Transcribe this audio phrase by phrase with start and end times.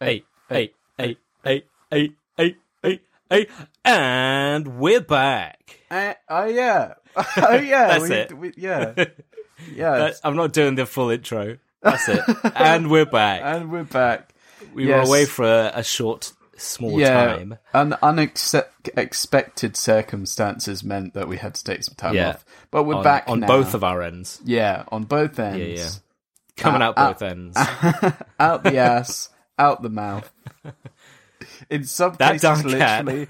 [0.00, 3.46] hey, hey, hey, hey, hey, hey, hey, hey,
[3.84, 5.80] and we're back.
[5.90, 7.98] Uh, oh yeah, oh yeah.
[7.98, 8.38] That's we, it.
[8.38, 8.94] We, yeah,
[9.74, 9.98] yeah.
[9.98, 11.58] That- I'm not doing the full intro.
[11.82, 12.20] That's it.
[12.54, 13.40] and we're back.
[13.44, 14.34] and we're back.
[14.74, 15.06] We yes.
[15.06, 17.58] were away for a, a short, small Yeah, time.
[17.72, 22.30] un- unexpected circumstances meant that we had to take some time Yeah.
[22.30, 22.44] off.
[22.70, 23.46] But we're on, back on now.
[23.46, 24.40] both of our ends.
[24.44, 25.58] yeah, on both ends.
[25.58, 25.90] Yeah, yeah.
[26.58, 27.56] Coming Uh, out uh, both ends.
[28.38, 29.30] out the ass,
[29.60, 30.30] out the mouth.
[31.70, 33.26] In some That cases, darn literally,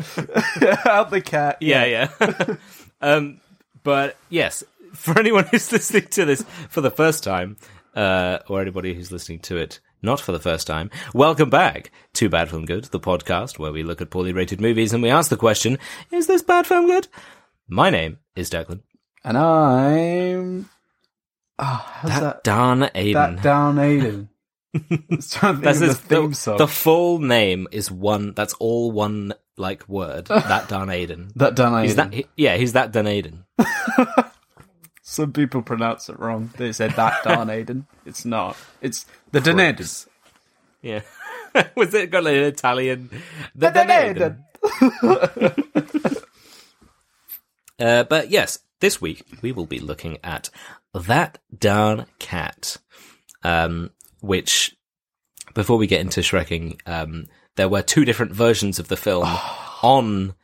[0.86, 1.58] out the cat.
[1.60, 2.56] Yeah, yeah.
[3.00, 3.40] um,
[3.82, 4.64] but yes,
[4.94, 7.56] for anyone who's listening to this for the first time,
[7.94, 12.28] uh, or anybody who's listening to it not for the first time, welcome back to
[12.30, 15.28] Bad Film Good, the podcast where we look at poorly rated movies and we ask
[15.28, 15.78] the question,
[16.10, 17.08] is this bad film good?
[17.68, 18.80] My name is Declan.
[19.24, 20.70] And I'm.
[21.58, 22.44] Oh, how's That, that?
[22.44, 23.12] darn Aiden.
[23.12, 24.28] That down Aiden.
[24.74, 26.58] I was trying to think That's of the the, song.
[26.58, 30.26] the full name is one, that's all one, like, word.
[30.28, 31.32] that darn Aiden.
[31.34, 31.82] that down Aiden.
[31.84, 33.44] He's that, he- yeah, he's that done Aiden.
[35.02, 36.50] Some people pronounce it wrong.
[36.56, 37.86] They said that darn Aiden.
[38.06, 38.56] It's not.
[38.80, 39.76] It's the Dunedin.
[39.76, 40.06] Crooks.
[40.82, 41.02] Yeah.
[41.76, 43.10] Was it got like an Italian?
[43.56, 44.44] The Dunedin.
[47.78, 50.50] Uh, but yes, this week we will be looking at
[50.92, 52.76] that darn cat,
[53.42, 54.76] um, which
[55.54, 57.26] before we get into Shrekking, um,
[57.56, 59.24] there were two different versions of the film
[59.82, 60.34] on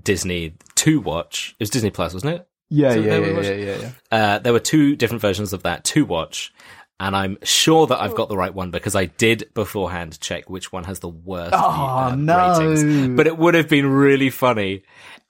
[0.00, 1.54] Disney to watch.
[1.58, 2.48] It was Disney Plus, wasn't it?
[2.70, 3.90] Yeah, So yeah, there yeah, yeah, yeah, yeah.
[4.10, 6.52] Uh, there were two different versions of that to watch.
[7.00, 10.72] And I'm sure that I've got the right one because I did beforehand check which
[10.72, 12.58] one has the worst Oh, uh, no.
[12.60, 13.16] ratings.
[13.16, 14.84] But it would have been really funny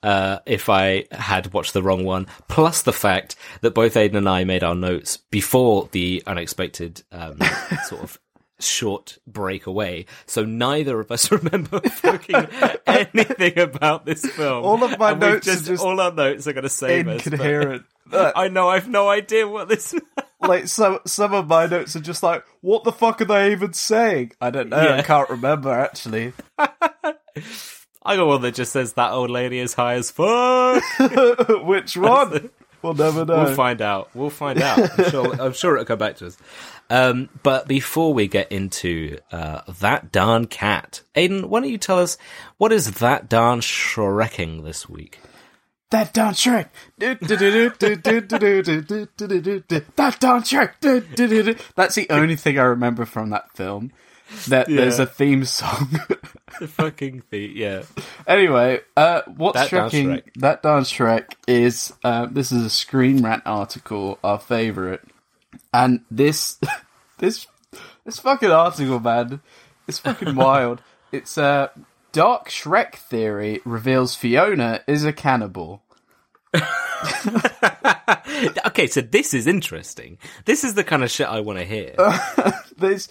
[0.05, 2.27] uh, if I had watched the wrong one.
[2.47, 7.39] Plus the fact that both Aiden and I made our notes before the unexpected um,
[7.85, 8.19] sort of
[8.59, 10.05] short break away.
[10.27, 12.47] So neither of us remember fucking
[12.87, 14.63] anything about this film.
[14.63, 17.23] All of my And notes are just all our notes are going to save us.
[17.23, 17.83] but- Incoherent.
[18.13, 18.69] I know.
[18.69, 19.95] I've no idea what this.
[20.39, 23.73] like some some of my notes are just like, what the fuck are they even
[23.73, 24.31] saying?
[24.39, 24.79] I don't know.
[24.81, 24.97] Yeah.
[24.97, 26.33] I can't remember actually.
[28.05, 30.83] I got one that just says that old lady is high as fuck.
[31.65, 32.51] Which one?
[32.83, 33.45] we'll never know.
[33.45, 34.09] We'll find out.
[34.13, 34.99] We'll find out.
[34.99, 36.37] I'm sure, I'm sure it'll come back to us.
[36.91, 41.97] Um, but before we get into uh, that darn cat, Aiden, why don't you tell
[41.97, 42.19] us
[42.57, 45.19] what is that darn Shrekking this week?
[45.89, 46.69] That darn Shrek.
[49.95, 51.59] that darn Shrek.
[51.75, 53.91] That's the only thing I remember from that film.
[54.47, 54.77] That yeah.
[54.77, 55.99] there's a theme song
[56.59, 57.55] the fucking feet.
[57.55, 57.83] Yeah.
[58.27, 60.05] Anyway, uh, what's That Shrekking?
[60.05, 60.23] Shrek.
[60.35, 65.01] That darn Shrek is uh, this is a Screen Rant article, our favorite,
[65.73, 66.59] and this
[67.17, 67.47] this
[68.05, 69.41] this fucking article, man,
[69.87, 70.81] it's fucking wild.
[71.11, 71.69] It's uh,
[72.11, 75.81] Dark Shrek theory reveals Fiona is a cannibal.
[78.65, 80.17] Okay, so this is interesting.
[80.45, 81.95] This is the kind of shit I want to hear.
[82.77, 83.07] This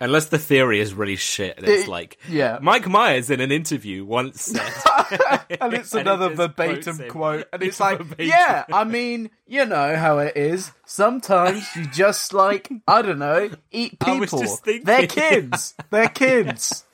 [0.00, 2.58] Unless the theory is really shit, and it's It- like yeah.
[2.62, 4.72] Mike Myers in an interview once said,
[5.60, 8.26] and it's And it another verbatim quote, and it's like, Verbatim.
[8.28, 10.70] yeah, I mean, you know how it is.
[10.86, 14.40] Sometimes you just like, I don't know, eat I was people.
[14.40, 15.74] just thinking- They're kids.
[15.90, 16.84] They're kids.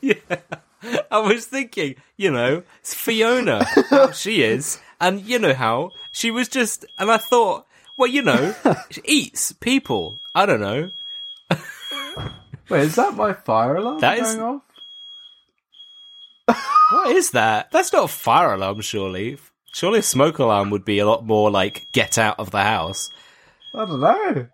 [0.00, 0.14] Yeah,
[1.10, 3.66] I was thinking, you know, it's Fiona.
[4.14, 4.80] she is.
[5.00, 8.54] And you know how she was just, and I thought, well, you know,
[8.90, 10.18] she eats people.
[10.34, 10.90] I don't know.
[12.70, 14.62] Wait, is that my fire alarm That going is- off?
[16.90, 17.70] What is that?
[17.70, 19.36] That's not a fire alarm, surely.
[19.74, 23.10] Surely a smoke alarm would be a lot more like, get out of the house.
[23.74, 24.46] I don't know.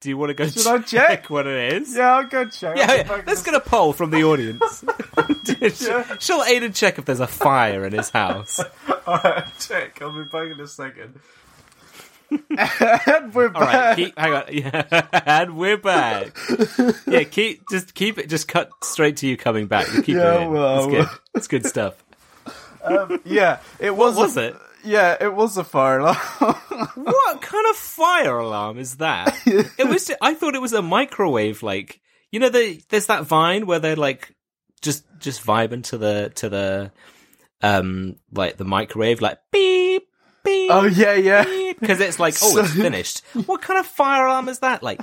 [0.00, 1.30] Do you want to go Should check, I check?
[1.30, 1.94] what it is?
[1.96, 2.76] Yeah, I'll go check.
[2.76, 3.22] Yeah, yeah.
[3.26, 4.84] let's get a poll from the audience.
[5.60, 6.16] Yeah.
[6.18, 8.60] Shall Aiden check if there's a fire in his house?
[9.06, 10.00] Alright, check.
[10.00, 11.18] I'll be back in a second.
[12.30, 14.44] And we're All right, keep hang on.
[14.52, 16.36] Yeah, and we're back.
[17.06, 18.28] Yeah, keep just keep it.
[18.28, 19.86] Just cut straight to you coming back.
[19.86, 20.50] Just keep Yeah, it in.
[20.52, 21.18] well, it's good.
[21.34, 22.04] It's good stuff.
[23.24, 24.16] yeah, it was.
[24.16, 24.56] was a, it?
[24.84, 26.16] Yeah, it was a fire alarm.
[26.94, 29.36] What kind of fire alarm is that?
[29.46, 30.10] It was.
[30.22, 31.62] I thought it was a microwave.
[31.62, 32.00] Like
[32.32, 34.34] you know, the, there's that Vine where they're like
[34.80, 36.92] just just vibing to the to the
[37.62, 39.89] um like the microwave, like beep
[40.44, 40.70] beep.
[40.70, 41.44] oh yeah, yeah.
[41.78, 43.22] because it's like, oh, it's finished.
[43.46, 44.82] What kind of fire alarm is that?
[44.82, 45.00] Like,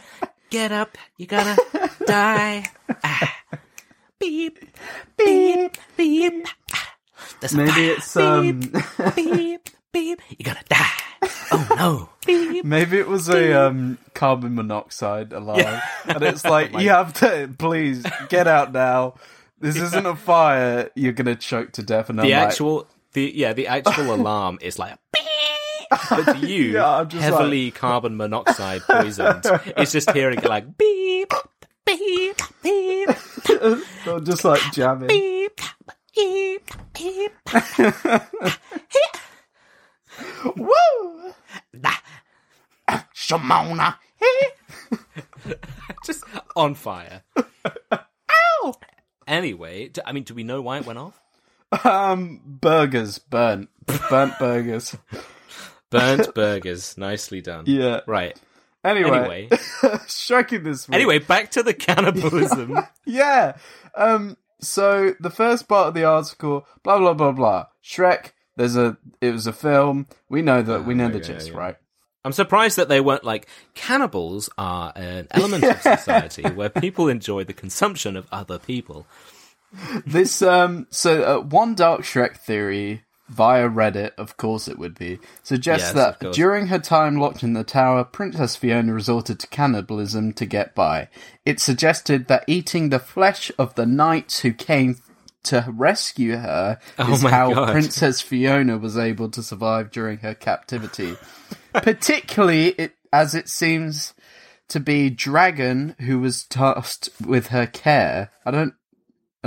[0.49, 1.57] get up, you're gonna
[2.05, 2.65] die.
[3.03, 3.33] Ah.
[4.19, 4.59] Beep,
[5.17, 6.47] beep, beep.
[6.73, 6.95] Ah.
[7.53, 7.91] Maybe fire.
[7.91, 8.59] it's um.
[9.15, 10.21] beep, beep.
[10.37, 11.29] You're gonna die.
[11.51, 12.09] Oh no.
[12.25, 12.65] Beep, beep.
[12.65, 18.05] Maybe it was a um, carbon monoxide alarm, and it's like you have to please
[18.29, 19.15] get out now.
[19.59, 20.89] This isn't a fire.
[20.95, 22.09] You're gonna choke to death.
[22.09, 22.87] And The I'm like, actual,
[23.17, 24.97] the yeah, the actual alarm is like.
[26.09, 29.45] But to you, Yeah, heavily carbon monoxide poisoned,
[29.77, 31.31] it's just hearing it like beep,
[31.85, 33.09] beep, beep,
[34.05, 35.07] I'm just like jamming.
[35.07, 35.61] beep,
[36.13, 37.31] beep, beep.
[40.57, 41.33] Woo!
[43.15, 43.95] Shimona.
[46.05, 46.25] Just
[46.57, 47.23] on fire.
[47.93, 48.73] Ow!
[49.25, 51.17] Anyway, I mean, do we know why it went off?
[51.83, 53.69] Um, burgers burnt,
[54.09, 54.95] burnt burgers.
[55.89, 56.97] Burnt burgers.
[56.97, 57.65] Nicely done.
[57.67, 58.01] Yeah.
[58.07, 58.39] Right.
[58.83, 59.47] Anyway, Anyway.
[60.07, 60.87] Shrekking this.
[60.87, 60.95] Week.
[60.95, 62.77] Anyway, back to the cannibalism.
[63.05, 63.57] yeah.
[63.95, 64.37] Um.
[64.59, 67.65] So the first part of the article, blah blah blah blah.
[67.83, 68.31] Shrek.
[68.55, 68.97] There's a.
[69.21, 70.07] It was a film.
[70.29, 70.85] We know that.
[70.85, 71.57] we know the yeah, gist, yeah.
[71.57, 71.75] right?
[72.25, 77.45] I'm surprised that they weren't like cannibals are an element of society where people enjoy
[77.45, 79.07] the consumption of other people.
[80.05, 85.19] This um so uh, one dark Shrek theory via Reddit, of course it would be,
[85.43, 90.33] suggests Yes, that during her time locked in the tower, Princess Fiona resorted to cannibalism
[90.33, 91.09] to get by.
[91.45, 94.97] It suggested that eating the flesh of the knights who came
[95.43, 97.71] to rescue her Oh is how God.
[97.71, 101.15] Princess Fiona was able to survive during her captivity.
[101.73, 104.13] Particularly it, as it seems
[104.69, 108.31] to be Dragon who was tasked with her care.
[108.45, 108.73] I don't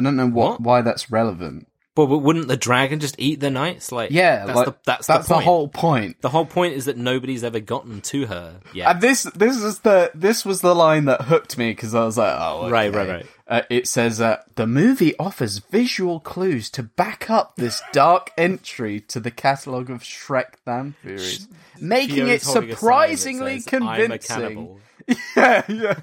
[0.01, 0.61] I don't know what, What?
[0.61, 1.67] why that's relevant.
[1.97, 3.91] But, but wouldn't the dragon just eat the knights?
[3.91, 6.23] Like, Yeah, that's like, the that's, that's the, the, whole point.
[6.23, 9.81] The whole point is that nobody's ever gotten to her Yeah, And this this is
[9.81, 12.71] the this was the line that hooked me because I was like, oh, okay.
[12.71, 13.27] Right, right, right.
[13.49, 19.01] Uh, it says uh, the movie offers visual clues to back up this dark entry
[19.01, 21.49] to the catalog of Shrek fan theories,
[21.81, 24.37] making it Fiona's a sign that surprisingly says, "I'm a convincing.
[24.37, 24.81] cannibal."
[25.37, 26.01] Yeah, yeah.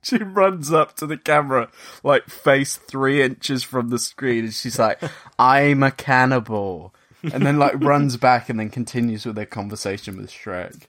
[0.02, 1.68] she runs up to the camera,
[2.02, 5.00] like face three inches from the screen, and she's like,
[5.38, 10.30] "I'm a cannibal," and then like runs back and then continues with their conversation with
[10.30, 10.86] Shrek.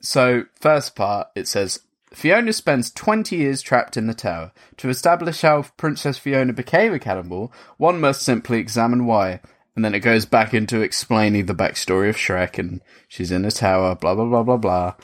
[0.00, 1.80] So, first part, it says
[2.12, 4.52] Fiona spends 20 years trapped in the tower.
[4.78, 9.40] To establish how Princess Fiona became a cannibal, one must simply examine why.
[9.74, 13.50] And then it goes back into explaining the backstory of Shrek and she's in a
[13.50, 14.94] tower, blah, blah, blah, blah, blah.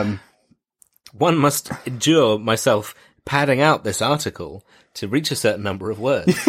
[0.00, 0.20] Um,
[1.18, 2.94] One must endure myself
[3.24, 6.38] padding out this article to reach a certain number of words.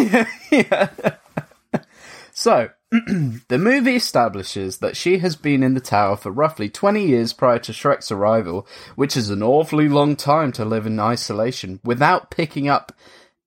[2.40, 7.34] So, the movie establishes that she has been in the tower for roughly 20 years
[7.34, 12.30] prior to Shrek's arrival, which is an awfully long time to live in isolation without
[12.30, 12.92] picking up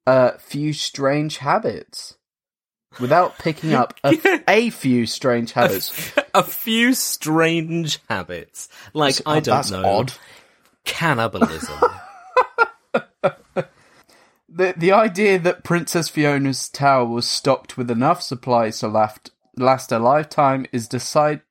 [0.06, 2.18] a few strange habits.
[3.00, 6.12] Without picking up a, a few strange habits.
[6.36, 10.14] a few strange habits, like I oh, don't That's know, odd.
[10.86, 11.80] Cannibalism.
[14.56, 19.92] The, the idea that Princess Fiona's tower was stocked with enough supplies to last, last
[19.92, 21.42] a lifetime is decide,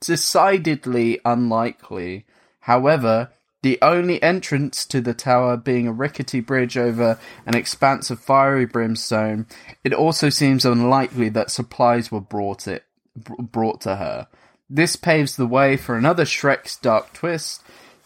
[0.00, 2.26] decidedly unlikely.
[2.60, 3.30] However,
[3.62, 8.66] the only entrance to the tower being a rickety bridge over an expanse of fiery
[8.66, 9.46] brimstone,
[9.82, 12.84] it also seems unlikely that supplies were brought it
[13.16, 14.26] brought to her.
[14.68, 17.62] This paves the way for another Shrek's dark twist,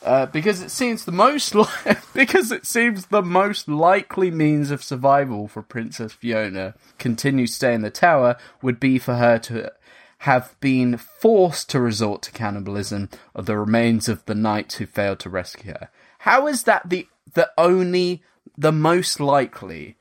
[0.06, 1.66] uh, because it seems the most li-
[2.14, 7.74] because it seems the most likely means of survival for Princess Fiona continue to stay
[7.74, 9.72] in the tower would be for her to
[10.18, 15.18] have been forced to resort to cannibalism of the remains of the knights who failed
[15.20, 15.90] to rescue her.
[16.20, 18.22] How is that the the only
[18.56, 19.96] the most likely?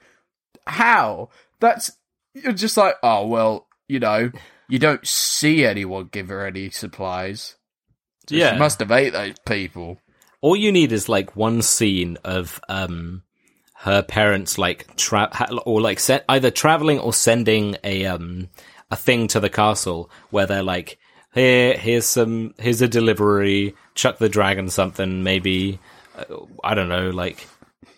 [0.67, 1.29] How?
[1.59, 1.91] That's
[2.33, 4.31] you're just like, oh well, you know,
[4.69, 7.55] you don't see anyone give her any supplies.
[8.29, 8.53] So Yeah.
[8.53, 9.99] She must have ate those people.
[10.45, 13.23] All you need is like one scene of um
[13.79, 15.31] her parents like tra-
[15.65, 18.49] or like set either traveling or sending a um
[18.91, 20.97] a thing to the castle where they're like
[21.33, 25.79] here here's some here's a delivery chuck the dragon something maybe
[26.17, 26.23] uh,
[26.63, 27.47] I don't know like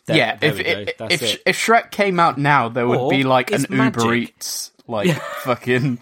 [0.05, 3.23] there- yeah, there if if, if, if Shrek came out now, there would Or be
[3.23, 4.01] like an magic.
[4.01, 5.11] Uber Eats, like
[5.43, 5.99] fucking.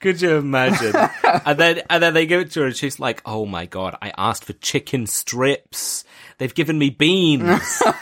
[0.00, 0.94] Could you imagine?
[1.24, 3.96] and then and then they give it to her, and she's like, "Oh my god,
[4.02, 6.04] I asked for chicken strips.
[6.38, 7.82] They've given me beans.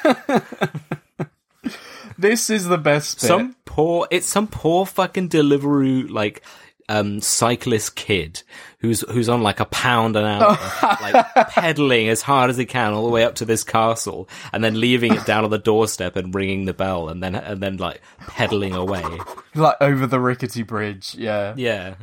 [2.19, 3.29] This is the best bit.
[3.29, 6.43] some poor, it's some poor fucking delivery like."
[6.91, 8.43] Um, cyclist kid
[8.81, 12.93] who's who's on like a pound an hour, like pedaling as hard as he can
[12.93, 16.17] all the way up to this castle, and then leaving it down on the doorstep
[16.17, 19.05] and ringing the bell, and then and then like pedaling away.
[19.55, 21.15] like over the rickety bridge.
[21.15, 21.55] Yeah.
[21.57, 21.95] Yeah.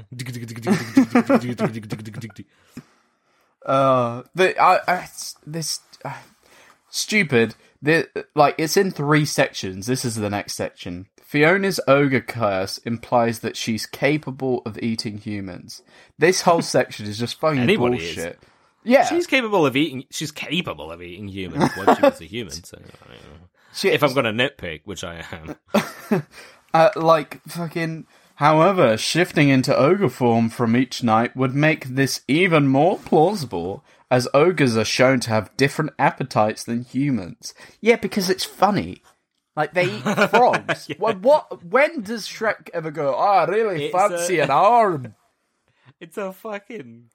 [3.65, 5.09] Uh, the I, I
[5.45, 6.13] this uh,
[6.89, 7.55] stupid.
[7.81, 9.85] The like it's in three sections.
[9.87, 11.07] This is the next section.
[11.27, 15.81] Fiona's ogre curse implies that she's capable of eating humans.
[16.17, 18.15] This whole section is just fucking Anybody is.
[18.15, 18.39] bullshit.
[18.85, 20.05] Yeah, She's capable of eating.
[20.09, 22.53] She's capable of eating humans when she was a human.
[22.53, 26.23] So, don't if I'm going to nitpick, which I am,
[26.73, 28.07] Uh, like fucking.
[28.35, 34.29] However, shifting into ogre form from each night would make this even more plausible, as
[34.33, 37.53] ogres are shown to have different appetites than humans.
[37.81, 39.01] Yeah, because it's funny.
[39.57, 40.87] Like they eat frogs.
[40.99, 41.63] Well, what?
[41.65, 43.13] When does Shrek ever go?
[43.15, 45.15] Oh, I really It's fancy a- an arm.
[45.99, 47.09] it's a fucking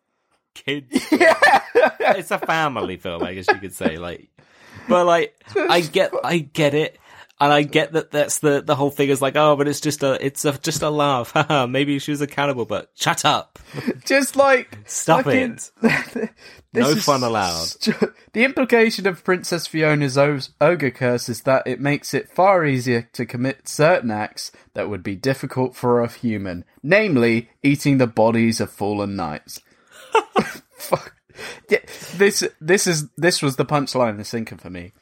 [0.54, 0.86] kid.
[1.12, 1.62] yeah.
[2.00, 3.96] it's a family film, I guess you could say.
[3.96, 4.28] Like,
[4.88, 6.98] but like, I get, I get it.
[7.42, 10.02] And I get that that's the, the whole thing is like, oh, but it's just
[10.02, 11.32] a, it's a, just a laugh.
[11.68, 13.58] Maybe she was a cannibal, but shut up.
[14.04, 16.30] Just like Stop fucking- it.
[16.72, 17.64] No fun allowed.
[17.66, 17.96] st-
[18.32, 23.08] The implication of Princess Fiona's o- ogre curse is that it makes it far easier
[23.14, 28.60] to commit certain acts that would be difficult for a human, namely eating the bodies
[28.60, 29.60] of fallen knights.
[30.76, 31.14] Fuck.
[31.68, 31.78] Yeah,
[32.16, 34.92] this this is this was the punchline that's thinking for me.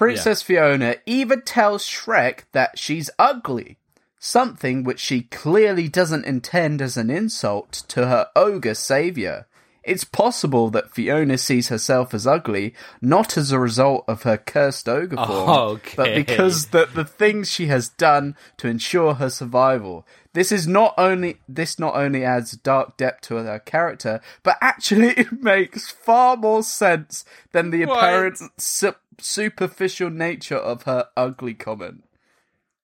[0.00, 3.76] Princess Fiona even tells Shrek that she's ugly,
[4.18, 9.46] something which she clearly doesn't intend as an insult to her ogre savior.
[9.82, 14.88] It's possible that Fiona sees herself as ugly, not as a result of her cursed
[14.88, 15.46] ogre form,
[15.96, 20.06] but because that the things she has done to ensure her survival.
[20.32, 25.08] This is not only this not only adds dark depth to her character, but actually
[25.16, 27.98] it makes far more sense than the What?
[27.98, 32.04] apparent su- superficial nature of her ugly comment.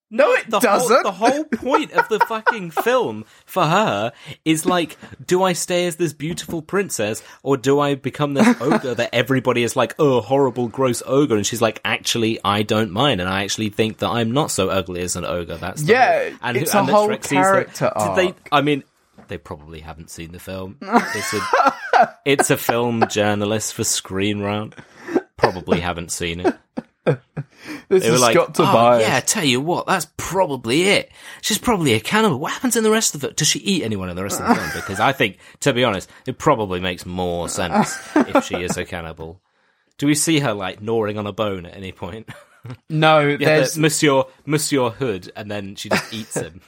[0.09, 0.89] No, it the doesn't.
[0.89, 4.13] Whole, the whole point of the fucking film for her
[4.45, 4.97] is like,
[5.27, 9.65] do I stay as this beautiful princess or do I become this ogre that everybody
[9.65, 11.35] is like, oh, horrible, gross ogre?
[11.35, 14.69] And she's like, actually, I don't mind, and I actually think that I'm not so
[14.69, 15.57] ugly as an ogre.
[15.57, 18.15] That's the Yeah, whole- and it's who- a and whole Shrek sees her- character Did
[18.17, 18.35] they?
[18.53, 18.85] I mean.
[19.29, 20.77] They probably haven't seen the film.
[20.83, 24.75] It's a, it's a film journalist for Screen Rant.
[25.37, 26.55] Probably haven't seen it.
[27.89, 31.11] this They is like, oh, yeah, tell you what, that's probably it.
[31.41, 32.39] She's probably a cannibal.
[32.39, 33.37] What happens in the rest of it?
[33.37, 34.71] Does she eat anyone in the rest of the film?
[34.75, 38.85] Because I think, to be honest, it probably makes more sense if she is a
[38.85, 39.41] cannibal.
[39.99, 42.29] Do we see her like gnawing on a bone at any point?
[42.91, 46.61] No, Yeah, there's the Monsieur Monsieur Hood, and then she just eats him.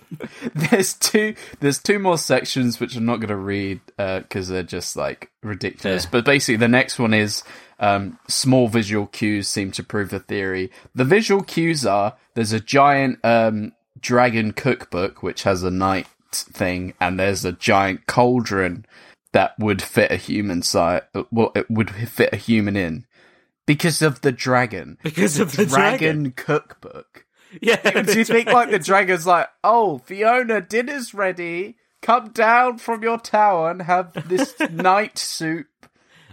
[0.54, 4.62] there's two there's two more sections which I'm not going to read uh, because they're
[4.62, 6.04] just like ridiculous.
[6.04, 6.10] Yeah.
[6.12, 7.42] But basically, the next one is
[7.80, 10.70] um, small visual cues seem to prove the theory.
[10.94, 16.94] The visual cues are there's a giant um, dragon cookbook which has a knight thing,
[17.00, 18.86] and there's a giant cauldron
[19.32, 21.02] that would fit a human size.
[21.30, 23.06] Well, it would fit a human in.
[23.66, 24.96] Because of the dragon.
[25.02, 26.22] Because of the dragon.
[26.22, 27.24] dragon cookbook.
[27.62, 28.02] Yeah.
[28.02, 31.76] Do you think like the dragon's like, oh, Fiona, dinner's ready.
[32.02, 35.66] Come down from your tower and have this night soup.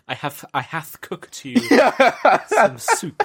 [0.08, 1.58] I have I hath cooked you
[2.48, 3.22] some soup.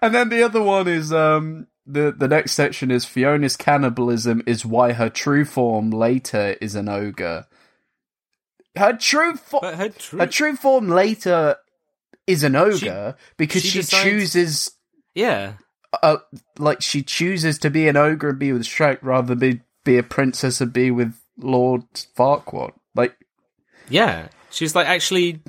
[0.00, 4.64] And then the other one is um the the next section is Fiona's cannibalism is
[4.64, 7.46] why her true form later is an ogre.
[8.76, 11.56] Her true form, her true her true form later
[12.26, 14.70] is an ogre because she she, decides- chooses
[15.14, 15.54] Yeah.
[16.02, 16.18] uh,
[16.58, 19.98] like she chooses to be an ogre and be with Shrek rather than be, be
[19.98, 21.82] a princess and be with Lord
[22.16, 22.72] Farquaad.
[22.94, 23.16] Like,
[23.88, 24.28] Yeah.
[24.50, 25.40] She's like actually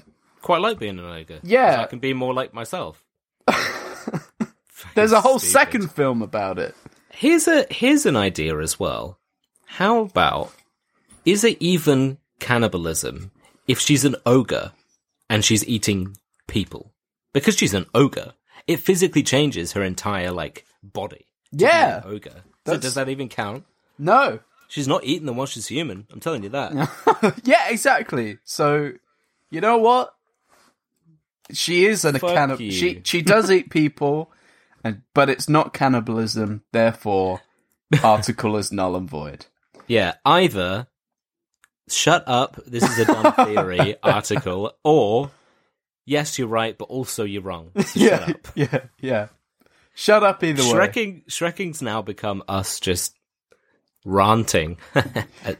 [0.41, 1.39] quite like being an ogre.
[1.43, 3.03] Yeah, I can be more like myself.
[4.95, 5.51] there's a whole Stupid.
[5.53, 6.75] second film about it.
[7.11, 9.19] Here's a here's an idea as well.
[9.65, 10.51] How about
[11.25, 13.31] is it even cannibalism
[13.67, 14.71] if she's an ogre
[15.29, 16.91] and she's eating people?
[17.33, 18.33] Because she's an ogre,
[18.67, 21.25] it physically changes her entire like body.
[21.51, 22.01] Yeah.
[22.05, 22.43] ogre.
[22.65, 23.65] So does that even count?
[23.97, 24.39] No.
[24.69, 26.07] She's not eating them while she's human.
[26.13, 27.35] I'm telling you that.
[27.43, 28.37] Yeah, exactly.
[28.45, 28.93] So,
[29.51, 30.13] you know what?
[31.51, 32.61] She is an Fuck cannibal.
[32.61, 32.71] you.
[32.71, 34.31] She she does eat people,
[34.83, 36.61] and but it's not cannibalism.
[36.71, 37.41] Therefore,
[38.03, 39.47] article is null and void.
[39.87, 40.87] Yeah, either
[41.89, 45.31] shut up, this is a dumb theory article, or
[46.05, 47.71] yes, you're right, but also you're wrong.
[47.83, 48.47] So yeah, Shut up.
[48.55, 49.27] yeah, yeah.
[49.95, 50.69] Shut up either way.
[50.69, 53.15] Shrekking, Shrekking's now become us just
[54.05, 55.59] ranting at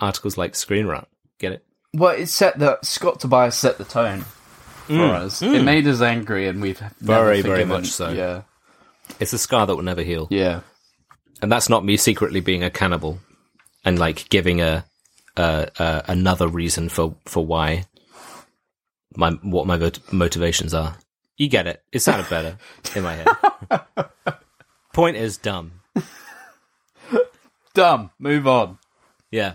[0.00, 1.08] articles like Screen Rant.
[1.38, 1.64] Get it?
[1.94, 4.24] Well, it set the Scott Tobias set the tone
[4.86, 5.40] for us.
[5.42, 7.06] It made us angry, and we've never Mm.
[7.06, 8.10] Very, very much so.
[8.10, 8.42] Yeah,
[9.20, 10.28] It's a scar that will never heal.
[10.30, 10.60] yeah.
[11.40, 13.20] And that's not me secretly being a cannibal
[13.84, 14.84] and like giving a,
[15.36, 17.84] uh, uh, another reason for, for why.
[19.14, 20.96] my what my mot- motivations are.
[21.36, 21.80] You get it.
[21.92, 22.58] It sounded better
[22.96, 23.28] in my head.
[24.92, 25.72] Point is dumb.
[27.78, 28.10] Dumb.
[28.18, 28.78] Move on.
[29.30, 29.54] Yeah.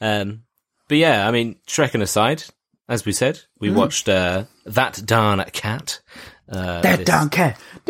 [0.00, 0.42] Um,
[0.88, 2.44] but yeah, I mean, Shrekking aside,
[2.88, 6.00] as we said, we watched uh, that darn cat.
[6.48, 7.58] Uh, That this- darn cat.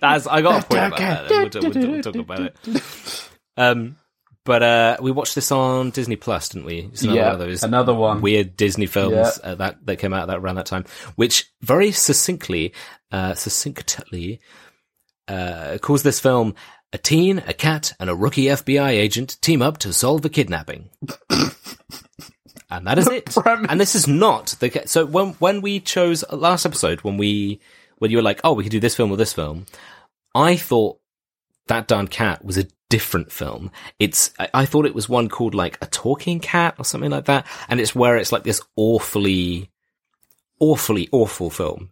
[0.00, 1.54] That's, I got a point about darn that.
[1.62, 2.54] We'll, we'll, we'll talk about it.
[3.56, 3.96] Um,
[4.44, 6.88] but uh, we watched this on Disney Plus, didn't we?
[6.92, 8.20] It's another Yeah, one of those another one.
[8.22, 9.12] weird Disney films
[9.44, 9.50] Yeah.
[9.50, 10.84] uh, that that came out that around that time,
[11.16, 12.72] which very succinctly,
[13.12, 14.40] uh, succinctly,
[15.30, 16.54] uh, calls this film
[16.92, 20.90] a teen, a cat, and a rookie FBI agent team up to solve a kidnapping.
[22.70, 23.36] and that is it.
[23.46, 27.60] And this is not the ca- so when when we chose last episode when we
[27.98, 29.66] when you were like, oh, we could do this film or this film,
[30.34, 30.98] I thought
[31.68, 33.70] that darn cat was a different film.
[34.00, 37.26] It's I, I thought it was one called like a talking cat or something like
[37.26, 39.70] that, and it's where it's like this awfully,
[40.58, 41.90] awfully awful film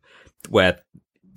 [0.48, 0.80] where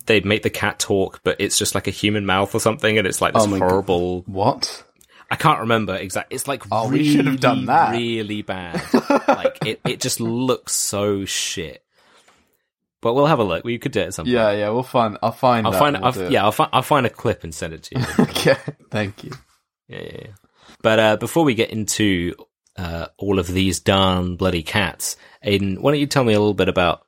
[0.05, 3.07] they make the cat talk, but it's just like a human mouth or something, and
[3.07, 3.69] it's like this Oh my God.
[3.69, 4.21] horrible.
[4.27, 4.83] What?
[5.29, 6.35] I can't remember exactly.
[6.35, 7.91] It's like Oh, we should have done that.
[7.91, 8.81] really bad.
[9.27, 11.83] like it, it just looks so shit.
[13.01, 13.63] But we'll have a look.
[13.63, 14.33] We could do it at some point.
[14.35, 14.69] Yeah, yeah.
[14.69, 15.17] We'll find.
[15.23, 15.65] I'll find.
[15.65, 15.97] I'll find.
[15.97, 16.69] we'll I'll, yeah, I'll find.
[16.71, 18.05] I'll find a clip and send it to you.
[18.25, 18.55] Okay.
[18.91, 19.31] Thank you.
[19.87, 20.27] Yeah, yeah, yeah.
[20.83, 22.35] But uh, before we get into
[22.77, 25.15] uh, all of these darn bloody cats,
[25.45, 27.05] Aiden, why don't you tell me a little bit about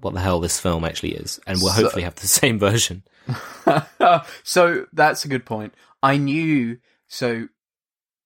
[0.00, 3.02] what the hell this film actually is, and we'll So- hopefully have the same version.
[4.42, 5.74] so that's a good point.
[6.02, 6.78] I knew.
[7.08, 7.48] So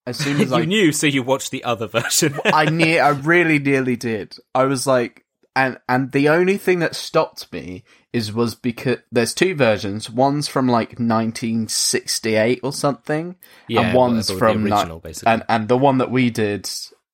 [0.07, 2.39] as soon as you I knew, so you watched the other version.
[2.47, 4.37] I near I really nearly did.
[4.55, 5.25] I was like
[5.57, 10.09] and and the only thing that stopped me is was because there's two versions.
[10.11, 13.37] One's from like 1968 or something,
[13.69, 15.33] yeah, and one's the from ni- original, basically.
[15.33, 16.69] and and the one that we did,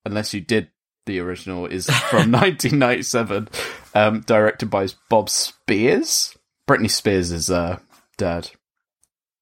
[0.04, 0.68] unless you did
[1.10, 3.48] the original, is from 1997,
[3.94, 6.36] um, directed by Bob Spiers.
[6.68, 7.78] Britney Spears is uh,
[8.16, 8.50] dad.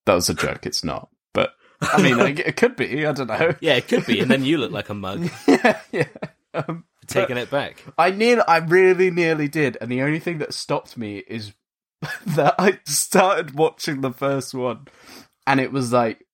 [0.06, 0.64] That was a joke.
[0.66, 3.06] It's not, but I mean, I- it could be.
[3.06, 3.54] I don't know.
[3.60, 4.20] yeah, it could be.
[4.20, 6.06] And then you look like a mug yeah, yeah.
[6.54, 7.84] Um, taking it back.
[7.98, 11.52] I near, I really nearly did, and the only thing that stopped me is
[12.26, 14.88] that I started watching the first one,
[15.46, 16.24] and it was like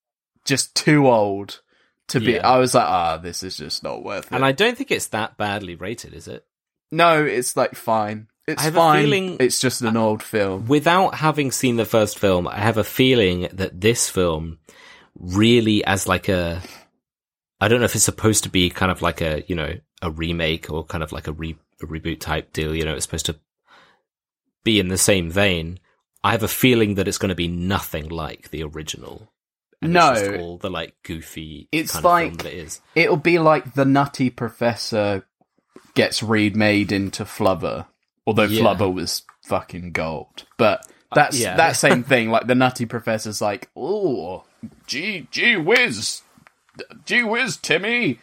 [0.45, 1.61] just too old
[2.09, 2.33] to be.
[2.33, 2.49] Yeah.
[2.49, 4.33] I was like, ah, this is just not worth it.
[4.35, 6.45] And I don't think it's that badly rated, is it?
[6.93, 8.29] no, it's like fine.
[8.47, 9.05] It's I have a fine.
[9.05, 10.67] feeling- it's just an old film.
[10.67, 14.59] Without having seen the first film, I have a feeling that this film
[15.17, 16.61] really as like a
[17.61, 20.11] I don't know if it's supposed to be kind of like a, you know, a
[20.11, 23.27] remake or kind of like a, re- a reboot type deal, you know, it's supposed
[23.27, 23.37] to
[24.65, 25.79] be in the same vein.
[26.23, 29.31] I have a feeling that it's going to be nothing like the original.
[29.91, 30.13] No.
[30.13, 32.81] it's all the like goofy It's kind of film like- that it is.
[32.95, 35.27] It'll be like the Nutty Professor
[35.95, 37.87] gets remade into Flubber,
[38.27, 38.63] although Yeah.
[38.63, 40.45] Flubber was fucking gold.
[40.57, 40.81] But
[41.13, 41.57] uh, that's yeah.
[41.57, 42.31] that same thing.
[42.31, 44.45] Like the Nutty Professor's like, oh,
[44.87, 46.23] gee, gee whiz,
[47.05, 48.19] gee whiz, Timmy,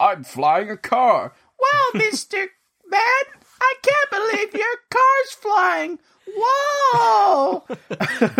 [0.00, 1.32] I'm flying a car.
[1.60, 2.36] Wow, Mister
[2.88, 3.00] Man,
[3.60, 5.98] I can't believe your car's flying.
[6.36, 7.64] Whoa!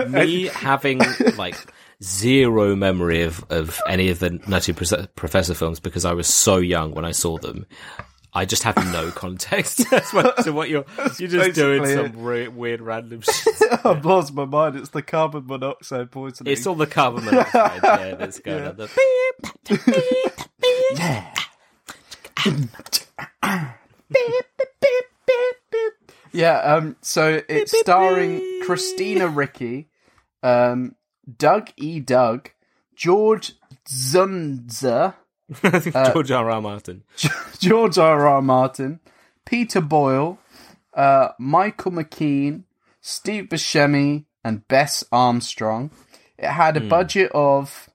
[0.09, 1.01] me having
[1.37, 1.57] like
[2.03, 6.93] zero memory of, of any of the Nutty Professor films because I was so young
[6.93, 7.67] when I saw them.
[8.33, 10.85] I just have no context as well to what you're
[11.19, 13.55] you're just doing some re- weird random shit.
[13.85, 14.77] I've lost my mind.
[14.77, 16.53] It's the carbon monoxide poisoning.
[16.53, 18.77] It's all the carbon monoxide yeah, that's going on.
[18.77, 18.91] The
[26.33, 29.89] Yeah, um, so it's starring Christina Ricci,
[30.43, 30.95] um,
[31.39, 32.01] Doug E.
[32.01, 32.51] Doug,
[32.95, 33.53] George
[33.89, 35.15] Dzundza,
[36.13, 36.51] George R.
[36.51, 36.63] R.
[36.63, 37.05] Martin.
[37.59, 38.27] George R.
[38.27, 38.43] R.
[38.43, 39.01] Martin,
[39.45, 40.39] Peter Boyle,
[40.95, 42.65] uh, Michael McKean,
[43.01, 45.91] Steve Buscemi, and Bess Armstrong.
[46.39, 47.89] It had a budget of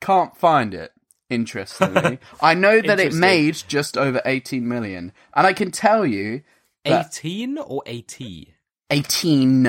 [0.00, 0.92] can't find it.
[1.30, 6.42] Interestingly, I know that it made just over 18 million, and I can tell you
[6.84, 8.54] 18 or 80?
[8.90, 9.66] 18.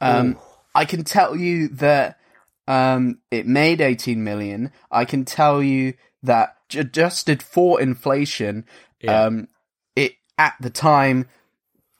[0.00, 0.38] Um,
[0.76, 2.18] I can tell you that
[2.68, 4.72] um, it made 18 million.
[4.90, 8.64] I can tell you that adjusted for inflation,
[9.00, 9.24] Yeah.
[9.24, 9.48] um,
[9.94, 11.28] it at the time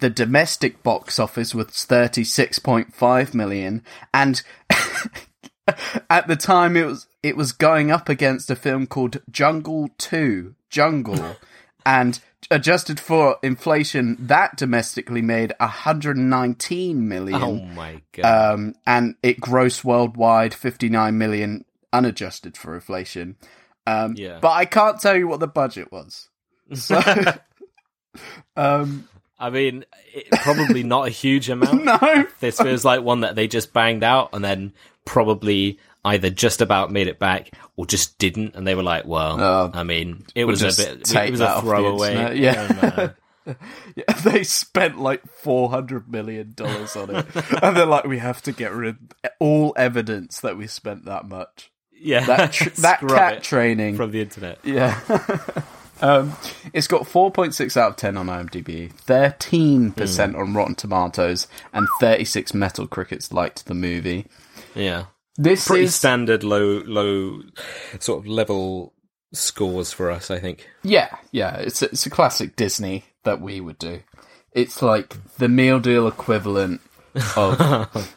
[0.00, 4.42] the domestic box office was 36.5 million, and
[6.10, 10.54] at the time it was it was going up against a film called Jungle Two,
[10.68, 11.36] Jungle,
[11.86, 17.42] and adjusted for inflation, that domestically made 119 million.
[17.42, 18.54] Oh my god.
[18.54, 23.36] Um, and it grossed worldwide 59 million unadjusted for inflation.
[23.86, 24.38] Um, Yeah.
[24.40, 26.28] But I can't tell you what the budget was.
[26.74, 27.00] So,
[28.56, 31.84] um, I mean, it, probably not a huge amount.
[32.02, 32.26] no.
[32.40, 34.72] This feels like one that they just banged out and then
[35.04, 39.40] probably either just about made it back or just didn't, and they were like, "Well,
[39.40, 42.62] Oh, I mean, it we'll was a bit, it was a throwaway." yeah.
[42.62, 43.10] I don't know.
[43.94, 47.26] Yeah, they spent like four hundred million dollars on it,
[47.62, 51.28] and they're like, "We have to get rid of all evidence that we spent that
[51.28, 54.58] much." yeah, That tr- that cat training from the internet.
[54.64, 54.98] Yeah.
[56.02, 56.36] um,
[56.74, 60.36] it's got 4.6 out of 10 on IMDb, 13% Hmm.
[60.36, 64.26] on Rotten Tomatoes, and 36 Metal Crickets liked the movie.
[64.74, 65.04] Yeah,
[65.38, 67.42] This pretty is standard low, low
[68.00, 68.94] sort of level
[69.32, 70.30] scores for us.
[70.30, 70.68] I think.
[70.82, 71.56] yeah, yeah.
[71.56, 74.00] It's a, it's a classic Disney that we would do.
[74.52, 76.80] It's like the meal deal equivalent
[77.36, 77.60] of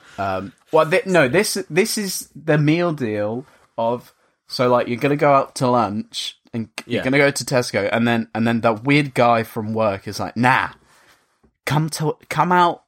[0.17, 0.53] um.
[0.71, 3.45] Well, th- no, this this is the meal deal
[3.77, 4.13] of
[4.47, 7.03] so like you're gonna go out to lunch and you're Yeah.
[7.03, 10.38] gonna go to Tesco and then and then that weird guy from work is like,
[10.38, 10.69] nah,
[11.65, 12.84] come to come out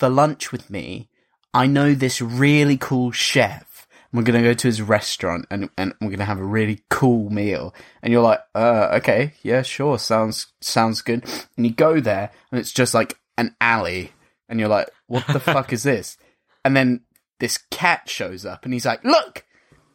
[0.00, 1.08] for lunch with me.
[1.54, 3.86] I know this really cool chef.
[4.12, 7.74] We're gonna go to his restaurant and and we're gonna have a really cool meal.
[8.02, 11.24] And you're like, uh, okay, yeah, sure, sounds sounds good.
[11.56, 14.12] And you go there and it's just like an alley,
[14.48, 16.16] and you're like, what the fuck is this?
[16.64, 17.02] And then
[17.40, 19.44] this cat shows up and he's like, look,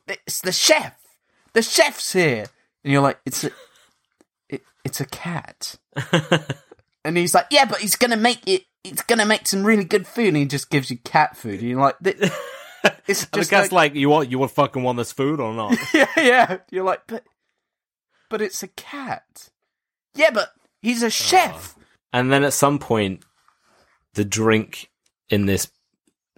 [0.08, 0.96] it's the chef.
[1.54, 2.46] The chef's here.
[2.84, 3.52] And you're like, it's a,
[4.50, 5.78] it, it's a cat.
[7.10, 8.64] and he's like, yeah, but he's gonna make it.
[8.84, 11.60] He's gonna make some really good food, and he just gives you cat food.
[11.60, 12.16] And you're like, "Th-
[13.08, 15.40] it's And the just cat's like, like, "You want, you want fucking want this food
[15.40, 16.58] or not?" yeah, yeah.
[16.70, 17.24] You're like, but,
[18.30, 19.50] but it's a cat.
[20.14, 21.76] Yeah, but he's a chef.
[21.76, 21.84] Ah.
[22.14, 23.24] And then at some point,
[24.14, 24.92] the drink
[25.30, 25.72] in this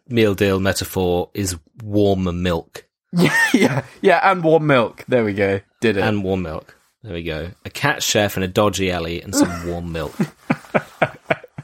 [0.07, 2.87] meal deal metaphor is warm milk.
[3.13, 4.31] Yeah, yeah, yeah.
[4.31, 5.03] And warm milk.
[5.05, 5.59] There we go.
[5.81, 6.01] Did it?
[6.01, 6.77] And warm milk.
[7.03, 7.51] There we go.
[7.65, 10.15] A cat chef and a dodgy alley and some warm milk.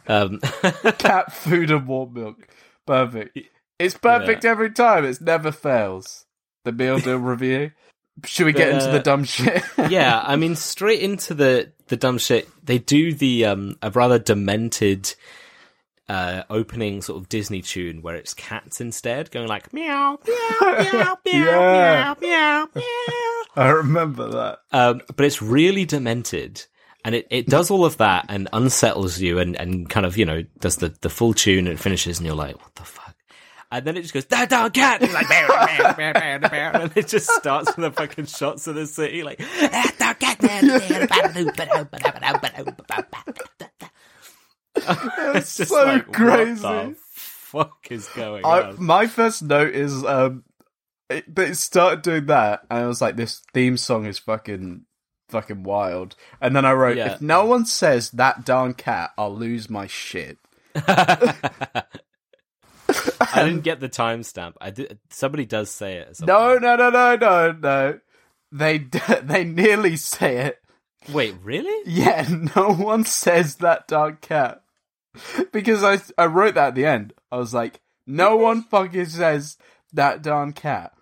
[0.09, 0.39] Um,
[0.99, 2.47] cat food and warm milk.
[2.85, 3.37] Perfect.
[3.77, 5.03] It's perfect every time.
[5.03, 6.25] It never fails.
[6.63, 7.71] The meal deal review.
[8.23, 9.63] Should we get The- into the dumb shit?
[9.89, 12.47] yeah, I mean, straight into the the dumb shit.
[12.63, 15.13] They do the um a rather demented
[16.07, 20.83] uh opening sort of Disney tune where it's cats instead going like meow meow meow
[20.93, 22.15] meow Yeah.
[22.21, 23.36] meow meow meow.
[23.61, 24.59] I remember that.
[24.71, 26.63] Um, but it's really demented.
[27.03, 30.25] And it, it does all of that and unsettles you and, and kind of, you
[30.25, 33.15] know, does the, the full tune and it finishes and you're like, what the fuck?
[33.71, 35.01] And then it just goes, that dog cat!
[35.01, 35.29] And, like,
[35.99, 40.37] and it just starts with the fucking shots of the city, like, that dog cat!
[45.35, 46.61] it's just so like, crazy.
[46.61, 48.83] What the fuck is going I, on?
[48.83, 50.43] my first note is um,
[51.09, 54.85] it, they started doing that, and I was like, this theme song is fucking
[55.29, 56.15] fucking wild.
[56.41, 57.13] And then I wrote, Yeah.
[57.13, 60.37] if no one says that darn cat, I'll lose my shit.
[60.75, 61.83] I
[63.43, 64.53] didn't get the timestamp.
[64.61, 64.99] I did.
[65.09, 66.17] Somebody does say it.
[66.21, 67.99] No, no, no, no, no, no.
[68.51, 70.59] They d- they nearly say it.
[71.11, 71.89] Wait, really?
[71.89, 74.63] Yeah, no one says that darn cat.
[75.51, 77.13] Because I I wrote that at the end.
[77.31, 79.57] I was like, no one fucking says
[79.93, 80.93] that darn cat.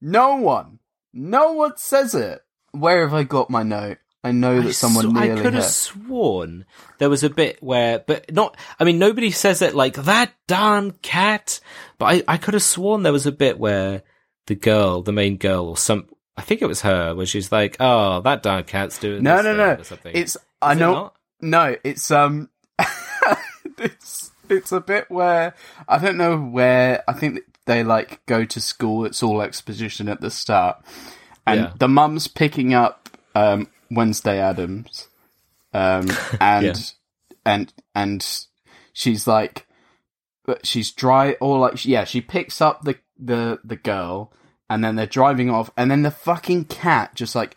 [0.00, 0.78] No one.
[1.12, 2.40] No one says it.
[2.72, 3.98] Where have I got my note?
[4.22, 6.64] I know that I someone sw- I could have sworn
[6.98, 8.56] there was a bit where, but not.
[8.80, 11.60] I mean, nobody says it like that darn cat.
[11.98, 14.02] But I, I could have sworn there was a bit where
[14.46, 16.08] the girl, the main girl, or some.
[16.36, 19.44] I think it was her, where she's like, "Oh, that darn cat's doing No, this
[19.44, 19.72] no, thing," no.
[19.80, 20.12] or something.
[20.16, 21.12] It's I Is it know.
[21.40, 22.50] No, it's um,
[23.78, 25.54] it's it's a bit where
[25.88, 27.04] I don't know where.
[27.08, 29.04] I think they like go to school.
[29.04, 30.82] It's all exposition at the start,
[31.46, 31.72] and Yeah.
[31.78, 35.08] the mum's picking up um Wednesday Addams,
[35.72, 36.08] um,
[36.40, 36.74] and Yeah.
[37.44, 38.46] and and
[38.92, 39.66] she's like,
[40.44, 44.32] but she's dry or like yeah, she picks up the the the girl,
[44.70, 47.56] and then they're driving off, and then the fucking cat just like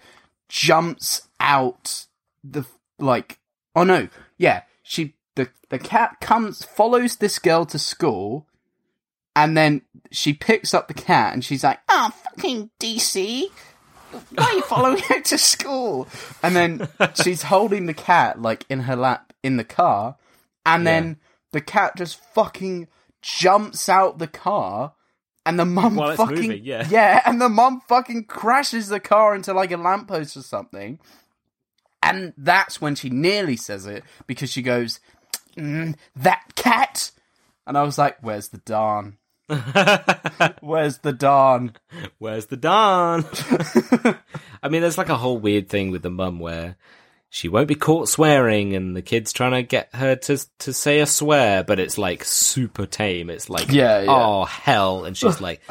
[0.50, 2.06] jumps out
[2.43, 2.65] the
[2.98, 3.38] like
[3.76, 8.48] oh no yeah she the the cat comes follows this girl to school
[9.43, 13.43] and then she picks up the cat and she's like oh fucking dc
[14.36, 16.08] why are you following her to school
[16.43, 16.88] and then
[17.23, 20.15] she's holding the cat like in her lap in the car
[20.65, 20.91] and Yeah.
[20.91, 21.17] then
[21.52, 22.88] the cat just fucking
[23.21, 24.93] jumps out the car
[25.45, 26.88] and the mum While fucking moving, yeah.
[26.89, 30.99] yeah and the mum fucking crashes the car into like a lamppost or something
[32.02, 35.02] and that's when she nearly says it because she goes,
[35.58, 37.12] mm, "That cat,"
[37.67, 39.17] and I was like, "Where's the darn?
[40.62, 41.73] Where's the Don?
[42.19, 43.25] Where's the Don?
[44.63, 46.75] I mean, there's like a whole weird thing with the mum where
[47.31, 50.99] she won't be caught swearing, and the kid's trying to get her to to say
[50.99, 53.29] a swear, but it's like super tame.
[53.29, 54.12] It's like, Yeah, yeah.
[54.12, 55.62] oh hell, and she's like,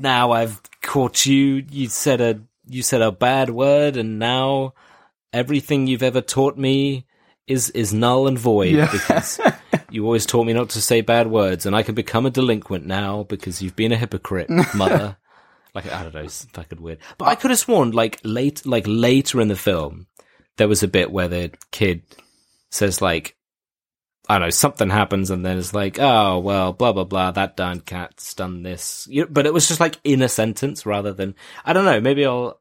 [0.00, 1.64] now I've caught you.
[1.70, 4.74] You said a you said a bad word, and now
[5.32, 7.06] everything you've ever taught me
[7.46, 8.90] is is null and void Yeah.
[8.90, 9.40] because
[9.90, 12.86] you always taught me not to say bad words, and I can become a delinquent
[12.86, 15.16] now because you've been a hypocrite, mother.
[15.74, 16.98] like I don't know, it's fucking weird.
[17.16, 20.06] But I could have sworn, like late, like later in the film,
[20.56, 22.02] there was a bit where the kid
[22.70, 23.34] says like.
[24.30, 27.56] I don't know, something happens and then it's like, oh, well, blah, blah, blah, that
[27.56, 29.08] darn cat's done this.
[29.10, 32.26] You but it was just like in a sentence rather than, I don't know, maybe
[32.26, 32.60] I'll,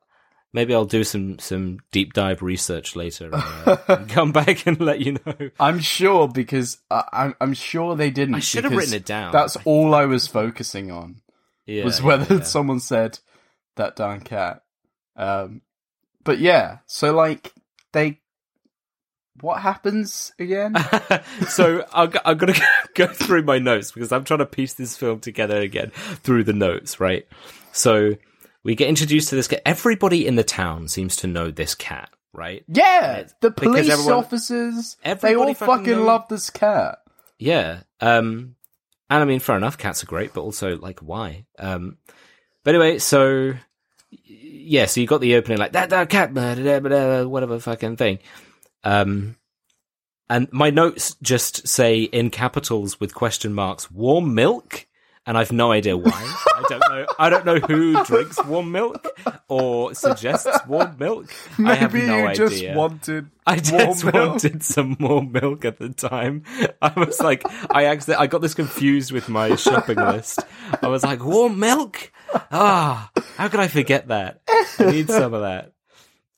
[0.53, 5.01] maybe I'll do some, some deep dive research later and, uh, come back and let
[5.01, 5.49] you know.
[5.60, 8.36] I'm sure because I, I'm, I'm sure they didn't.
[8.36, 9.31] I should have written it down.
[9.31, 11.21] That's all I was focusing on
[11.65, 12.43] Yeah, was whether yeah.
[12.43, 13.19] someone said
[13.75, 14.63] that darn cat.
[15.15, 15.62] Um,
[16.23, 17.53] but yeah, so like
[17.93, 18.19] they,
[19.41, 20.75] what happens again?
[21.47, 22.53] so I'm, I'm gonna
[22.95, 26.53] go through my notes because I'm trying to piece this film together again through the
[26.53, 27.27] notes, right?
[27.71, 28.15] So
[28.63, 29.61] we get introduced to this cat.
[29.65, 32.63] Everybody in the town seems to know this cat, right?
[32.67, 36.99] yeah, the police everyone- officers, they all fucking fucking love this cat.
[37.39, 37.81] Yeah.
[38.01, 38.55] Um,
[39.09, 39.77] and I mean, fair enough.
[39.77, 41.45] Cats are great, but also like, why?
[41.57, 41.97] Um,
[42.63, 43.53] but anyway, so
[44.25, 47.97] yeah, so you got the opening like that, that cat, blah, blah, blah, whatever fucking
[47.97, 48.19] thing.
[48.83, 49.35] Um,
[50.29, 54.87] and my notes just say in capitals with question marks, warm milk.
[55.27, 56.11] And I've no idea why.
[56.13, 57.05] I don't know.
[57.19, 59.05] I don't know who drinks warm milk
[59.49, 61.29] or suggests warm milk.
[61.57, 62.49] Maybe I have no you idea.
[62.49, 64.15] just wanted I just milk.
[64.15, 66.43] wanted some more milk at the time.
[66.81, 70.39] I was like, I actually, I got this confused with my shopping list.
[70.81, 72.11] I was like, warm milk?
[72.49, 74.41] Ah, how could I forget that?
[74.79, 75.73] I need some of that.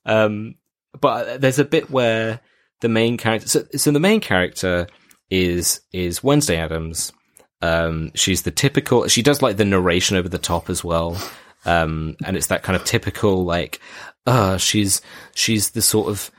[0.05, 0.55] Um,
[0.99, 2.39] but there's a bit where
[2.81, 4.87] the main character, so, so the main character
[5.29, 7.13] is, is Wednesday Addams.
[7.61, 11.17] Um, she's the typical, she does like the narration over the top as well.
[11.65, 13.79] Um, and it's that kind of typical, like,
[14.25, 15.01] uh, she's,
[15.35, 16.31] she's the sort of,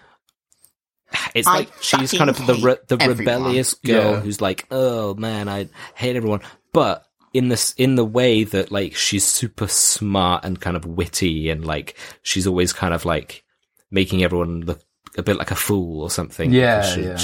[1.34, 4.20] it's I like she's kind of the re- the hate rebellious girl Yeah.
[4.20, 6.40] who's like, oh man, I hate everyone,
[6.72, 7.04] but
[7.34, 11.64] in this in the way that like she's super smart and kind of witty and
[11.64, 13.42] like she's always kind of like
[13.90, 14.82] making everyone look
[15.18, 16.52] a bit like a fool or something.
[16.52, 17.16] Yeah, because she, yeah.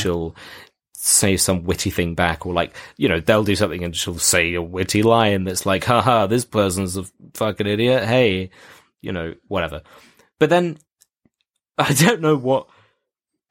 [1.07, 4.55] Say some witty thing back or like you know they'll do something and she'll say
[4.55, 8.05] a witty line that's like haha this person's a fucking idiot.
[8.05, 8.51] Hey
[9.01, 9.83] you know whatever.
[10.39, 10.79] But then
[11.79, 12.69] i don't know what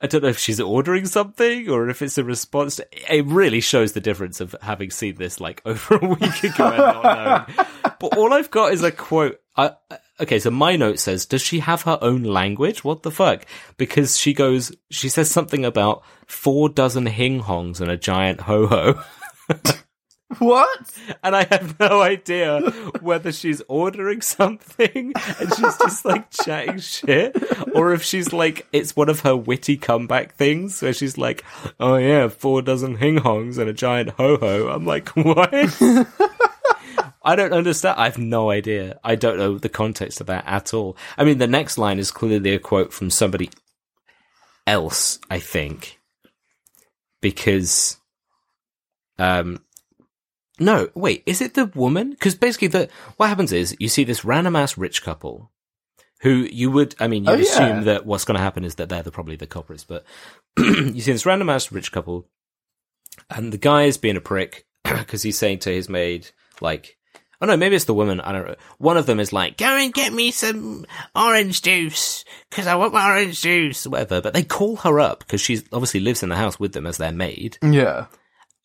[0.01, 2.77] i don't know if she's ordering something or if it's a response.
[2.77, 6.67] To it really shows the difference of having seen this like over a week ago
[6.67, 7.67] and not knowing.
[7.99, 9.39] But all i've got is a quote.
[9.55, 9.71] I,
[10.19, 13.45] okay so my note says does she have her own language what the fuck
[13.77, 18.67] because she goes she says something about four dozen hing hongs and a giant ho
[18.67, 19.01] ho
[20.39, 20.91] What?
[21.23, 22.59] and I have no idea
[22.99, 27.37] whether she's ordering something and she's just like chatting shit,
[27.73, 31.43] or if she's like it's one of her witty comeback things where she's like,
[31.79, 35.51] "Oh yeah, four dozen hing hongs and a giant ho ho." I'm like, what?
[37.25, 37.99] I don't understand.
[37.99, 38.99] I have no idea.
[39.03, 40.95] I don't know the context of that at all.
[41.17, 43.49] I mean, the next line is clearly a quote from somebody
[44.67, 45.99] else, I think,
[47.21, 47.97] because,
[49.19, 49.59] um,
[50.59, 52.11] no, wait, is it the woman?
[52.11, 55.51] Because basically, the what happens is you see this random ass rich couple
[56.21, 57.41] who you would, I mean, you'd Oh, yeah.
[57.43, 60.05] assume that what's going to happen is that they're the, probably the culprits, but
[60.57, 62.27] you see this random ass rich couple,
[63.29, 66.29] and the guy is being a prick because he's saying to his maid,
[66.61, 66.97] like,
[67.45, 68.55] oh no, maybe it's the woman, I don't know.
[68.79, 72.93] One of them is like, go and get me some orange juice because I want
[72.93, 74.19] my orange juice, whatever.
[74.19, 76.97] But they call her up because she obviously lives in the house with them as
[76.97, 77.59] their maid.
[77.61, 78.07] Yeah.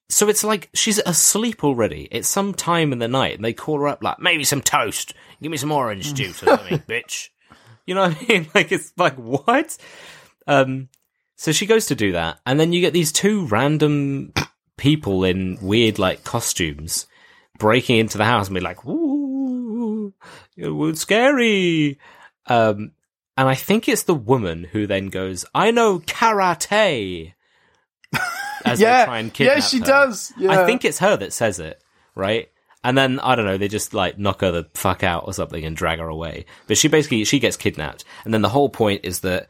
[0.08, 2.08] So it's like she's asleep already.
[2.10, 5.12] It's some time in the night, and they call her up like, maybe some toast,
[5.42, 7.28] give me some orange juice or something, bitch.
[7.86, 8.46] You know what I mean?
[8.54, 9.76] Like it's like what?
[10.46, 10.88] Um,
[11.36, 14.32] so she goes to do that, and then you get these two random
[14.78, 17.06] people in weird like costumes
[17.60, 20.12] breaking into the house and be like, "Ooh,
[20.56, 22.00] it was scary."
[22.46, 22.90] Um,
[23.36, 27.34] and I think it's the woman who then goes, "I know karate."
[28.64, 29.84] As they try and kidnap Yeah, she her.
[29.84, 30.32] does.
[30.36, 30.50] Yeah.
[30.60, 31.82] I think it's her that says it,
[32.14, 32.48] right?
[32.82, 35.64] And then I don't know, they just like knock her the fuck out or something
[35.64, 36.46] and drag her away.
[36.66, 39.48] But she basically she gets kidnapped, and then the whole point is that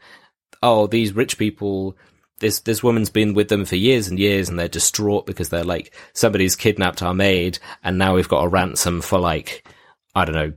[0.63, 1.97] oh, these rich people
[2.41, 5.63] this this woman's been with them for years and years, and they're distraught because they're
[5.63, 9.65] like somebody's kidnapped our maid, and now we've got a ransom for like
[10.13, 10.53] I don't know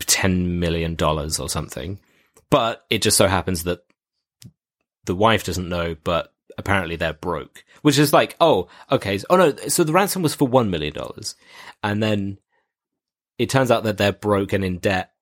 [0.00, 2.00] ten million dollars or something.
[2.50, 3.80] But it just so happens that
[5.04, 9.20] the wife doesn't know, but apparently they're broke, which is like, oh, okay.
[9.28, 11.36] Oh no, so the ransom was for one million dollars,
[11.82, 12.38] and then
[13.38, 15.12] it turns out that they're broke and in debt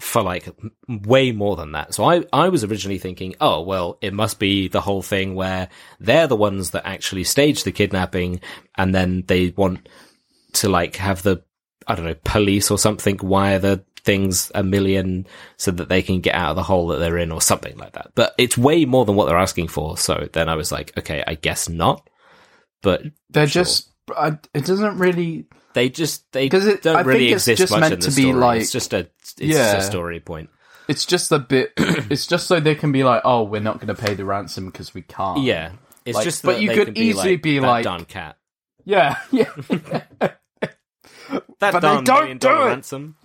[0.00, 0.48] for like
[0.88, 1.94] way more than that.
[1.94, 5.68] So I, I was originally thinking, oh, well, it must be the whole thing where
[6.00, 8.40] they're the ones that actually stage the kidnapping
[8.76, 9.88] and then they want
[10.54, 11.42] to like have the,
[11.86, 15.26] I don't know, police or something wire the things a million
[15.56, 17.92] so that they can get out of the hole that they're in or something like
[17.92, 18.10] that.
[18.14, 19.96] But it's way more than what they're asking for.
[19.96, 22.08] So then I was like, okay, I guess not.
[22.82, 23.62] But They're Sure.
[23.62, 23.90] just.
[24.52, 25.46] It doesn't really.
[25.74, 28.00] They just they 'Cause it- don't I really think it's exist just much meant in
[28.00, 29.76] the to be like- it's just a it's Yeah.
[29.76, 30.50] a story point.
[30.88, 31.72] It's just a bit.
[31.76, 34.66] it's just so they can be like, oh, we're not going to pay the ransom
[34.66, 35.40] because we can't.
[35.42, 35.72] Yeah,
[36.04, 36.42] it's Like, just.
[36.42, 38.36] but you could can be easily like, be like- darn cat.
[38.84, 39.16] Yeah.
[39.32, 39.46] Yeah.
[41.60, 42.64] That but they don't do it.
[42.66, 43.16] ransom.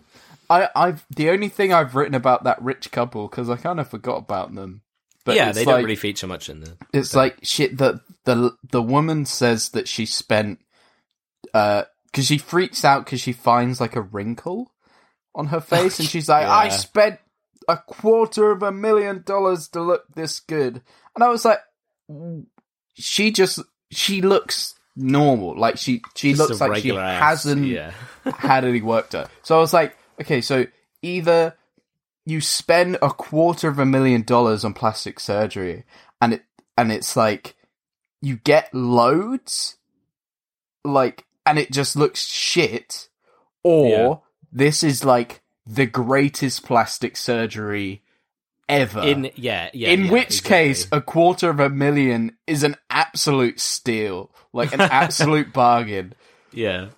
[0.49, 3.89] I, I've the only thing I've written about that rich couple because I kind of
[3.89, 4.81] forgot about them.
[5.25, 6.77] But yeah, they like, don't really feature much in the.
[6.93, 7.77] It's like shit.
[7.77, 10.59] The the the woman says that she spent
[11.53, 14.71] uh because she freaks out because she finds like a wrinkle
[15.35, 17.19] on her face and she's like, I spent
[17.67, 20.81] a quarter of a million dollars to look this good,
[21.15, 21.59] and I was like,
[22.95, 23.59] she just
[23.91, 25.57] she looks normal.
[25.57, 27.93] Like she she Just looks like she ass, hasn't Yeah,
[28.37, 29.27] had any work done.
[29.43, 30.65] So I was like, okay, so
[31.01, 31.55] either
[32.25, 35.83] you spend a quarter of a million dollars on plastic surgery
[36.21, 36.43] and it
[36.77, 37.55] and it's like
[38.21, 39.77] you get loads
[40.83, 43.09] like and it just looks shit
[43.63, 44.15] or Yeah.
[44.51, 48.01] this is like the greatest plastic surgery
[48.67, 49.89] ever in yeah yeah.
[49.89, 50.49] in yeah, which exactly.
[50.49, 56.13] case a quarter of a million is an absolute steal like an absolute bargain
[56.51, 56.89] yeah.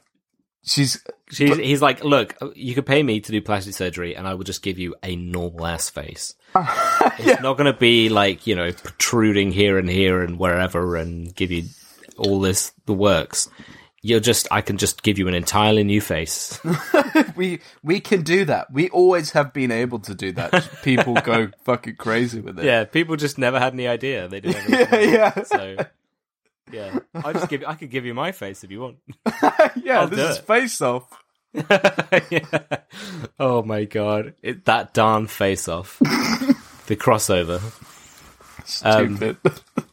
[0.64, 1.02] she's
[1.34, 4.34] She's, But- he's like, look, you could pay me to do plastic surgery, and I
[4.34, 6.36] will just give you a normal ass face.
[6.56, 7.40] It's yeah.
[7.42, 11.52] not going to be like you know protruding here and here and wherever, and give
[11.52, 11.64] you
[12.18, 13.48] all this the works.
[14.04, 16.60] You're just, I can just give you an entirely new face.
[17.36, 18.72] we we can do that.
[18.74, 20.68] We always have been able to do that.
[20.84, 22.66] People go fucking crazy with it.
[22.66, 24.28] Yeah, people just never had any idea.
[24.28, 25.14] They did yeah, everything.
[25.14, 25.76] yeah, So,
[26.72, 27.64] yeah, I just give.
[27.68, 28.98] I could give you my face if you want.
[29.76, 30.00] yeah.
[30.02, 30.46] I'll This is it.
[30.48, 31.06] face off.
[31.54, 32.62] yeah.
[33.40, 37.62] Oh my god, it, that darn face off, the crossover.
[38.84, 39.38] Um,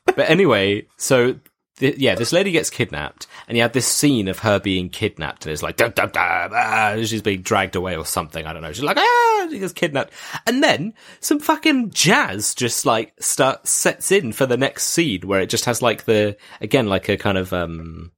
[0.07, 1.37] But anyway, so
[1.79, 5.47] th- yeah, this lady gets kidnapped, and you have this scene of her being kidnapped,
[5.47, 8.47] and it's like dum, dum, dum, ah, she's being dragged away or something.
[8.47, 8.73] I don't know.
[8.73, 10.13] She's like ah, she gets kidnapped,
[10.47, 15.41] and then some fucking jazz just like start sets in for the next scene where
[15.41, 18.13] it just has like the again like a kind of um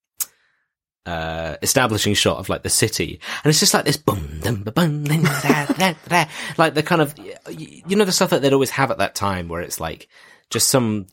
[1.06, 5.22] uh, establishing shot of like the city, and it's just like this boom, boom, dum,
[5.22, 6.24] da, da, da,
[6.58, 7.14] like the kind of
[7.48, 10.08] you know the stuff that they'd always have at that time, where it's like
[10.50, 11.06] just some.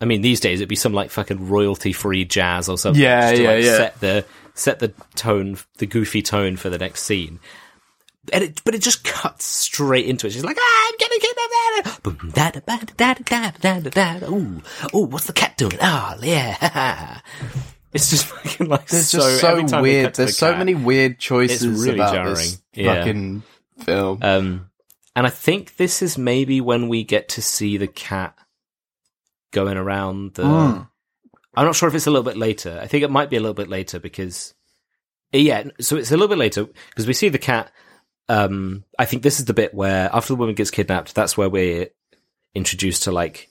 [0.00, 3.02] I mean, these days it'd be some like fucking royalty free jazz or something.
[3.02, 3.76] Yeah, to, yeah, like, yeah.
[3.76, 7.40] Set the set the tone, the goofy tone for the next scene.
[8.32, 10.32] And it, but it just cuts straight into it.
[10.32, 12.02] She's like, ah, I'm getting kidnapped.
[12.02, 14.26] Boom, da da da da da da da da.
[14.26, 14.60] Ooh,
[14.94, 15.78] ooh, what's the cat doing?
[15.80, 17.20] Oh, yeah.
[17.92, 20.14] It's just fucking like There's so, just so weird.
[20.16, 22.34] There's the so cat- many weird choices really about jarring.
[22.34, 22.94] this Yeah.
[22.96, 23.42] fucking
[23.78, 24.18] film.
[24.20, 24.70] Um,
[25.14, 28.36] and I think this is maybe when we get to see the cat
[29.56, 30.42] going around the.
[30.44, 30.88] Mm.
[31.56, 32.78] I'm not sure if it's a little bit later.
[32.82, 34.52] I think it might be a little bit later because,
[35.32, 35.64] yeah.
[35.80, 37.72] So it's a little bit later because we see the cat.
[38.28, 41.48] Um, I think this is the bit where after the woman gets kidnapped, that's where
[41.48, 41.88] we're
[42.54, 43.48] introduced to like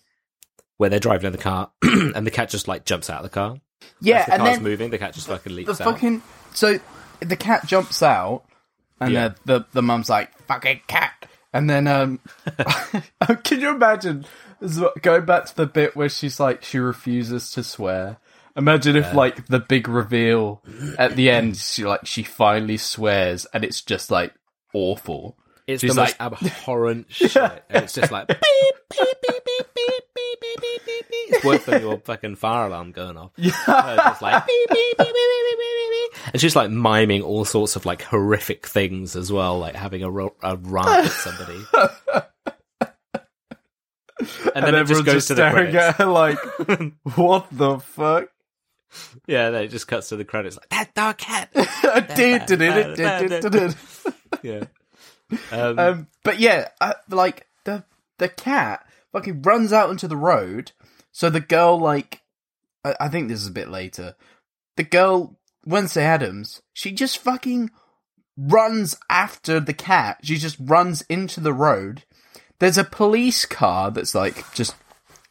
[0.78, 3.30] where they're driving in the car and the cat just like jumps out of the
[3.30, 3.58] car.
[4.02, 5.94] yeah, As the and car's then moving, the cat just fucking the leaps out.
[5.94, 6.22] fucking
[6.54, 6.80] so
[7.22, 8.44] the cat jumps out,
[9.00, 9.30] and Yeah.
[9.46, 12.20] the, the the mum's like fucking cat, and then um,
[13.44, 14.26] can you imagine
[15.02, 18.18] going back to the bit where she's like she refuses to swear.
[18.58, 20.63] Imagine if like the big reveal
[20.98, 24.34] at the end, she like she finally swears, and it's just like
[24.74, 25.38] awful.
[25.68, 27.36] It's She's the most like- abhorrent shit.
[27.36, 31.30] And it's just like beep, beep, beep, beep, beep, beep, beep, beep, beep, beep.
[31.30, 33.32] It's worse than your fucking fire alarm going off.
[33.36, 33.51] Yeah.
[33.97, 36.34] Just like beep, beep, beep, beep, beep, beep.
[36.34, 40.10] And she's like miming all sorts of like horrific things as well, like having a,
[40.12, 41.60] ro- a rant at somebody.
[44.55, 45.76] And, then it just goes to the staring credits.
[45.76, 46.38] at her like,
[47.18, 48.30] what the fuck?
[49.28, 51.51] Yeah, then it just cuts to the credits like that dog cat.
[51.53, 53.76] Did, did, did, did, did, did, did.
[54.43, 54.63] Yeah.
[55.51, 57.84] Um, Um, but yeah, uh, like the
[58.20, 60.72] the cat fucking runs out into the road,
[61.11, 62.22] So the girl, like,
[62.84, 64.16] I, I think this is a bit later.
[64.78, 67.72] The girl, Wednesday Addams, she just fucking
[68.38, 70.20] runs after the cat.
[70.24, 72.03] She just runs into the road.
[72.60, 74.76] There's a police car that's like just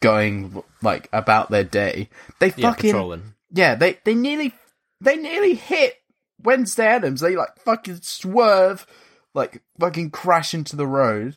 [0.01, 2.09] going like about their day.
[2.39, 3.35] They Yeah, fucking patrolling.
[3.51, 4.53] yeah, they they nearly
[5.01, 5.97] they nearly hit
[6.43, 7.21] Wednesday Addams.
[7.21, 8.87] They like fucking swerve,
[9.35, 11.37] like fucking crash into the road.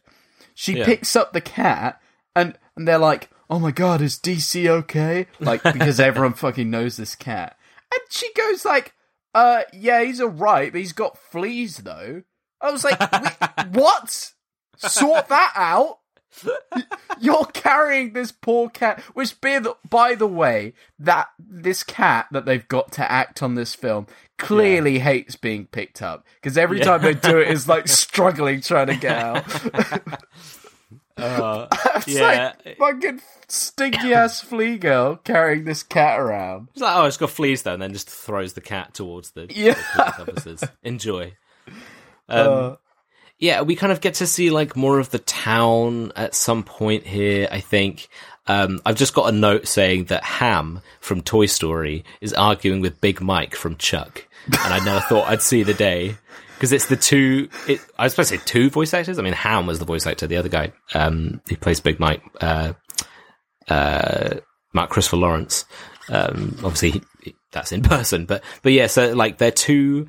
[0.53, 0.85] She Yeah.
[0.85, 2.01] picks up the cat
[2.35, 6.97] and and they're like, "Oh my god, is DC okay?" Like because everyone fucking knows
[6.97, 7.57] this cat.
[7.93, 8.93] And she goes like,
[9.33, 12.23] "Uh, yeah, he's alright, but he's got fleas though."
[12.59, 12.99] I was like,
[13.73, 14.33] "What?
[14.77, 15.99] Sort that out."
[17.19, 22.45] You're carrying this poor cat, which, by the, by the way, that this cat that
[22.45, 24.05] they've got to act on this film
[24.37, 26.83] clearly hates being picked up because every Yeah.
[26.83, 29.43] time they do it, is like struggling trying to get out.
[31.17, 32.53] Uh, It's yeah.
[32.67, 36.67] like fucking stinky ass flea girl carrying this cat around.
[36.73, 39.47] It's like, oh, it's got fleas though, and then just throws the cat towards the,
[39.49, 39.73] Yeah.
[39.95, 40.63] the officers.
[40.83, 41.33] Enjoy.
[42.29, 42.75] Um, Uh,
[43.39, 47.05] yeah, we kind of get to see like more of the town at some point
[47.05, 47.47] here.
[47.51, 48.07] I think
[48.47, 52.99] um, I've just got a note saying that Ham from Toy Story is arguing with
[53.01, 56.15] Big Mike from Chuck, and I never thought I'd see the day
[56.55, 57.49] because it's the two.
[57.67, 59.19] It, I was supposed to say two voice actors.
[59.19, 60.25] I mean, Ham was the voice actor.
[60.27, 62.73] The other guy um, who plays Big Mike, uh,
[63.69, 64.37] uh,
[64.73, 65.65] Mark Christopher Lawrence.
[66.09, 68.87] Um, obviously, he, he- that's in person, but but yeah.
[68.87, 70.07] So like, they're two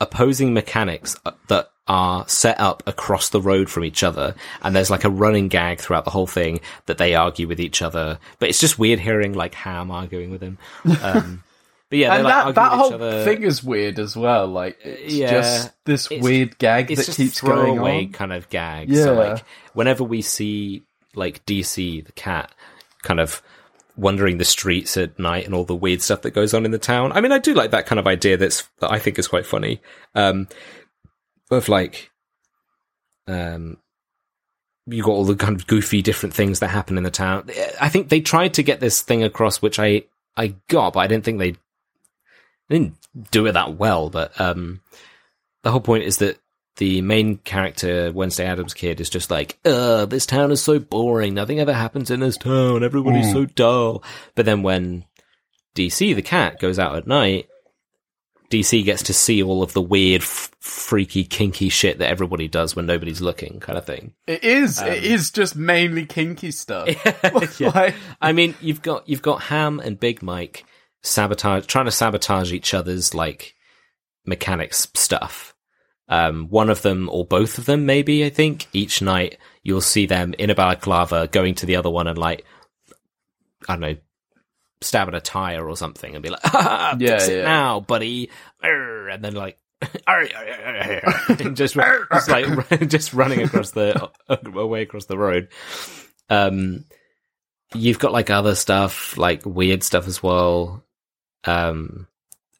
[0.00, 4.90] opposing mechanics uh, that are set up across the road from each other and there's
[4.90, 8.48] like a running gag throughout the whole thing that they argue with each other but
[8.48, 10.58] it's just weird hearing like ham arguing with him
[11.00, 11.42] um
[11.88, 14.48] but yeah and like that, whole each other thing is weird as well.
[14.48, 15.30] Like, it's Yeah.
[15.30, 18.12] just this weird gag that keeps going on.
[18.12, 19.34] kind of gags so Yeah.
[19.34, 20.82] like whenever we see
[21.14, 22.50] like dc the cat
[23.02, 23.40] kind of
[23.96, 26.78] wandering the streets at night and all the weird stuff that goes on in the
[26.78, 27.12] town.
[27.12, 29.46] I mean i do like that kind of idea that's that i think is quite
[29.46, 29.80] funny.
[30.14, 30.48] Um
[31.50, 32.10] of like
[33.26, 33.78] um
[34.86, 37.50] you got all the kind of goofy different things that happen in the town.
[37.80, 40.04] I think they tried to get this thing across which i
[40.36, 41.52] i got but i didn't think they
[42.68, 42.96] they didn't
[43.30, 44.10] do it that well.
[44.10, 44.80] But um
[45.62, 46.38] the whole point is that
[46.76, 51.34] the main character, Wednesday Addams kid, is just like, uh, this town is so boring.
[51.34, 52.84] Nothing ever happens in this town.
[52.84, 54.02] Everybody's so dull.
[54.34, 55.04] But then when
[55.74, 57.48] DC, the cat, goes out at night,
[58.50, 62.76] DC gets to see all of the weird, f- freaky, kinky shit that everybody does
[62.76, 64.12] when nobody's looking, kind of thing.
[64.26, 64.80] It is.
[64.80, 66.88] it is just mainly kinky stuff.
[67.24, 67.70] Um, Yeah.
[67.74, 70.64] Like- I mean, you've got you've got Ham and Big Mike
[71.02, 73.54] sabotage, trying to sabotage each other's like
[74.24, 75.54] mechanics stuff.
[76.08, 80.06] Um, one of them or both of them, maybe I think each night you'll see
[80.06, 82.44] them in a balaclava going to the other one and like
[83.68, 83.96] I don't know,
[84.80, 87.44] stabbing a tire or something and be like, ah, Yeah, fix it yeah.
[87.44, 88.30] now, buddy,
[88.62, 89.58] and then like.
[91.38, 91.74] and just,
[92.12, 95.48] just like just running across the away across the road.
[96.30, 96.84] Um,
[97.74, 100.82] you've got like other stuff, like weird stuff as well.
[101.44, 102.06] Um,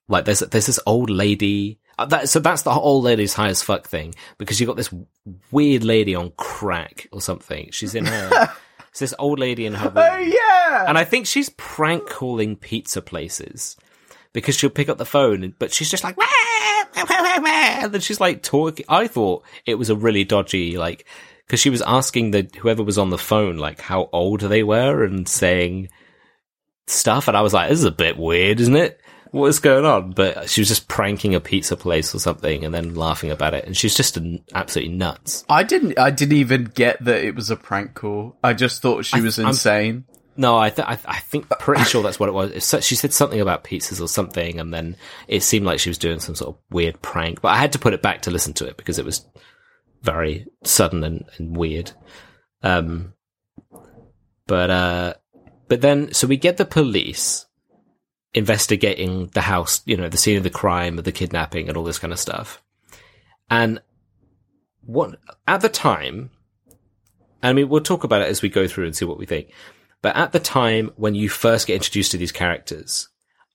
[0.08, 1.78] like there's there's this old lady.
[1.98, 4.92] Uh, that, so that's the old lady's high as fuck thing because you got this
[5.50, 7.70] weird lady on crack or something.
[7.72, 8.54] She's in her.
[8.90, 10.84] it's this old lady in her room, Oh yeah.
[10.88, 13.76] and I think she's prank calling pizza places
[14.34, 16.26] because she'll pick up the phone, but she's just like, "Wah,
[16.96, 18.84] wah, wah, wah, wah," and then she's like talking.
[18.88, 21.06] I thought it was a really dodgy, like,
[21.46, 25.02] because she was asking the whoever was on the phone like how old they were
[25.04, 25.88] and saying
[26.86, 29.00] stuff, and I was like, this is a bit weird, isn't it?
[29.36, 30.12] What is going on?
[30.12, 33.66] But she was just pranking a pizza place or something, and then laughing about it,
[33.66, 35.44] and she's just an, absolutely nuts.
[35.46, 35.98] I didn't.
[35.98, 38.38] I didn't even get that it was a prank call.
[38.42, 40.04] I just thought she was I'm- insane.
[40.38, 42.62] No, I, th- I, I think pretty sure that's what it was.
[42.64, 44.96] So- she said something about pizzas or something, and then
[45.28, 47.40] it seemed like she was doing some sort of weird prank.
[47.40, 49.26] But I had to put it back to listen to it because it was
[50.02, 51.92] very sudden and, and weird.
[52.62, 53.14] Um,
[54.46, 55.14] but uh,
[55.68, 57.45] but then so we get the police
[58.36, 61.84] investigating the house, you know, the scene of the crime, of the kidnapping, and all
[61.84, 62.62] this kind of stuff.
[63.50, 63.80] And
[64.82, 65.18] what
[65.48, 66.30] at the time,
[67.42, 69.52] I mean, we'll talk about it as we go through and see what we think.
[70.02, 73.08] But at the time when you first get introduced to these characters,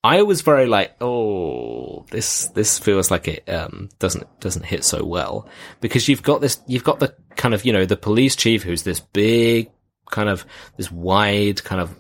[0.04, 5.06] I was very like, oh, this this feels like it um, doesn't doesn't hit so
[5.06, 5.48] well
[5.80, 8.82] because you've got this, you've got the kind of you know the police chief who's
[8.82, 9.70] this big
[10.10, 10.44] kind of
[10.78, 11.96] this wide kind of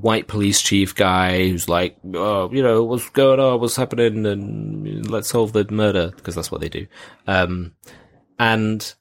[0.00, 5.10] white police chief guy who's like, oh, you know, what's going on, what's happening, and
[5.10, 6.86] let's solve the murder because that's what they do.
[7.26, 7.74] Um,
[8.38, 8.94] and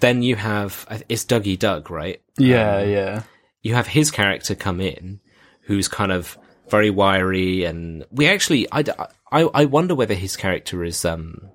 [0.00, 2.20] then you have it's Dougie Doug, right?
[2.38, 3.22] Yeah, yeah.
[3.62, 5.20] you have his character come in,
[5.62, 6.36] who's kind of
[6.68, 8.84] very wiry, and we actually, I,
[9.30, 11.50] I, I wonder whether his character is, um,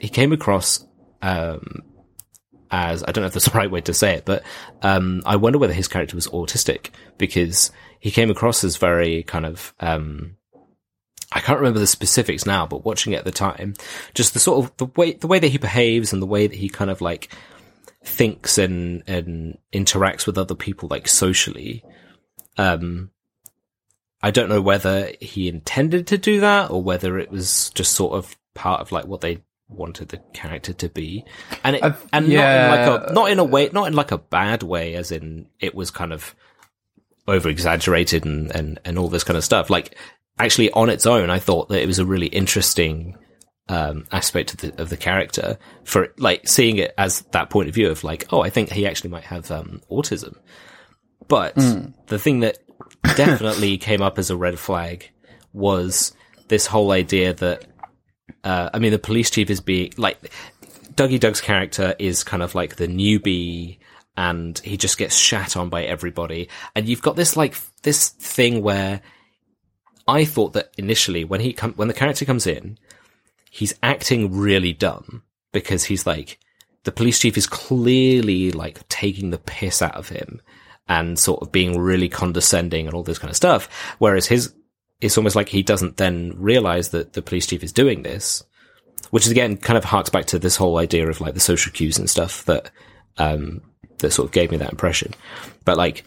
[0.00, 0.84] he came across,
[1.22, 1.82] um,
[2.70, 4.42] as I don't know if that's the right way to say it, but
[4.82, 9.46] um, I wonder whether his character was autistic because he came across as very kind
[9.46, 10.36] of um,
[11.30, 13.74] I can't remember the specifics now, but watching it at the time,
[14.14, 16.56] just the sort of the way the way that he behaves and the way that
[16.56, 17.28] he kind of like
[18.04, 21.84] thinks and and interacts with other people like socially.
[22.56, 23.10] Um,
[24.22, 28.14] I don't know whether he intended to do that or whether it was just sort
[28.14, 31.24] of part of like what they wanted the character to be,
[31.64, 32.68] and it, I've- and yeah.
[32.68, 35.12] not in like a not in a way, not in like a bad way, as
[35.12, 36.34] in it was kind of
[37.26, 39.70] over exaggerated and, and and all this kind of stuff.
[39.70, 39.96] Like
[40.38, 43.16] actually, on its own, I thought that it was a really interesting
[43.68, 47.74] um, aspect of the of the character for like seeing it as that point of
[47.74, 50.36] view of like, oh, I think he actually might have um, autism.
[51.28, 51.54] But
[52.06, 52.58] the thing that
[53.16, 55.10] definitely came up as a red flag
[55.52, 56.14] was
[56.48, 57.66] this whole idea that
[58.44, 60.32] uh, I mean, the police chief is being like
[60.94, 63.78] Dougie Doug's character is kind of like the newbie,
[64.16, 66.48] and he just gets shat on by everybody.
[66.74, 69.00] And you've got this like this thing where
[70.06, 72.78] I thought that initially when he when the character comes in,
[73.50, 75.22] he's acting really dumb
[75.52, 76.38] because he's like
[76.84, 80.40] the police chief is clearly like taking the piss out of him
[80.88, 83.68] and sort of being really condescending and all this kind of stuff.
[83.98, 84.54] Whereas his,
[85.00, 88.42] it's almost like he doesn't then realize that the police chief is doing this,
[89.10, 91.72] which is again kind of harks back to this whole idea of like the social
[91.72, 92.70] cues and stuff that,
[93.16, 93.62] um,
[93.98, 95.14] that sort of gave me that impression.
[95.64, 96.04] But like,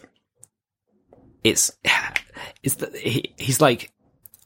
[1.43, 1.71] it's,
[2.63, 3.91] it's, the, he, he's like,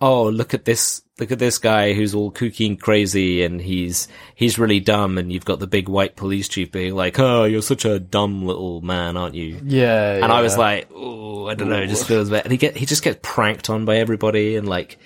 [0.05, 4.07] oh, look at this, look at this guy who's all kooky and crazy and he's,
[4.35, 5.17] he's really dumb.
[5.17, 8.45] And you've got the big white police chief being like, oh, you're such a dumb
[8.45, 9.59] little man, aren't you?
[9.63, 12.43] Yeah, And I was like, oh, I don't know, it just feels bad.
[12.43, 14.99] And he get, he just gets pranked on by everybody and like,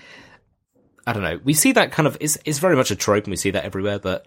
[1.08, 1.39] I don't know.
[1.43, 3.64] We see that kind of, it's, it's very much a trope and we see that
[3.64, 4.26] everywhere, but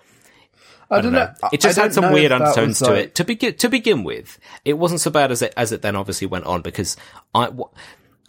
[0.90, 1.32] I, I don't know.
[1.52, 3.14] It just I had some weird undertones to like- it.
[3.16, 6.26] To begin to begin with, it wasn't so bad as it as it then obviously
[6.26, 6.96] went on because
[7.34, 7.72] I wh-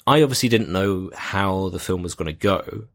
[0.05, 2.85] I obviously didn't know how the film was going to go.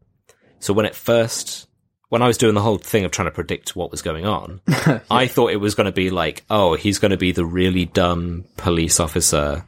[0.60, 1.66] So when it first
[2.10, 4.60] when I was doing the whole thing of trying to predict what was going on,
[5.10, 7.84] I thought it was going to be like, oh, he's going to be the really
[7.84, 9.64] dumb police officer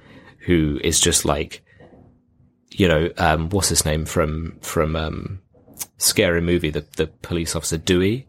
[0.47, 1.63] who is just like,
[2.71, 5.41] you know, um, what's his name from from um,
[5.99, 8.27] scary movie, the the police officer Dewey.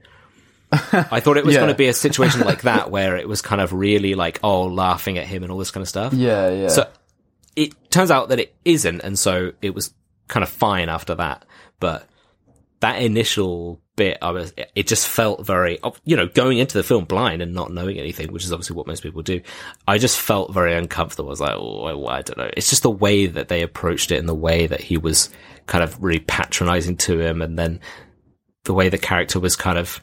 [0.74, 1.62] I thought it was Yeah.
[1.62, 4.64] going to be a situation like that where it was kind of really like, oh,
[4.68, 6.14] laughing at him and all this kind of stuff.
[6.22, 6.68] Yeah, yeah.
[6.70, 6.88] So
[7.56, 9.94] it turns out that it isn't, and so it was
[10.28, 11.46] kind of fine after that.
[11.80, 12.08] But
[12.80, 16.84] that initial bit, I was, it just felt very, oh, you know, going into the
[16.84, 19.42] film blind and not knowing anything, which is obviously what most people do.
[19.88, 21.30] I just felt very uncomfortable.
[21.30, 22.50] I was like, oh, I, I don't know.
[22.56, 25.30] It's just the way that they approached it and the way that he was
[25.68, 27.80] kind of really patronizing to him, and then
[28.64, 30.02] the way the character was kind of.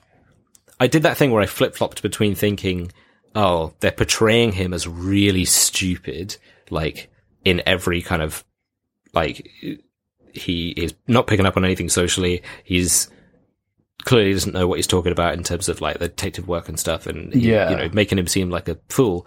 [0.80, 2.92] I did that thing where I flip flopped between thinking,
[3.34, 6.36] oh, they're portraying him as really stupid,
[6.70, 7.10] like
[7.44, 8.44] in every kind of
[9.14, 9.48] like
[10.32, 12.42] he is not picking up on anything socially.
[12.64, 13.08] He's
[14.04, 16.78] clearly doesn't know what he's talking about in terms of like the detective work and
[16.78, 17.70] stuff, and Yeah.
[17.70, 19.26] you know, making him seem like a fool.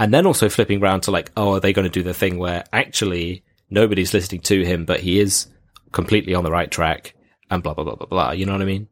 [0.00, 2.38] And then also flipping around to like, oh, are they going to do the thing
[2.38, 5.48] where actually nobody's listening to him, but he is
[5.92, 7.14] completely on the right track,
[7.50, 8.30] and blah blah blah blah blah.
[8.32, 8.88] You know what I mean?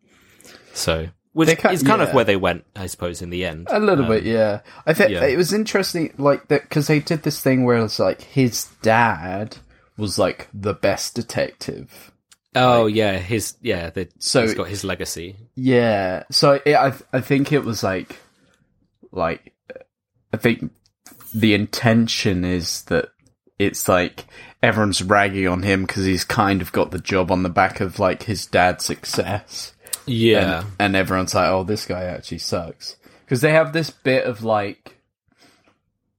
[0.75, 3.69] So, which ca- is kind of where they went, I suppose, in the end.
[3.71, 4.61] A little bit, um, yeah.
[4.87, 5.27] I think yeah.
[5.27, 9.59] it was interesting, like that, because they did this thing where it's like his dad
[9.99, 12.11] was like the best detective.
[12.55, 15.37] Oh yeah, his yeah, the, So- he's got his legacy.
[15.55, 18.17] Yeah, so it, I I think it was like,
[19.13, 19.53] like,
[20.33, 20.73] I think
[21.35, 23.11] the intention is that
[23.59, 24.25] it's like
[24.63, 27.99] everyone's ragging on him because he's kind of got the job on the back of
[27.99, 29.75] like his dad's success.
[30.07, 34.25] Yeah, and, and everyone's like, "Oh, this guy actually sucks," because they have this bit
[34.25, 34.99] of like,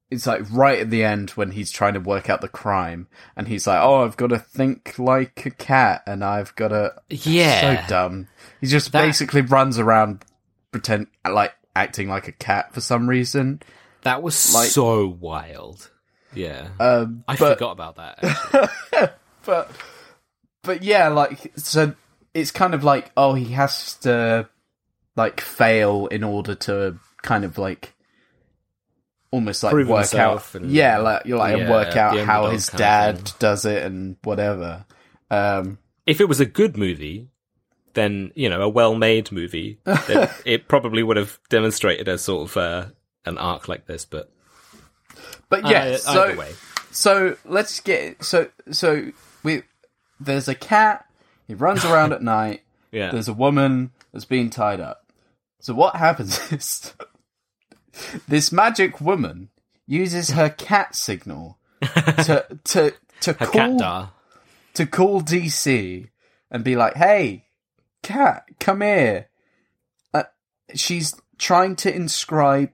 [0.10, 3.48] it's like right at the end when he's trying to work out the crime, and
[3.48, 7.84] he's like, "Oh, I've got to think like a cat, and I've got to." yeah.
[7.86, 8.28] So dumb.
[8.62, 10.24] He just That- basically runs around,
[10.72, 13.62] pretend like acting like a cat for some reason.
[14.04, 15.90] That was Like- so wild.
[16.34, 16.68] Yeah.
[16.80, 19.16] Um, I but- forgot about that.
[19.46, 19.72] but
[20.64, 21.94] but yeah, like so
[22.34, 24.48] it's kind of like oh he has to
[25.16, 27.94] like fail in order to kind of like
[29.32, 32.68] almost like Prove work out and- yeah like you're like Yeah, work out how his
[32.68, 33.36] dad thing.
[33.40, 34.86] does it and whatever.
[35.30, 37.28] Um if it was a good movie,
[37.94, 42.56] then you know a well-made movie, then it probably would have demonstrated a sort of
[42.58, 42.86] uh,
[43.26, 44.06] an arc like this.
[44.06, 44.32] But
[45.50, 46.54] but yeah, uh, so either way,
[46.92, 49.12] so let's get so so
[49.44, 49.64] we
[50.20, 51.06] there's a cat.
[51.48, 52.62] He runs around at night.
[52.91, 53.12] Yeah.
[53.12, 55.12] There's a woman that's being tied up.
[55.60, 56.93] So what happens is
[58.28, 59.50] this magic woman
[59.86, 64.12] uses her cat signal to to to Her call
[64.74, 66.10] to call DC
[66.52, 67.45] and be like, "Hey,
[68.04, 69.30] cat, come here."
[70.14, 70.24] Uh,
[70.76, 72.72] she's trying to inscribe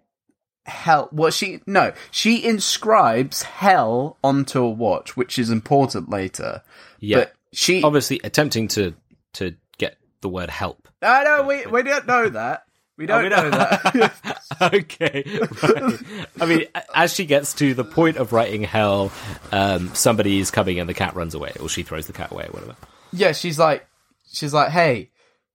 [0.66, 1.10] hell.
[1.12, 6.64] Well, she no, she inscribes hell onto a watch, which is important later.
[7.00, 7.18] Yeah.
[7.20, 8.94] But she, Obviously attempting to
[9.34, 10.88] to get the word help.
[11.02, 12.64] no, no, we we don't know that.
[12.98, 14.38] We don't we know don't- that.
[14.62, 15.24] okay.
[15.64, 16.00] Right.
[16.40, 19.12] I mean, as she gets to the point of writing hell,
[19.52, 22.46] um, somebody is coming and the cat runs away, or she throws the cat away,
[22.46, 22.76] or whatever.
[23.12, 23.88] yeah, she's like,
[24.32, 25.10] she's like, hey,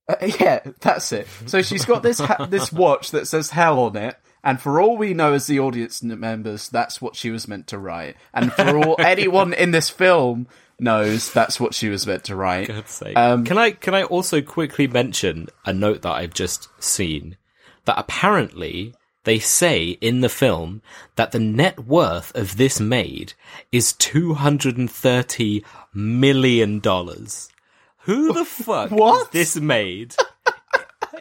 [0.08, 1.28] uh, yeah, that's it.
[1.46, 4.96] So she's got this ha- this watch that says hell on it, and for all
[4.96, 8.16] we know as the audience members, that's what she was meant to write.
[8.34, 10.48] And for all anyone in this film
[10.80, 12.68] knows, that's what she was meant to write.
[12.68, 13.16] God's sake.
[13.16, 17.36] Um, can I can I also quickly mention a note that I've just seen
[17.84, 20.80] that apparently they say in the film
[21.16, 23.32] that the net worth of this maid
[23.72, 27.48] is two hundred and thirty million dollars.
[28.04, 29.22] Who the fuck What?
[29.22, 30.14] is this maid?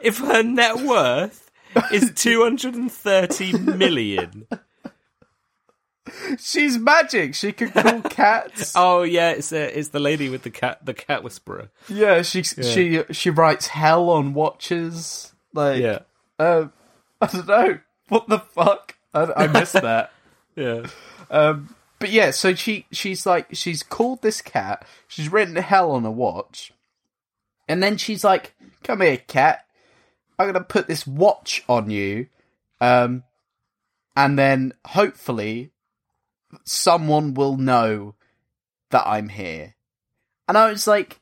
[0.02, 1.50] if her net worth
[1.92, 4.48] is two hundred and thirty million.
[6.40, 7.36] She's magic.
[7.36, 8.74] She can call cats.
[8.76, 11.70] Oh yeah, it's uh, it's the lady with the cat, the cat whisperer.
[11.90, 15.34] yeah, she she she writes hell on watches.
[15.54, 16.00] Like, Yeah,
[16.40, 16.72] um,
[17.22, 17.80] I don't know
[18.10, 18.96] what the fuck.
[19.14, 20.12] I, I missed that.
[20.56, 20.86] yeah.
[21.32, 24.86] Um, but yeah, so she she's like she's called this cat.
[25.08, 26.72] She's written hell on a watch,
[27.68, 28.54] and then she's like,
[28.84, 29.66] "Come here, cat.
[30.38, 32.28] I'm gonna put this watch on you,
[32.80, 33.24] um,
[34.16, 35.72] and then hopefully
[36.64, 38.16] someone will know
[38.92, 39.76] that I'm here."
[40.48, 41.20] And I was like,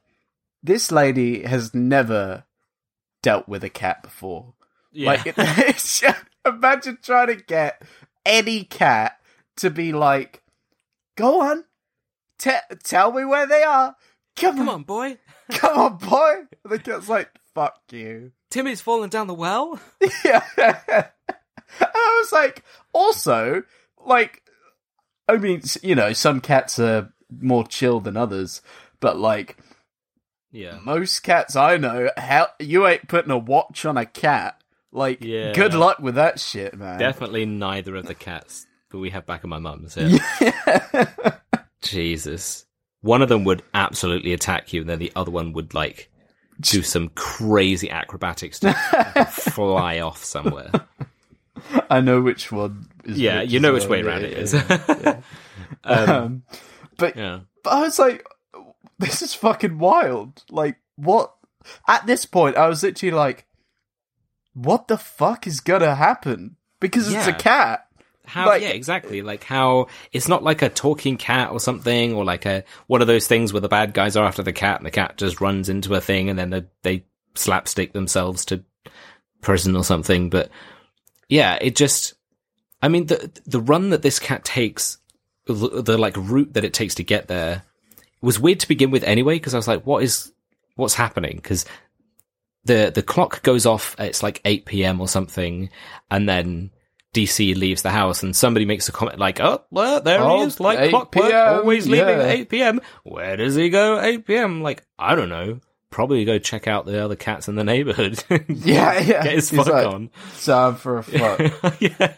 [0.63, 2.45] "This lady has never
[3.21, 4.53] dealt with a cat before."
[4.91, 5.23] yeah.
[5.26, 5.38] Like,
[6.45, 7.82] imagine trying to get
[8.26, 9.19] any cat
[9.57, 10.41] to be like,
[11.15, 11.65] "Go on,
[12.38, 13.95] te- tell me where they are.
[14.36, 15.17] Come, Come on, on, boy.
[15.51, 19.80] come on, boy." And the cat's like, "Fuck you." Timmy's fallen down the well.
[20.26, 20.43] yeah.
[21.78, 22.63] And I was like,
[22.93, 23.63] also,
[24.05, 24.43] like,
[25.28, 27.11] I mean, you know, some cats are
[27.41, 28.61] more chill than others,
[28.99, 29.57] but like
[30.51, 30.78] Yeah.
[30.84, 34.61] most cats I know, hell, you ain't putting a watch on a cat.
[34.91, 35.51] Like, Yeah.
[35.53, 36.99] good luck with that shit, man.
[36.99, 39.97] Definitely neither of the cats that we have back at my mum's.
[39.97, 41.09] Yeah.
[41.82, 42.65] Jesus.
[43.01, 46.09] One of them would absolutely attack you, and then the other one would like
[46.61, 48.73] do some crazy acrobatics to
[49.30, 50.71] fly off somewhere.
[51.89, 52.88] I know which one.
[53.06, 54.53] Is Yeah, you know which way around it is.
[54.53, 55.22] yeah.
[55.84, 56.43] um,
[56.97, 57.41] but yeah.
[57.64, 58.26] but I was like,
[58.99, 60.43] this is fucking wild.
[60.49, 61.34] Like, what?
[61.88, 63.45] At this point, I was literally like,
[64.53, 66.58] what the fuck is gonna happen?
[66.80, 67.88] Because it's a cat.
[68.26, 68.47] How?
[68.47, 69.22] Like- yeah, exactly.
[69.22, 73.08] Like how it's not like a talking cat or something, or like a one of
[73.08, 75.70] those things where the bad guys are after the cat, and the cat just runs
[75.70, 78.64] into a thing, and then they slapstick themselves to
[79.41, 80.30] prison or something.
[80.30, 80.49] But
[81.30, 82.14] yeah, it just.
[82.86, 84.99] I mean, the the run that this cat takes,
[85.47, 87.63] the, the like route that it takes to get there,
[88.21, 89.38] was weird to begin with anyway.
[89.38, 90.31] Because I was like, what is
[90.75, 91.38] what's happening?
[91.38, 91.65] Because
[92.63, 93.95] the the clock goes off.
[93.97, 95.01] It's like eight p.m.
[95.01, 95.71] or something,
[96.11, 96.69] and then
[97.15, 100.43] DC leaves the house, and somebody makes a comment like, "Oh, well, there Oh, he
[100.43, 102.23] is, oh, like clockwork, p.m., always leaving yeah.
[102.23, 102.81] at eight p.m.
[103.01, 104.61] Where does he go at eight p.m.?
[104.61, 105.59] Like, I don't know.
[105.95, 108.21] Probably go check out the other cats in the neighborhood.
[108.49, 109.23] Yeah, yeah.
[109.23, 110.09] Get his fuck like, on.
[110.43, 111.79] Time for a fuck.
[111.81, 112.13] yeah.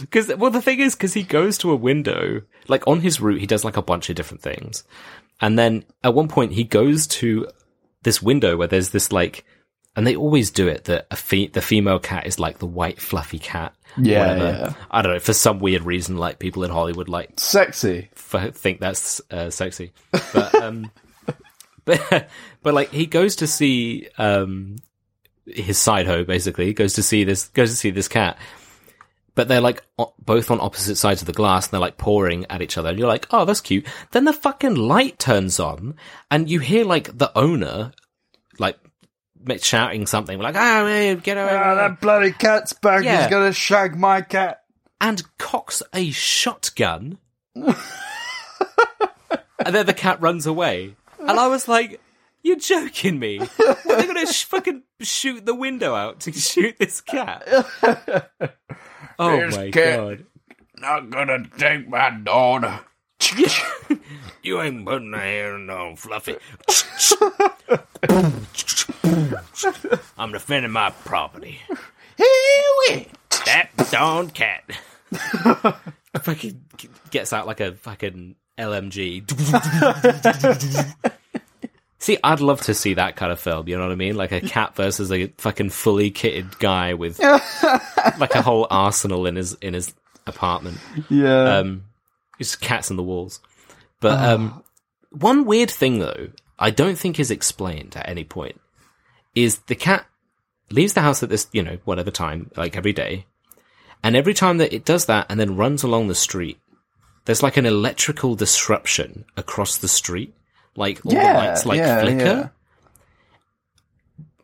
[0.00, 3.40] Because, well, the thing is, because he goes to a window, like on his route,
[3.40, 4.82] he does like a bunch of different things.
[5.42, 7.48] And then at one point, he goes to
[8.02, 9.44] this window where there's this like,
[9.94, 12.98] and they always do it that a fe- the female cat is like the white
[12.98, 13.74] fluffy cat.
[13.98, 14.44] Yeah, whatever.
[14.58, 14.72] yeah.
[14.90, 18.08] I don't know, for some weird reason, like people in Hollywood like Sexy.
[18.16, 19.92] f- think that's uh, sexy.
[20.32, 20.90] But, um,
[22.10, 22.28] but,
[22.62, 24.76] but like he goes to see, um,
[25.46, 28.38] his side hoe basically He goes to see this, goes to see this cat.
[29.34, 32.46] But they're like o- both on opposite sides of the glass and they're like pouring
[32.48, 32.90] at each other.
[32.90, 33.84] And you're like, oh, that's cute.
[34.12, 35.96] Then the fucking light turns on
[36.30, 37.92] and you hear like the owner,
[38.58, 38.78] like,
[39.60, 41.52] shouting something like, ah, hey, get away.
[41.52, 43.04] Ah, that bloody cat's back.
[43.04, 43.22] Yeah.
[43.22, 44.62] He's gonna shag my cat.
[45.00, 47.18] and cocks a shotgun.
[47.54, 47.74] and
[49.66, 50.96] then the cat runs away.
[51.28, 52.00] And I was like,
[52.42, 53.38] you're joking me.
[53.38, 57.46] They're going to sh- fucking shoot the window out to shoot this cat.
[59.16, 59.96] Oh Here's my cat.
[59.96, 60.26] god.
[60.78, 62.80] not gonna take my daughter.
[64.42, 66.36] You ain't putting her hair on fluffy.
[70.18, 71.60] I'm defending my property.
[73.46, 74.64] That darn cat.
[76.20, 76.64] fucking
[77.10, 79.24] gets out like a fucking LMG.
[82.04, 83.68] See, I'd love to see that kind of film.
[83.68, 84.16] You know what I mean?
[84.16, 87.18] Like a cat versus a fucking fully kitted guy with
[88.18, 89.94] like a whole arsenal in his in his
[90.26, 90.78] apartment.
[91.08, 91.56] Yeah.
[91.56, 91.84] Um,
[92.38, 93.40] it's cats on the walls.
[94.00, 94.62] But um,
[95.10, 96.28] one weird thing though,
[96.58, 98.60] I don't think is explained at any point,
[99.34, 100.06] is the cat
[100.70, 103.26] leaves the house at this, you know, whatever time, like every day,
[104.02, 106.58] and every time that it does that and then runs along the street,
[107.24, 110.34] there's like an electrical disruption across the street,
[110.76, 111.32] like all yeah.
[111.32, 112.24] the lights like yeah, flicker.
[112.24, 112.48] yeah.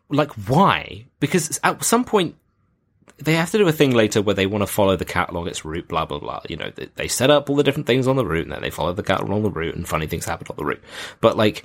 [0.09, 1.05] Like why?
[1.19, 2.35] Because at some point
[3.17, 5.47] they have to do a thing later where they want to follow the cat along
[5.47, 6.41] its route, blah blah blah.
[6.49, 8.61] You know, they, they set up all the different things on the route, and then
[8.61, 10.83] they follow the cat along the route, and funny things happen on the route.
[11.21, 11.63] But like,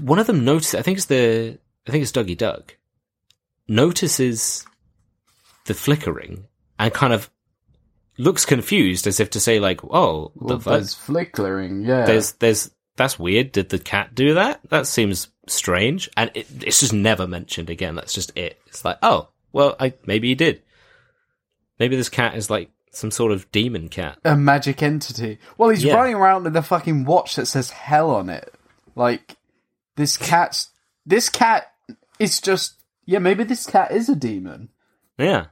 [0.00, 0.74] one of them notices.
[0.74, 1.58] I think it's the.
[1.86, 2.72] I think it's Dougie Doug.
[3.66, 4.66] Notices
[5.66, 6.44] the flickering
[6.78, 7.30] and kind of
[8.18, 11.82] looks confused, as if to say, like, "Oh, Well, the flickering.
[11.84, 12.04] Yeah.
[12.06, 13.52] There's, there's, that's weird.
[13.52, 14.60] Did the cat do that?
[14.68, 16.10] That seems strange.
[16.16, 17.94] And it, it's just never mentioned again.
[17.94, 18.60] That's just it.
[18.66, 20.62] It's like, oh, well, I, maybe he did.
[21.78, 24.18] Maybe this cat is like some sort of demon cat.
[24.24, 25.38] a magic entity.
[25.56, 25.94] Well, he's Yeah.
[25.94, 28.52] running around with a fucking watch that says hell on it.
[28.94, 29.36] Like
[29.96, 30.68] this cat's
[31.06, 31.72] this cat
[32.18, 32.74] is just
[33.06, 34.68] yeah, maybe this cat is a demon.
[35.18, 35.46] Yeah.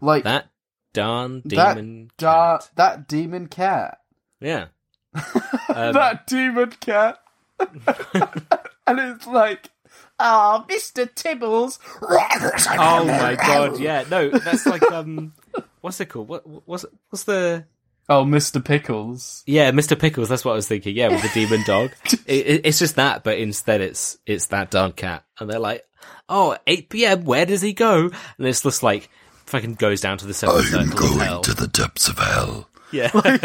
[0.00, 0.48] Like That
[0.92, 2.70] darn that demon da- cat.
[2.76, 3.98] that demon cat.
[4.40, 4.66] Yeah.
[5.68, 7.18] Um, that demon cat.
[7.58, 9.70] and it's like
[10.18, 11.08] Oh, Mr.
[11.12, 11.78] Tibbles.
[12.02, 14.04] oh my god, yeah.
[14.10, 15.32] No, that's like, um,
[15.80, 16.28] what's it called?
[16.28, 17.64] What, what's, what's the,
[18.08, 18.62] Oh, Mr.
[18.64, 19.42] Pickles.
[19.46, 19.98] Yeah, Mr.
[19.98, 20.28] Pickles.
[20.28, 20.96] That's what I was thinking.
[20.96, 21.90] Yeah, with the demon dog.
[22.26, 25.84] It, it, it's just that, but instead it's it's that darn cat, and they're like,
[26.28, 27.24] "Oh, 8 p.m.
[27.24, 29.08] Where does he go?" And it's just like
[29.52, 32.70] fucking goes down to the seventh I'm circle of going to the depths of hell.
[32.90, 33.44] Yeah, okay,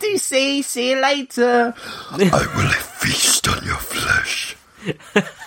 [0.00, 0.64] DC.
[0.64, 1.72] See you later.
[2.10, 4.56] I will feast on your flesh.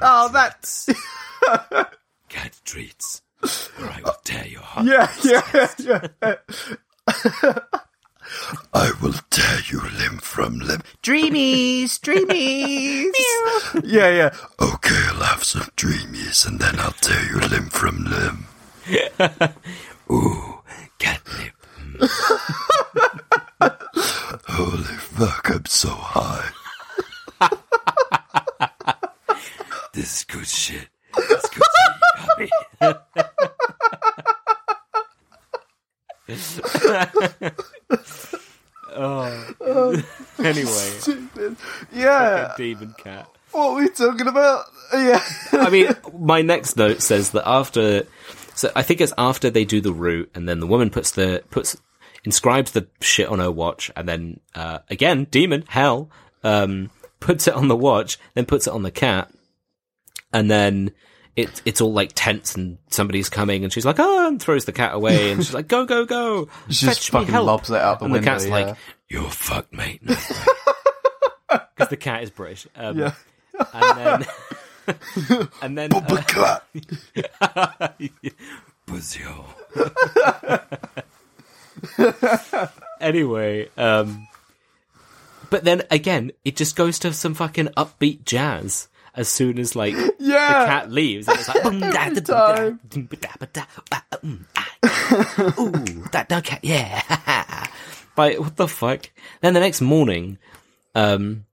[0.00, 0.88] Oh, that's
[2.28, 4.86] cat treats, or I will uh, tear your heart.
[4.86, 6.36] yeah, yeah,
[7.42, 7.78] yeah.
[8.72, 10.82] I will tear you limb from limb.
[11.02, 13.12] Dreamies, dreamies.
[13.84, 14.34] yeah, yeah.
[14.60, 18.46] Okay, I'll have some dreamies and then I'll tear you limb from limb.
[20.10, 20.60] Ooh,
[20.98, 21.54] catnip.
[24.48, 26.50] Holy fuck, I'm so high.
[29.92, 30.88] This is good shit.
[31.16, 32.50] It's good to puppy.
[38.96, 40.02] oh.
[40.58, 41.54] Anyway,
[41.92, 42.52] Yeah.
[42.56, 43.28] demon cat.
[43.52, 44.64] What are we talking about?
[44.92, 45.22] Yeah.
[45.52, 45.88] I mean,
[46.18, 48.06] my next note says that after,
[48.54, 51.42] so I think it's after they do the route, and then the woman puts the
[51.50, 51.76] puts
[52.24, 56.10] inscribes the shit on her watch, and then uh, again, demon hell
[56.42, 56.90] um,
[57.20, 59.30] puts it on the watch, then puts it on the cat,
[60.32, 60.90] and then
[61.36, 64.72] it it's all like tense, and somebody's coming, and she's like, oh, and throws the
[64.72, 67.46] cat away, and she's like, go, go, go, She fetch just me fucking help.
[67.46, 68.24] lobs it out the and window.
[68.24, 68.52] the cat's yeah.
[68.52, 68.76] like,
[69.14, 70.00] you're fucked, mate.
[70.04, 70.28] Because
[71.90, 72.66] the cat is British.
[72.74, 73.12] Um, yeah.
[73.72, 74.26] and then
[75.62, 76.66] and then uh, Clap.
[78.86, 79.46] Brazil.
[83.00, 84.26] anyway, um,
[85.50, 89.94] but then again, it just goes to some fucking upbeat jazz as soon as like
[90.18, 90.60] Yeah.
[90.60, 91.28] the cat leaves.
[91.28, 93.28] And it's like, boom, da, da, da, da, dum, ba, da,
[93.90, 94.00] da,
[95.60, 97.00] ooh, that dog cat, yeah.
[98.16, 99.10] But what the fuck?
[99.40, 100.38] Then the next morning,
[100.94, 101.44] um,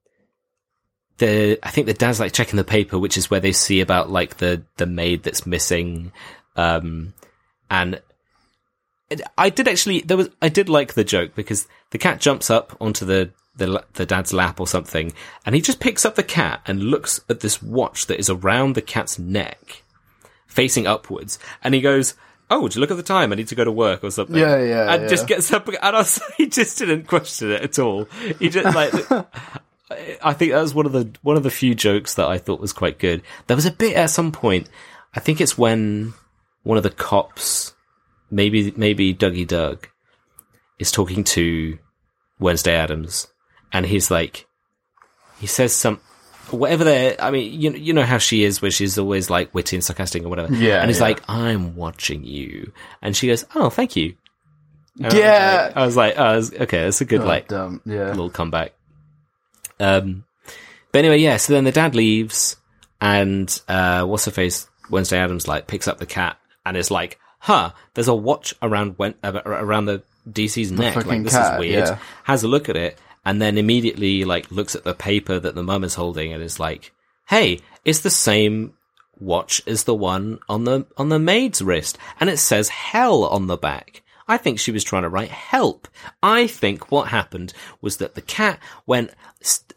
[1.18, 4.10] the I think the dad's like checking the paper, which is where they see about
[4.10, 6.12] like the the maid that's missing,
[6.56, 7.14] um,
[7.70, 8.00] and
[9.36, 12.76] I did actually there was I did like the joke because the cat jumps up
[12.80, 15.12] onto the the the dad's lap or something,
[15.44, 18.74] and he just picks up the cat and looks at this watch that is around
[18.74, 19.82] the cat's neck,
[20.46, 22.14] facing upwards, and he goes.
[22.52, 23.32] Oh, would you look at the time?
[23.32, 24.36] I need to go to work or something.
[24.36, 25.36] Yeah, yeah, And just yeah.
[25.36, 26.04] gets up, and I
[26.36, 28.04] he just didn't question it at all.
[28.38, 28.92] He just like,
[30.22, 32.60] I think that was one of the one of the few jokes that I thought
[32.60, 33.22] was quite good.
[33.46, 34.68] There was a bit at some point.
[35.14, 36.12] I think it's when
[36.62, 37.74] one of the cops,
[38.30, 39.88] maybe maybe Dougie Doug,
[40.78, 41.78] is talking to
[42.38, 43.28] Wednesday Addams,
[43.72, 44.46] and he's like,
[45.38, 46.00] he says some,
[46.50, 49.76] whatever they're, I mean, you you know how she is, where she's always like witty
[49.76, 50.54] and sarcastic or whatever.
[50.54, 51.04] Yeah, and he's yeah.
[51.04, 54.16] like, "I'm watching you," and she goes, "Oh, thank you."
[55.02, 55.72] And Yeah.
[55.74, 58.08] I was like, I was like, oh, okay, that's a good like um, yeah.
[58.08, 58.72] little comeback.
[59.80, 60.24] Um,
[60.92, 61.38] but anyway, yeah.
[61.38, 62.56] So then the dad leaves,
[63.00, 64.68] and uh, what's her face?
[64.90, 68.98] Wednesday Addams like picks up the cat and is like, "Huh, there's a watch around
[68.98, 70.94] Wen- uh, around the DC's neck.
[71.06, 71.98] Like this cat, is weird." yeah.
[72.24, 75.62] Has a look at it, and then immediately like looks at the paper that the
[75.62, 76.92] mum is holding and is like,
[77.28, 78.74] "Hey, it's the same."
[79.20, 83.46] Watch as the one on the on the maid's wrist, and it says "hell" on
[83.46, 84.02] the back.
[84.26, 85.86] I think she was trying to write help.
[86.22, 89.72] I think what happened was that the cat went st-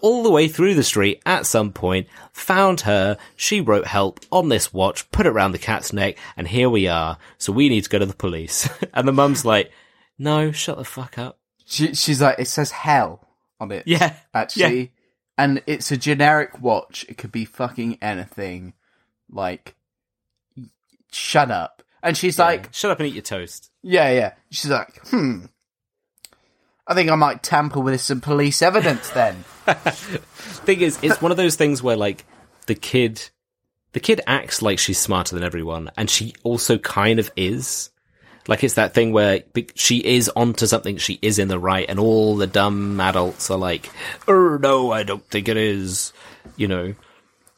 [0.00, 4.48] all the way through the street at some point, found her, she wrote help on
[4.48, 7.18] this watch, put it around the cat's neck, and here we are.
[7.38, 8.68] So we need to go to the police.
[8.94, 9.72] and the mum's like,
[10.18, 11.38] no, shut the fuck up.
[11.66, 13.26] She, she's like, it says hell
[13.60, 13.82] on it.
[13.86, 14.14] Yeah.
[14.32, 14.92] Actually.
[15.36, 17.04] And it's a generic watch.
[17.08, 18.72] It could be fucking anything.
[19.30, 19.74] Like,
[21.12, 21.82] shut up.
[22.02, 23.70] And she's like, Shut up and eat your toast.
[23.82, 24.32] yeah, yeah.
[24.50, 25.46] She's like, hmm.
[26.86, 29.34] I think I might tamper with some police evidence then.
[29.66, 32.24] Thing is, it's one of those things where like
[32.66, 33.30] the kid,
[33.92, 37.90] the kid acts like she's smarter than everyone, and she also kind of is.
[38.48, 39.42] Like it's that thing where
[39.74, 43.58] she is onto something, she is in the right, and all the dumb adults are
[43.58, 43.90] like,
[44.28, 46.12] "Oh no, I don't think it is,"
[46.56, 46.94] you know.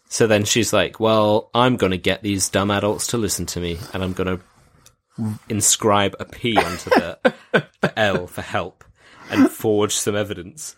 [0.09, 3.61] So then she's like, "Well, I'm going to get these dumb adults to listen to
[3.61, 8.85] me, and I'm going to inscribe a P onto the, the L for help,
[9.31, 10.75] and forge some evidence."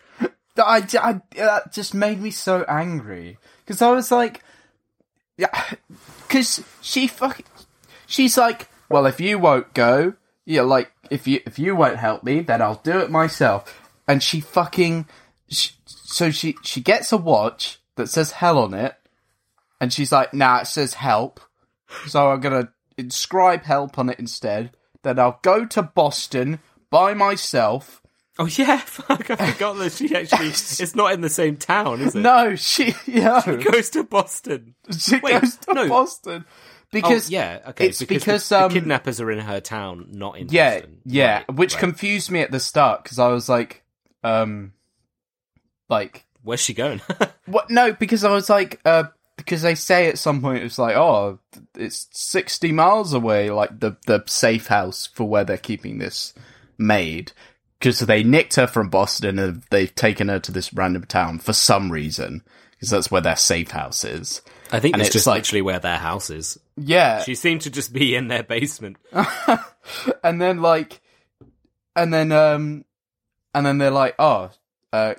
[0.57, 4.43] I, I, that just made me so angry because I was like,
[5.37, 5.75] yeah,
[6.27, 7.41] because she fuck,
[8.07, 10.15] she's like, well, if you won't go,
[10.45, 13.81] yeah, like if you if you won't help me, then I'll do it myself.
[14.09, 15.07] And she fucking,
[15.49, 18.97] sh so she she gets a watch that says hell on it,
[19.81, 21.41] and she's like, nah, it says help,
[22.09, 24.73] so I'm gonna inscribe help on it instead.
[25.03, 26.59] Then I'll go to Boston
[26.91, 28.03] by myself.
[28.41, 29.31] Oh yeah, fuck!
[29.31, 32.21] I forgot that she actually it's not in the same town, is it?
[32.21, 33.41] No, she, yeah.
[33.71, 34.75] goes to Boston.
[34.99, 35.89] She Wait, goes to no.
[35.89, 36.45] Boston
[36.93, 37.87] because oh, yeah, okay.
[37.89, 41.01] it's because, because, the, um, the kidnappers are in her town, not in yeah, Boston.
[41.05, 41.81] yeah, Right, which right.
[41.81, 43.83] confused me at the start because I was like,
[44.25, 44.73] um,
[45.89, 47.01] like Where's she going?
[47.47, 47.69] what?
[47.71, 49.05] No, because I was like, uh,
[49.37, 51.39] because they say at some point it's like, oh,
[51.75, 56.33] it's sixty miles away, like the the safe house for where they're keeping this
[56.79, 57.33] maid.
[57.79, 61.55] Because they nicked her from Boston and they've taken her to this random town for
[61.55, 64.43] some reason, because that's where their safe house is.
[64.71, 66.59] I think And it's, it's just like- literally where their house is.
[66.83, 68.97] Yeah, She seemed to just be in their basement.
[70.25, 71.01] and then like
[71.97, 72.85] and then um
[73.55, 74.51] and then they're like oh
[74.93, 75.15] uh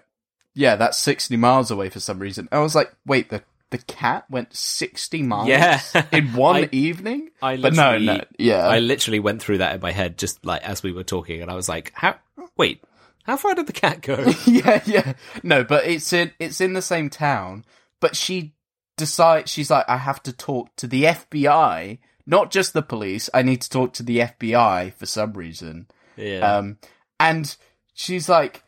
[0.53, 4.25] yeah that's 60 miles away for some reason i was like wait the the cat
[4.29, 5.81] went 60 miles Yeah.
[6.11, 9.81] in one I- evening I but no no yeah I literally went through that in
[9.81, 12.15] my head just like as we were talking, and I was like, "How?
[12.57, 12.83] Wait,
[13.23, 16.81] how far did the cat go?" yeah yeah no but it's in it's in the
[16.81, 17.63] same town
[18.01, 18.53] but she
[19.01, 23.41] decides she's like i have to talk to the fbi not just the police i
[23.41, 26.77] need to talk to the fbi for some reason yeah, Um,
[27.19, 27.55] and
[27.93, 28.63] she's like,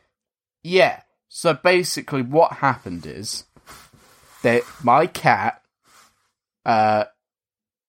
[0.63, 1.01] yeah.
[1.27, 3.45] So basically, what happened is
[4.43, 5.61] that my cat
[6.65, 7.05] uh,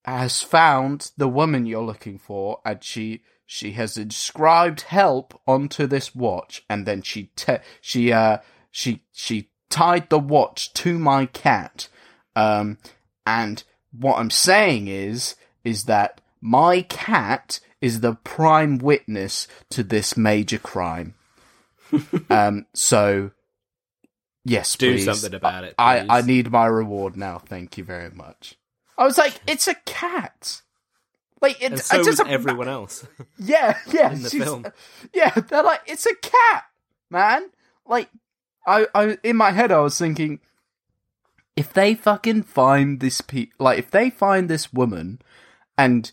[0.04, 6.14] has found the woman you're looking for, and she she has inscribed help onto this
[6.14, 8.38] watch, and then she te- she uh
[8.70, 11.88] she she tied the watch to my cat.
[12.36, 12.78] Um,
[13.26, 13.62] and
[13.92, 20.58] what I'm saying is is that my cat is the prime witness to this major
[20.58, 21.14] crime.
[22.30, 23.30] um, so
[24.44, 25.04] yes, Do please.
[25.04, 26.06] something about it, I.
[26.08, 27.38] I need my reward now.
[27.38, 28.56] Thank you very much.
[28.96, 30.62] I was like, it's a cat.
[31.40, 33.06] Like it, and so it doesn't everyone else.
[33.38, 34.12] yeah, yeah.
[34.12, 34.64] in the film.
[35.12, 36.64] Yeah, they're like, it's a cat,
[37.10, 37.50] man.
[37.86, 38.08] Like,
[38.66, 40.40] I, I, in my head, I was thinking,
[41.56, 45.20] if they fucking find this pe, like, if they find this woman,
[45.78, 46.10] and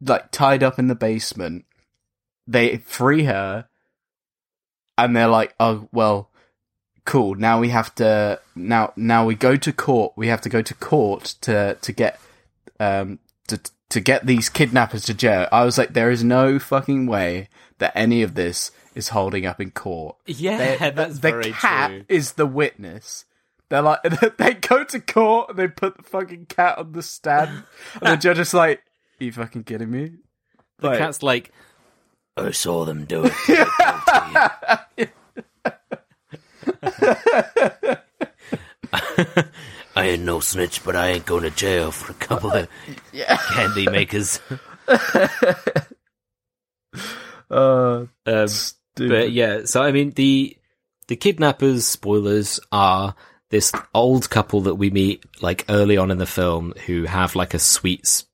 [0.00, 1.64] like tied up in the basement,
[2.46, 3.66] they free her,
[4.98, 6.30] and they're like, oh well,
[7.04, 7.34] cool.
[7.34, 10.12] Now we have to now now we go to court.
[10.16, 12.20] We have to go to court to to get
[12.80, 13.18] um
[13.48, 13.60] to
[13.90, 15.46] to get these kidnappers to jail.
[15.52, 19.60] I was like, there is no fucking way that any of this is holding up
[19.60, 20.16] in court.
[20.26, 22.04] Yeah, They- that's the very cat true.
[22.08, 23.24] is the witness.
[23.72, 24.02] They're like
[24.36, 27.62] they go to court and they put the fucking cat on the stand,
[28.02, 28.82] and the judge is like,
[29.18, 30.10] "Are you fucking kidding me?"
[30.80, 31.50] The Like- cat's like,
[32.36, 33.32] I saw them do it.
[38.92, 39.56] I
[39.96, 42.68] ain't no snitch, but I ain't going to jail for a couple of
[43.10, 43.38] yeah.
[43.38, 44.38] candy makers.
[47.50, 48.46] Uh, Um,
[48.96, 50.56] but yeah, so I mean the
[51.08, 53.14] the kidnappers spoilers are
[53.52, 57.52] this old couple that we meet like early on in the film who have like
[57.52, 58.24] a sweets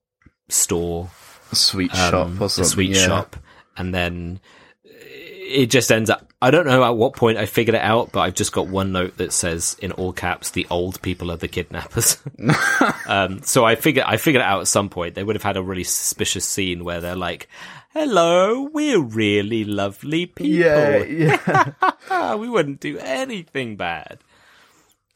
[0.47, 1.11] store,
[1.51, 3.05] sweet um, shop or a sweet yeah.
[3.05, 3.35] shop,
[3.77, 4.39] and then
[4.83, 6.25] it just ends up.
[6.41, 8.93] I don't know at what point I figured it out, but I've just got one
[8.93, 12.17] note that says in all caps, "The old people are the kidnappers."
[13.05, 15.15] um, so I figured I figured it out at some point.
[15.15, 17.49] They would have had a really suspicious scene where they're like,
[17.89, 21.71] "Hello, we're really lovely people." Yeah, yeah.
[22.09, 24.19] Ah, we wouldn't do anything bad.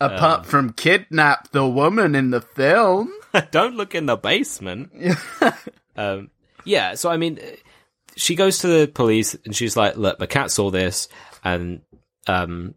[0.04, 3.12] Apart from kidnap the woman in the film.
[3.52, 4.92] Don't look in the basement.
[5.96, 6.30] um,
[6.66, 7.40] yeah, so I mean,
[8.16, 11.08] she goes to the police and she's like, "Look, my cat saw this,"
[11.44, 11.82] and
[12.28, 12.76] um,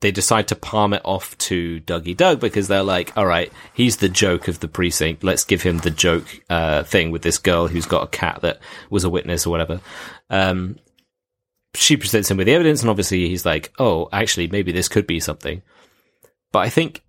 [0.00, 3.98] they decide to palm it off to Dougie Doug because they're like, "All right, he's
[3.98, 5.22] the joke of the precinct.
[5.22, 8.60] Let's give him the joke uh, thing with this girl who's got a cat that
[8.90, 9.80] was a witness or whatever."
[10.28, 10.76] Um,
[11.74, 15.06] she presents him with the evidence, and obviously he's like, "Oh, actually, maybe this could
[15.06, 15.62] be something."
[16.52, 17.02] But I think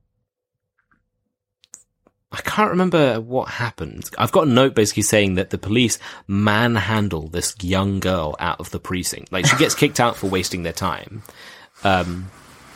[2.32, 4.10] I can't remember what happened.
[4.18, 8.72] I've got a note basically saying that the police manhandle this young girl out of
[8.72, 9.32] the precinct.
[9.32, 11.24] Like she gets kicked out for wasting their time
[11.84, 12.30] um,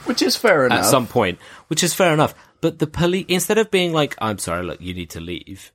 [0.06, 0.80] Which is fair enough.
[0.80, 2.36] at some point, which is fair enough.
[2.62, 5.72] But the police, instead of being like, "I'm sorry, look, you need to leave,"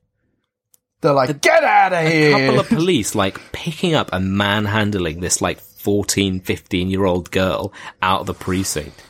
[1.01, 5.21] They're like, get out of here!" a couple of police like picking up and manhandling
[5.21, 9.01] this like 14, 15 year old girl out of the precinct.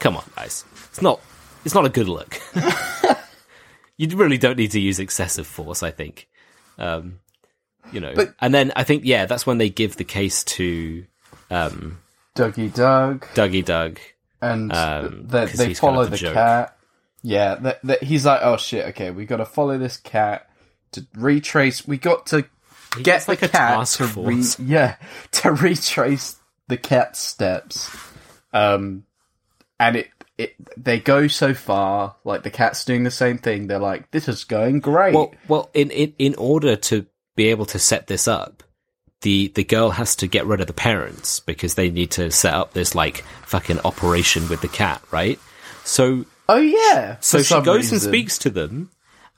[0.00, 0.64] Come on, guys.
[0.90, 1.20] It's not,
[1.64, 2.38] it's not a good look.
[3.96, 6.28] you really don't need to use excessive force, I think.
[6.78, 7.20] Um,
[7.92, 11.04] you know, But- and then I think, yeah, that's when they give the case to,
[11.50, 11.98] um,
[12.34, 14.00] Dougie Doug, Dougie Doug.
[14.42, 16.34] and Um, they, they he's kind follow of the joke.
[16.34, 16.76] cat.
[17.22, 20.50] Yeah, that, that, he's like, oh shit, okay, we got to follow this cat
[20.92, 21.86] to retrace.
[21.86, 22.44] We got to
[22.96, 24.96] He get the like cat to re- yeah
[25.32, 26.36] to retrace
[26.68, 27.88] the cat's steps.
[28.52, 29.04] Um,
[29.78, 30.08] and it
[30.38, 32.16] it they go so far.
[32.24, 33.66] Like the cat's doing the same thing.
[33.66, 35.14] They're like, this is going great.
[35.14, 37.06] Well, well, in, in in order to
[37.36, 38.62] be able to set this up,
[39.22, 42.54] the the girl has to get rid of the parents because they need to set
[42.54, 45.38] up this like fucking operation with the cat, right?
[45.84, 47.16] So oh yeah.
[47.20, 48.90] so she goes and speaks to them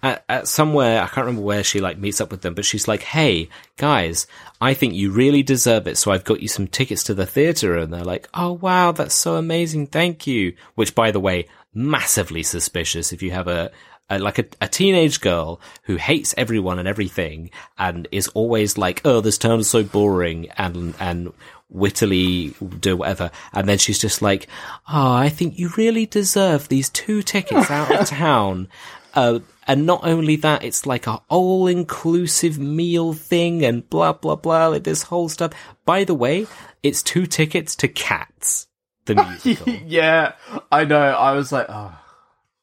[0.06, 2.88] at, at somewhere I can't remember where she like meets up with them, but she's
[2.88, 4.26] like, "Hey guys,
[4.60, 7.76] I think you really deserve it, so I've got you some tickets to the theater."
[7.76, 12.42] And they're like, "Oh wow, that's so amazing, thank you." Which, by the way, massively
[12.42, 13.70] suspicious if you have a.
[14.10, 19.00] a like a, a teenage girl who hates everyone and everything and is always like,
[19.04, 21.32] oh, this town is so boring and, and
[21.68, 23.30] wittily do whatever.
[23.52, 24.46] And then she's just like,
[24.88, 28.68] oh, I think you really deserve these two tickets out of town.
[29.16, 34.36] Uh, and not only that, it's like a all inclusive meal thing and blah, blah,
[34.36, 35.52] blah, like this whole stuff.
[35.86, 36.46] By the way,
[36.82, 38.68] it's two tickets to Cats,
[39.06, 39.14] the
[39.44, 39.72] musical.
[39.72, 40.32] yeah,
[40.70, 41.00] I know.
[41.00, 41.98] I was like, oh.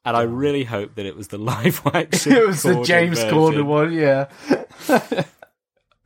[0.06, 2.34] and I really hope that it was the live action.
[2.34, 3.38] It was the James version.
[3.38, 4.30] Corden one, yeah.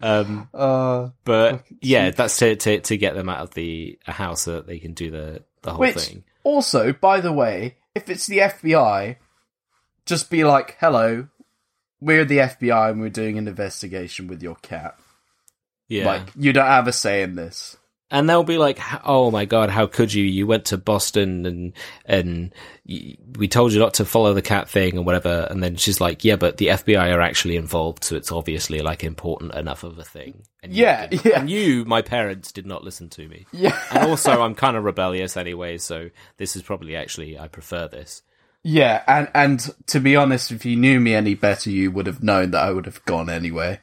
[0.02, 4.54] Um, Uh, but yeah, that's to, to, to get them out of the house so
[4.54, 6.24] that they can do the, the whole which, thing.
[6.44, 9.18] also, by the way, if it's the FBI,
[10.08, 11.28] just be like, hello,
[12.02, 14.98] we're the FBI and we're doing an investigation with your cat.
[15.88, 16.06] Yeah.
[16.08, 17.78] Like, you don't have a say in this.
[18.10, 20.24] and they'll be like, "Oh my god, how could you?
[20.24, 21.74] You went to Boston and
[22.06, 22.54] and
[22.88, 26.00] y we told you not to follow the cat thing or whatever." And then she's
[26.00, 29.98] like, "Yeah, but the FBI are actually involved, so it's obviously like important enough of
[30.00, 31.40] a thing." And you Yeah, didn't- yeah.
[31.42, 33.46] And you, my parents, did not listen to me.
[33.52, 33.78] Yeah.
[33.92, 38.22] And also, I'm kind of rebellious anyway, so this is probably actually I prefer this.
[38.64, 42.22] Yeah, and, and to be honest, if you knew me any better, you would have
[42.24, 43.80] known that I would have gone anyway.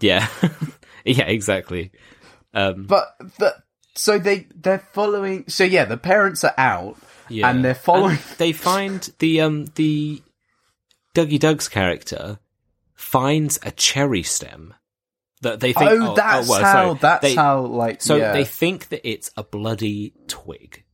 [0.00, 0.28] Yeah,
[1.04, 1.90] yeah, exactly.
[2.52, 3.54] Um, But the,
[3.94, 5.44] so they they're following.
[5.48, 6.96] So yeah, the parents are out,
[7.28, 7.48] Yeah.
[7.50, 8.16] and they're following.
[8.16, 10.22] And they find the um the
[11.14, 12.38] Dougie Doug's character
[12.94, 14.74] finds a cherry stem
[15.42, 15.90] that they think.
[15.90, 16.72] oh, that's well, how.
[16.72, 16.98] sorry.
[17.00, 17.60] that's They- how.
[17.62, 18.32] Like, So yeah.
[18.32, 20.84] they think that it's a bloody twig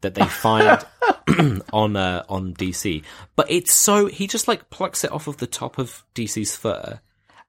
[0.00, 0.84] that they find
[1.72, 3.02] on uh, on DC,
[3.36, 7.00] but it's so he just like plucks it off of the top of DC's fur,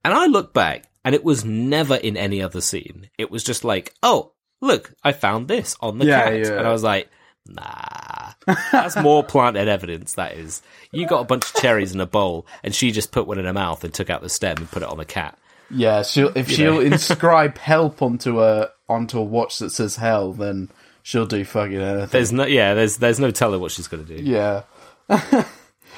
[0.04, 3.10] and I look back and it was never in any other scene.
[3.18, 6.58] It was just like, oh, look, I found this on the Yeah, cat, yeah.
[6.58, 7.10] and I was like.
[7.52, 8.34] Nah,
[8.72, 10.14] that's more planted evidence.
[10.14, 13.26] That is, you got a bunch of cherries in a bowl, and she just put
[13.26, 15.36] one in her mouth and took out the stem and put it on the cat.
[15.72, 20.70] Yeah, she'll if she'll inscribe help onto a onto a watch that says hell, then
[21.10, 22.10] she'll do fucking anything.
[22.12, 24.16] There's no, yeah, there's there's no telling what she's gonna do.
[24.16, 24.62] yeah.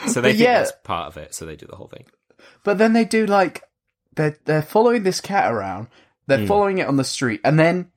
[0.08, 0.60] so they think yeah.
[0.60, 1.36] that's part of it.
[1.36, 2.06] So they do the whole thing.
[2.64, 3.64] But then they do like
[4.16, 5.88] they're they're following this cat around.
[6.28, 6.46] They're Hmm.
[6.48, 7.92] following it on the street, and then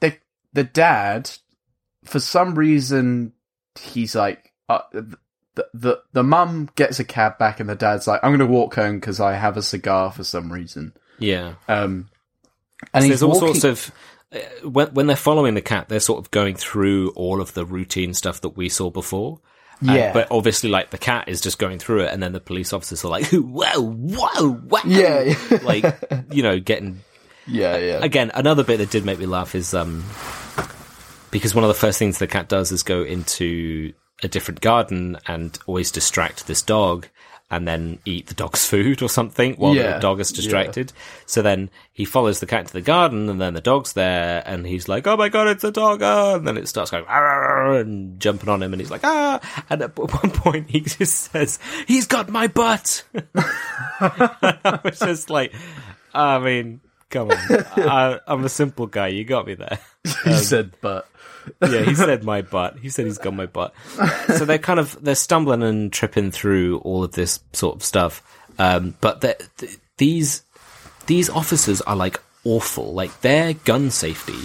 [0.00, 0.18] they
[0.52, 1.30] the dad,
[2.04, 3.32] for some reason,
[3.80, 5.16] he's like uh, the
[5.74, 8.74] the the mum gets a cab back, and the dad's like, "I'm going to walk
[8.76, 11.54] home because I have a cigar for some reason." Yeah.
[11.68, 12.08] Um,
[12.94, 13.94] and So he's there's all walking- sorts of
[14.64, 18.14] when when they're following the cat, they're sort of going through all of the routine
[18.14, 19.40] stuff that we saw before.
[19.80, 20.12] And- Yeah.
[20.12, 23.04] but obviously, like the cat is just going through it, and then the police officers
[23.04, 25.58] are like, "Whoa, whoa, whoa!" Yeah, yeah.
[25.62, 25.84] like
[26.30, 27.00] you know, getting
[27.46, 28.30] yeah, yeah, again.
[28.34, 30.04] Another bit that did make me laugh is um
[31.30, 35.16] because one of the first things the cat does is go into a different garden
[35.26, 37.08] and always distract this dog.
[37.52, 40.36] And then eat the dog's food or something while Yeah, the dog is yeah.
[40.36, 40.92] distracted.
[41.26, 44.64] So then he follows the cat to the garden, and then the dog's there, and
[44.64, 47.74] he's like, "Oh my god, it's a dog!" ah," And then it starts going "Arr,"
[47.80, 51.58] and jumping on him, and he's like, "Ah!" And at one point, he just says,
[51.88, 53.02] "He's got my butt."
[54.00, 55.52] I was just like,
[56.14, 56.80] I mean,
[57.10, 57.36] come on,
[57.76, 59.08] I, I'm a simple guy.
[59.08, 59.80] You got me there.
[60.24, 61.08] he said, but
[61.62, 62.78] Yeah, he said my butt.
[62.78, 63.74] He said he's got my butt.
[64.36, 68.22] So they're kind of they're stumbling and tripping through all of this sort of stuff.
[68.58, 70.42] Um, but th- these
[71.06, 72.92] these officers are like awful.
[72.92, 74.38] Like their gun safety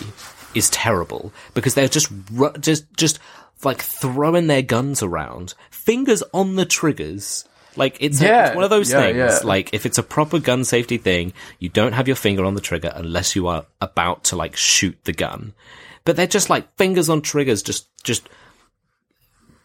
[0.53, 3.19] is terrible because they're just ru- just just
[3.63, 7.45] like throwing their guns around, fingers on the triggers.
[7.77, 9.17] Like it's, a- Yeah, it's one of those yeah, things.
[9.17, 9.39] yeah.
[9.43, 12.61] Like if it's a proper gun safety thing, you don't have your finger on the
[12.61, 15.53] trigger unless you are about to like shoot the gun.
[16.05, 18.29] But they're just like fingers on triggers, just just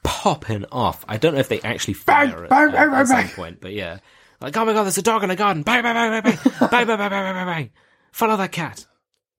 [0.03, 1.05] popping off.
[1.09, 3.61] I don't know if they actually fire at, bang, at- bang, at bang, some point,
[3.61, 3.99] but yeah,
[4.41, 5.62] like oh my god, there's a dog in the garden!
[5.62, 7.70] Bang bang bang bang bang bang bang bang bang bang bang bang!
[8.12, 8.86] Follow that cat!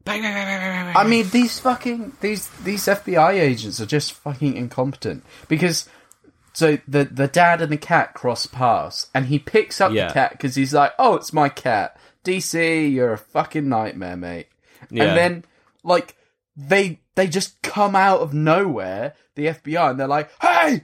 [0.04, 0.98] Bang bang bang bang bang bang!
[0.98, 5.90] I mean, these fucking these these FBI agents are just fucking incompetent because
[6.54, 10.08] so the the dad and the cat cross paths, and he picks up Yeah.
[10.08, 14.48] the cat because he's like, "Oh, it's my cat." DC, you're a fucking nightmare, mate.
[14.92, 15.06] Yeah.
[15.06, 15.46] And then
[15.84, 16.16] like
[16.56, 20.84] they they just come out of nowhere, the FBI, and they're like, "Hey,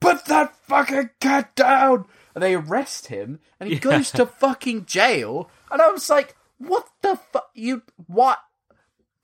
[0.00, 5.50] put that fucking cat down!" And they arrest him, and he goes to fucking jail.
[5.70, 7.50] And I was like, "What the fuck?
[7.54, 8.38] You what?"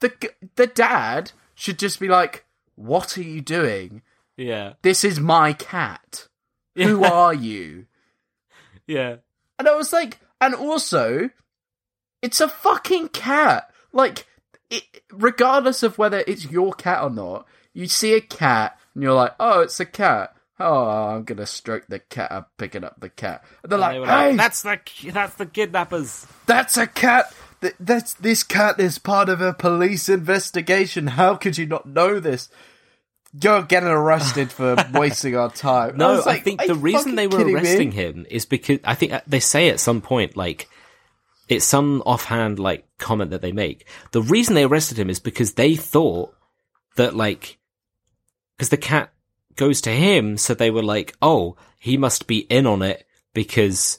[0.01, 0.13] The
[0.57, 4.03] the dad should just be like, "What are you doing?
[4.37, 6.29] yeah, This is my cat.
[6.77, 7.87] Who are you?"
[8.87, 9.17] yeah,
[9.59, 11.31] And I was like, and also,
[12.23, 13.71] it's a fucking cat.
[13.93, 14.27] Like,
[14.71, 19.15] it, regardless of whether it's your cat or not, you see a cat and you're
[19.15, 20.35] like, oh, it's a cat.
[20.61, 22.33] Oh, I'm gonna stroke the cat.
[22.33, 23.45] I'm picking up the cat.
[23.63, 24.79] And they're They like, were hey, like, that's the
[25.13, 26.27] that's the kidnappers.
[26.47, 27.33] that's a cat.
[27.61, 31.09] Th- That's this cat is part of a police investigation.
[31.09, 32.49] How could you not know this?
[33.41, 35.97] You're getting arrested for wasting our time.
[35.97, 38.95] No, I, like, think the reason they were kidding me?" arresting him is because I
[38.95, 40.69] think uh, they say at some point, like,
[41.49, 43.87] it's some offhand, like, comment that they make.
[44.13, 46.35] The reason they arrested him is because they thought
[46.97, 47.59] that, like,
[48.57, 49.13] because the cat
[49.57, 53.99] goes to him, so they were like, oh, he must be in on it because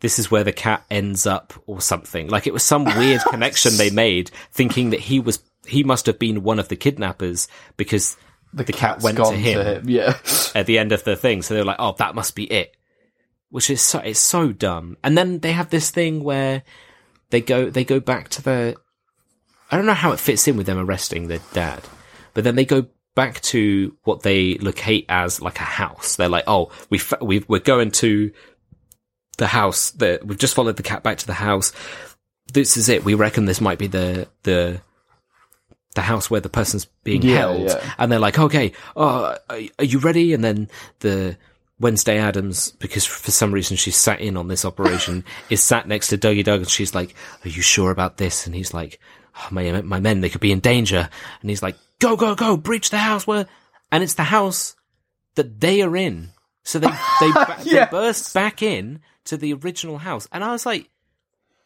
[0.00, 2.28] this is where the cat ends up or something.
[2.28, 6.18] Like, it was some weird connection they made, thinking that he was, he must have
[6.18, 8.16] been one of the kidnappers because
[8.52, 10.18] the, cat Cat's went gone to him Yeah.
[10.54, 11.42] at the end of the thing.
[11.42, 12.76] So they're like, oh, that must be it.
[13.52, 14.96] Which is so, it's so dumb.
[15.04, 16.62] And then they have this thing where
[17.30, 18.76] they go, they go back to the,
[19.70, 21.82] I don't know how it fits in with them arresting the dad,
[22.34, 26.16] but then they go back to what they locate as like a house.
[26.16, 28.32] They're like, oh, we, we we're going to
[29.36, 31.72] the house that we've just followed the cat back to the house.
[32.54, 33.04] This is it.
[33.04, 34.80] We reckon this might be the, the,
[35.94, 37.62] the house where the person's being Yeah, held.
[37.64, 37.92] yeah.
[37.98, 40.32] And they're like, okay, oh, are, are you ready?
[40.32, 40.70] And then
[41.00, 41.36] the
[41.82, 46.08] Wednesday Addams, because for some reason she's sat in on this operation, is sat next
[46.08, 47.14] to Dougie Doug and she's like,
[47.44, 48.46] are you sure about this?
[48.46, 49.00] And he's like,
[49.36, 51.10] oh, my, my men, they could be in danger.
[51.40, 53.46] And he's like, go, go, go, breach the house where,
[53.90, 54.76] and it's the house
[55.34, 56.30] that they are in.
[56.62, 56.86] So they,
[57.20, 60.28] they, ba- they burst back in to the original house.
[60.32, 60.88] And I was like,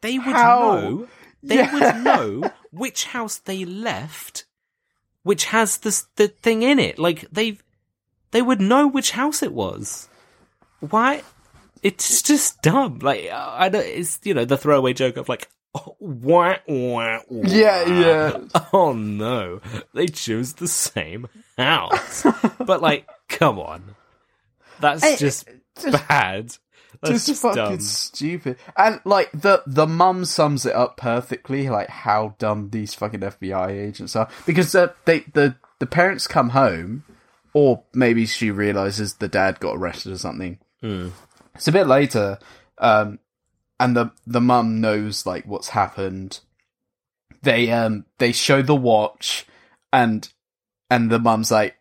[0.01, 0.80] they would How?
[0.80, 1.09] know,
[1.43, 4.47] they would know which house they left,
[5.22, 6.98] which has this, the thing in it.
[6.98, 7.59] Like they,
[8.30, 10.08] they would know which house it was.
[10.80, 11.22] Why?
[11.82, 12.98] It's just dumb.
[13.00, 13.86] Like I don't.
[13.86, 17.48] It's you know the throwaway joke of like, oh, wah, wah, wah.
[17.48, 18.38] Yeah, yeah.
[18.72, 19.60] Oh no,
[19.94, 22.26] they chose the same house.
[22.58, 23.94] but like, come on,
[24.80, 25.48] that's Hey, just,
[25.80, 26.56] just- bad.
[27.02, 27.80] That's just, just, fucking dumb.
[27.80, 28.56] stupid.
[28.74, 33.68] And like the the mum sums it up perfectly, like how dumb these fucking FBI
[33.68, 34.28] agents are.
[34.46, 37.04] Because uh, they the the parents come home,
[37.56, 40.58] or maybe she realizes the dad got arrested or something.
[41.54, 42.38] It's a bit later,
[42.76, 43.18] um,
[43.80, 46.40] and the the mum knows like what's happened.
[47.40, 49.46] They um they show the watch,
[49.90, 50.30] and
[50.90, 51.76] and the mum's like,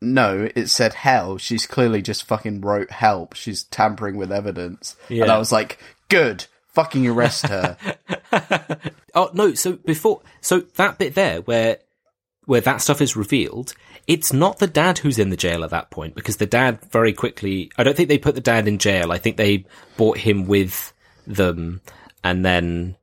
[0.00, 3.34] "No, it said hell." She's clearly just fucking wrote help.
[3.34, 5.34] She's tampering with evidence, and Yeah.
[5.34, 5.78] I was like,
[6.08, 7.76] "Good, fucking arrest her."
[9.14, 9.52] Oh no!
[9.54, 11.78] So before, so that bit there where
[12.44, 13.74] where that stuff is revealed,
[14.08, 17.12] it's not the dad who's in the jail at that point because the dad very
[17.12, 17.70] quickly.
[17.76, 19.12] I don't think they put the dad in jail.
[19.12, 19.66] I think they
[19.98, 20.94] brought him with
[21.26, 21.82] them,
[22.24, 22.96] and then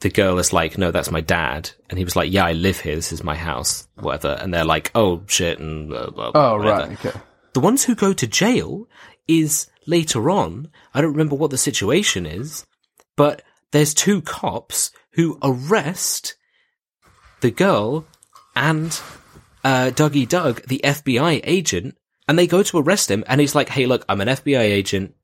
[0.00, 2.80] the girl is like, "No, that's my dad," and he was like, "Yeah, I live
[2.80, 2.94] here.
[2.94, 6.56] This is my house, whatever." And they're like, "Oh shit!" And blah, blah, blah, oh
[6.58, 6.88] whatever.
[6.90, 7.18] right, okay.
[7.54, 8.86] The ones who go to jail
[9.26, 10.68] is later on.
[10.92, 12.66] I don't remember what the situation is,
[13.16, 13.42] but
[13.72, 16.36] there's two cops who arrest
[17.40, 18.06] the girl
[18.54, 19.00] and
[19.64, 23.24] uh, Dougie Doug, the FBI agent, and they go to arrest him.
[23.26, 25.14] And he's like, "Hey, look, I'm an FBI agent,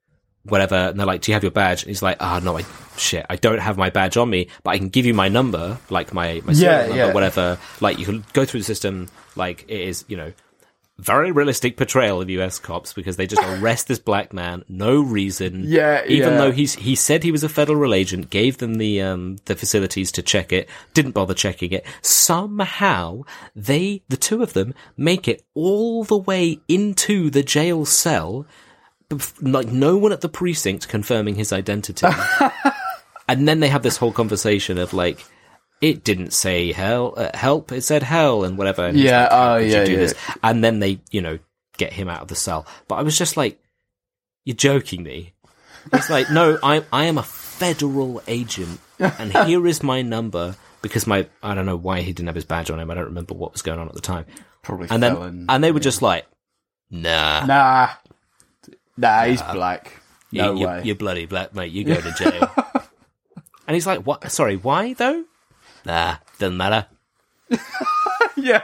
[0.45, 2.65] whatever." And they're like, "Do you have your badge?" And he's like, "Ah, no, I
[2.97, 5.79] shit, I don't have my badge on me, but I can give you my number,
[5.91, 7.13] like my my Yeah, number, yeah.
[7.13, 7.59] whatever.
[7.81, 10.33] Like you can go through the system, like it is, you know."
[10.99, 15.65] Very realistic portrayal of US cops because they just arrest this black man, no reason.
[15.67, 16.39] Yeah, Even yeah.
[16.39, 20.13] though he's he said he was a federal agent, gave them the um the facilities
[20.13, 21.85] to check it, didn't bother checking it.
[22.03, 23.23] Somehow
[23.57, 28.47] they the two of them make it all the way into the jail cell
[29.41, 32.07] like no one at the precinct confirming his identity.
[33.29, 35.25] and then they have this whole conversation of like
[35.81, 37.73] it didn't say hell, uh, help.
[37.73, 38.87] It said hell and whatever.
[38.87, 40.13] And Yeah, like, oh, yeah, yeah.
[40.43, 41.39] And then they, you know,
[41.77, 42.67] get him out of the cell.
[42.89, 43.61] But I was just like,
[44.45, 45.35] "You're joking me."
[45.93, 51.07] It's like, no, I I am a federal agent, and here is my number because
[51.07, 52.91] my I don't know why he didn't have his badge on him.
[52.91, 54.27] I don't remember what was going on at the time.
[54.63, 55.47] Probably And then felon.
[55.49, 56.27] and they were just like,
[56.91, 57.91] "Nah, Nah.
[58.97, 60.01] Nah, he's black.
[60.31, 60.83] No you, way.
[60.85, 61.73] You're bloody black, mate.
[61.73, 62.51] You go to jail."
[63.67, 64.31] and he's like, "What?
[64.31, 65.25] Sorry, why though?"
[65.85, 66.87] Nah, doesn't matter.
[68.37, 68.63] yeah.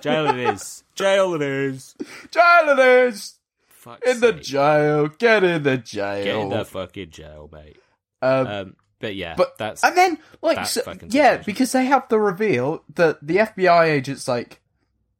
[0.00, 0.82] Jail it is.
[0.94, 1.94] Jail it is.
[2.30, 3.34] Jail it is!
[3.68, 5.08] Fuck's In the jail.
[5.08, 6.24] Get in the jail.
[6.24, 7.76] Get in the fucking jail, mate.
[8.20, 10.94] um, Um, but yeah, but that's and then like so- yeah,
[11.38, 11.42] situation.
[11.46, 14.60] because they have the reveal that the FBI agent's like,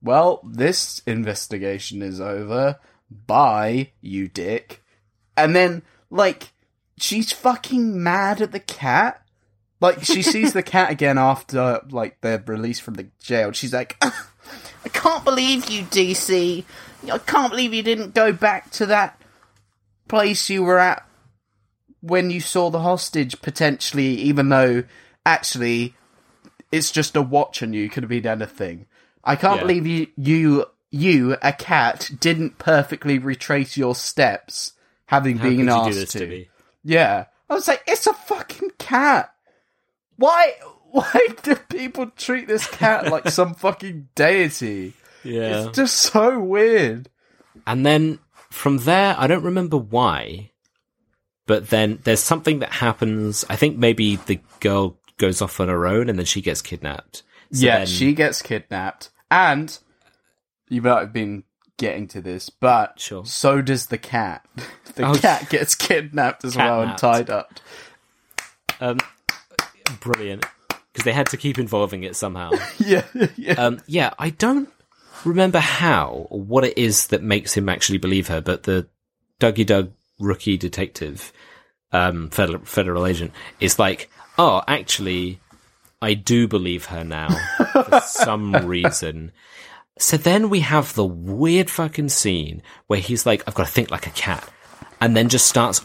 [0.02, 2.78] well, this investigation is over.
[3.10, 4.82] Bye, you dick.
[5.36, 6.52] And then like
[6.96, 9.21] she's fucking mad at the cat.
[9.82, 13.52] Like she sees the cat again after like they're released from the jail.
[13.52, 16.64] She's like, I can't believe you, DC.
[17.12, 19.20] I can't believe you didn't go back to that
[20.08, 21.06] place you were at
[22.00, 24.84] when you saw the hostage potentially, even though
[25.26, 25.94] actually
[26.70, 28.86] it's just a watch on you, could have been anything.
[29.24, 29.66] I can't Yeah.
[29.66, 34.72] believe you, you, you, a cat, didn't perfectly retrace your steps,
[35.06, 36.26] having How been asked to.
[36.26, 36.46] to?
[36.84, 39.32] Yeah, I was like, it's a fucking cat.
[40.22, 40.52] Why?
[40.92, 44.92] Why do people treat this cat like some fucking deity?
[45.24, 45.64] Yeah.
[45.68, 47.08] It's just so weird.
[47.66, 48.18] And then
[48.50, 50.50] from there, I don't remember why,
[51.46, 53.42] but then there's something that happens.
[53.48, 57.22] I think maybe the girl goes off on her own and then she gets kidnapped.
[57.52, 59.78] So yeah, then- she gets kidnapped, and
[60.68, 61.44] you might have been
[61.78, 63.24] getting to this, but Sure.
[63.24, 64.44] so does the cat.
[64.94, 67.58] The Oh, cat gets kidnapped as well and tied up.
[68.78, 68.98] Um,
[70.00, 70.44] brilliant.
[70.92, 72.50] Because they had to keep involving it somehow.
[72.78, 73.04] Yeah,
[73.36, 73.52] yeah.
[73.54, 74.68] um, yeah, I don't
[75.24, 78.88] remember how or what it is that makes him actually believe her, but the
[79.40, 81.32] Dougie Doug rookie detective,
[81.92, 85.40] um, federal, federal agent is like, oh, actually,
[86.00, 87.28] I do believe her now
[87.72, 89.32] for some reason.
[89.98, 93.90] So then we have the weird fucking scene where he's like, I've got to think
[93.90, 94.46] like a cat,
[95.00, 95.84] and then just starts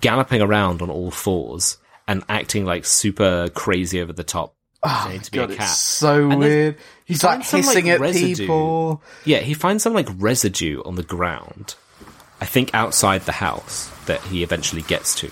[0.00, 4.54] galloping around on all fours and acting like super crazy over the top.
[4.82, 5.68] pretending to be God, a cat.
[5.68, 6.76] so then weird.
[7.04, 8.36] He's like finds some, like, at residue.
[8.36, 9.02] people.
[9.24, 11.74] Yeah, he finds some like residue on the ground.
[12.40, 15.30] I think outside the house that he eventually gets to.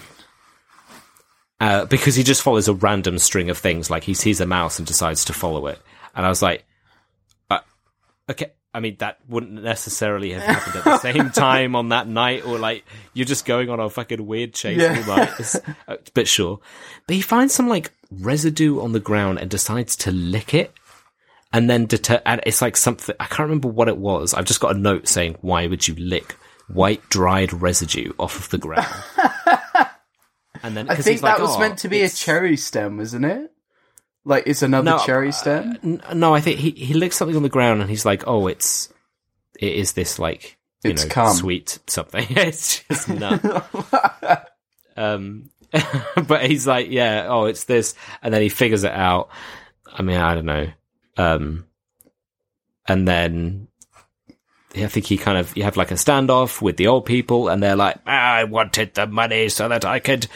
[1.61, 4.79] Uh, because he just follows a random string of things, like he sees a mouse
[4.79, 5.81] and decides to follow it.
[6.15, 6.65] And I was like,
[7.51, 7.61] uh,
[8.29, 12.47] okay, I mean, that wouldn't necessarily have happened at the same time on that night,
[12.47, 14.97] or like, you're just going on a fucking weird chase Yeah.
[15.07, 15.31] all night.
[15.39, 15.61] It's,
[16.15, 16.61] but sure.
[17.07, 20.73] But he finds some like residue on the ground and decides to lick it
[21.53, 24.33] and then deter- and it's like something I can't remember what it was.
[24.35, 26.37] I've just got a note saying, "Why would you lick
[26.69, 28.87] white dried residue off of the ground?"
[30.63, 32.57] and then I think he's like, that was "Oh, meant to be a oh, cherry
[32.57, 33.53] stem, isn't it?
[34.25, 35.79] Like it's another No, cherry uh, stem.
[35.83, 38.47] N- No, I think he he licks something on the ground and he's like, "Oh,
[38.47, 38.93] it's
[39.59, 41.35] it is this like you It's know cum.
[41.37, 42.27] sweet something.
[42.31, 44.49] it's just nut.
[44.97, 45.51] um,
[46.27, 49.29] but he's like, yeah, oh, it's this, and then he figures it out.
[49.93, 50.69] I mean, I don't know.
[51.17, 51.67] Um,
[52.87, 53.69] and then
[54.77, 57.63] I think he kind of you have like a standoff with the old people, and
[57.63, 60.27] they're like, "Ah, "I wanted the money so that I could,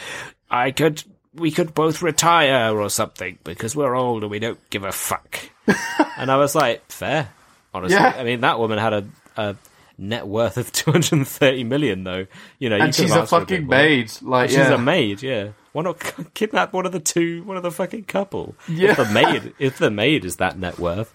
[0.49, 1.03] I could,
[1.37, 5.39] we could both retire or something because we're old and we don't give a fuck."
[6.17, 7.29] and I was like, "Fair,
[7.73, 8.15] honestly." Yeah.
[8.17, 9.05] I mean, that woman had a,
[9.37, 9.55] a
[9.97, 12.27] net worth of two hundred and thirty million, though.
[12.59, 13.77] You know, you and she's a asked for bit fucking more.
[13.77, 14.11] maid.
[14.21, 15.49] Like, She's a maid, yeah.
[15.73, 18.55] Why not kidnap one of the two, one of the fucking couple?
[18.67, 18.91] Yeah.
[18.91, 21.13] If the maid, if the maid is that net worth.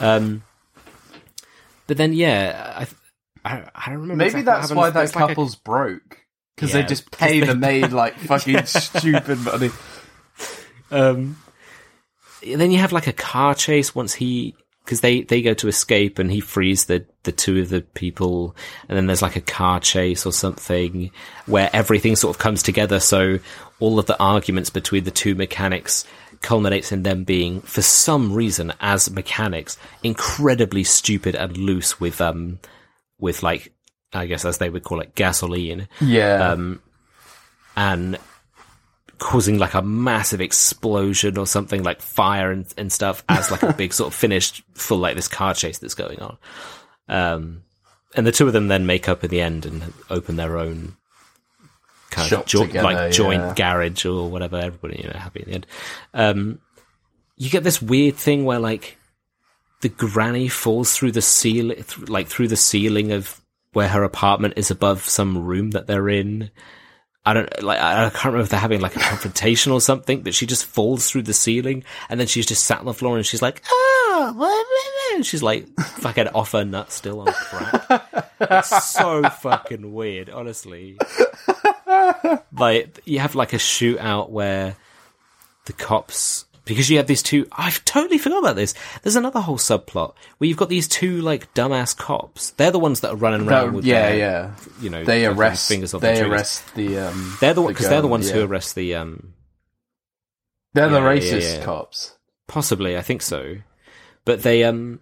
[0.00, 0.42] Um,
[1.86, 2.86] but then, yeah,
[3.44, 4.16] I, I, I don't remember.
[4.16, 6.20] Maybe exactly that's why that like a- couple's broke
[6.56, 9.70] because Yeah, they just pay they- the maid like fucking stupid money.
[10.90, 11.36] um,
[12.42, 14.54] then you have like a car chase once he
[14.84, 18.54] because they they go to escape and he frees the the two of the people.
[18.88, 21.10] And then there's like a car chase or something
[21.46, 23.00] where everything sort of comes together.
[23.00, 23.40] So
[23.80, 26.04] all of the arguments between the two mechanics
[26.42, 32.60] culminates in them being for some reason as mechanics incredibly stupid and loose with um
[33.18, 33.72] with like
[34.18, 36.80] I guess as they would call it gasoline Yeah, um,
[37.76, 38.18] and
[39.18, 43.72] causing like a massive explosion or something like fire and, and stuff as like a
[43.78, 46.36] big sort of finished full like this car chase that's going on.
[47.08, 47.62] Um,
[48.14, 50.96] and the two of them then make up in the end and open their own
[52.10, 53.54] kind Shop of jo- together, like joint yeah.
[53.54, 54.56] garage or whatever.
[54.56, 55.66] Everybody, you know, happy in the end.
[56.14, 56.60] Um,
[57.36, 58.96] you get this weird thing where like
[59.82, 63.40] the granny falls through the ceiling, th- like through the ceiling of
[63.76, 66.50] where her apartment is above some room that they're in.
[67.26, 67.78] I don't like.
[67.78, 71.10] I can't remember if they're having like a confrontation or something, but she just falls
[71.10, 74.32] through the ceiling, and then she's just sat on the floor, and she's like, "Oh,"
[74.34, 78.26] blah," and she's like fucking off her nut, still on crack.
[78.40, 80.96] it's so fucking weird, honestly.
[82.56, 84.76] Like you have like a shootout where
[85.66, 88.74] the cops because you have these two I've totally forgot about this.
[89.02, 92.50] There's another whole subplot where you've got these two like dumbass cops.
[92.50, 94.54] They're the ones that are running around No, with yeah, their, yeah.
[94.82, 95.68] you know They arrest.
[95.68, 96.98] fingers off the They arrest the.
[96.98, 99.32] Um, They're the ones, because they're the ones who arrest the um
[100.74, 101.64] They're the Yeah, yeah, racist yeah.
[101.64, 102.16] cops.
[102.46, 103.56] possibly I think so,
[104.26, 105.00] but they um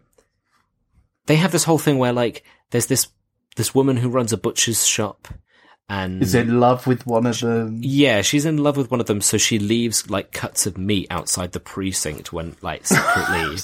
[1.27, 3.09] they have this whole thing where like there's this
[3.57, 5.29] this woman who runs a butcher's shop
[5.89, 7.81] and Is in love with one of them.
[7.83, 11.09] Yeah, she's in love with one of them, so she leaves like cuts of meat
[11.11, 13.59] outside the precinct when like secretly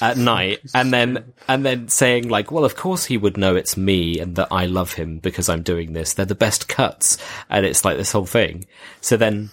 [0.02, 3.76] at night, and then and then saying like, "Well, of course he would know it's
[3.76, 6.14] me and that I love him because I'm doing this.
[6.14, 7.16] They're the best cuts,"
[7.48, 8.66] and it's like this whole thing.
[9.00, 9.50] So then,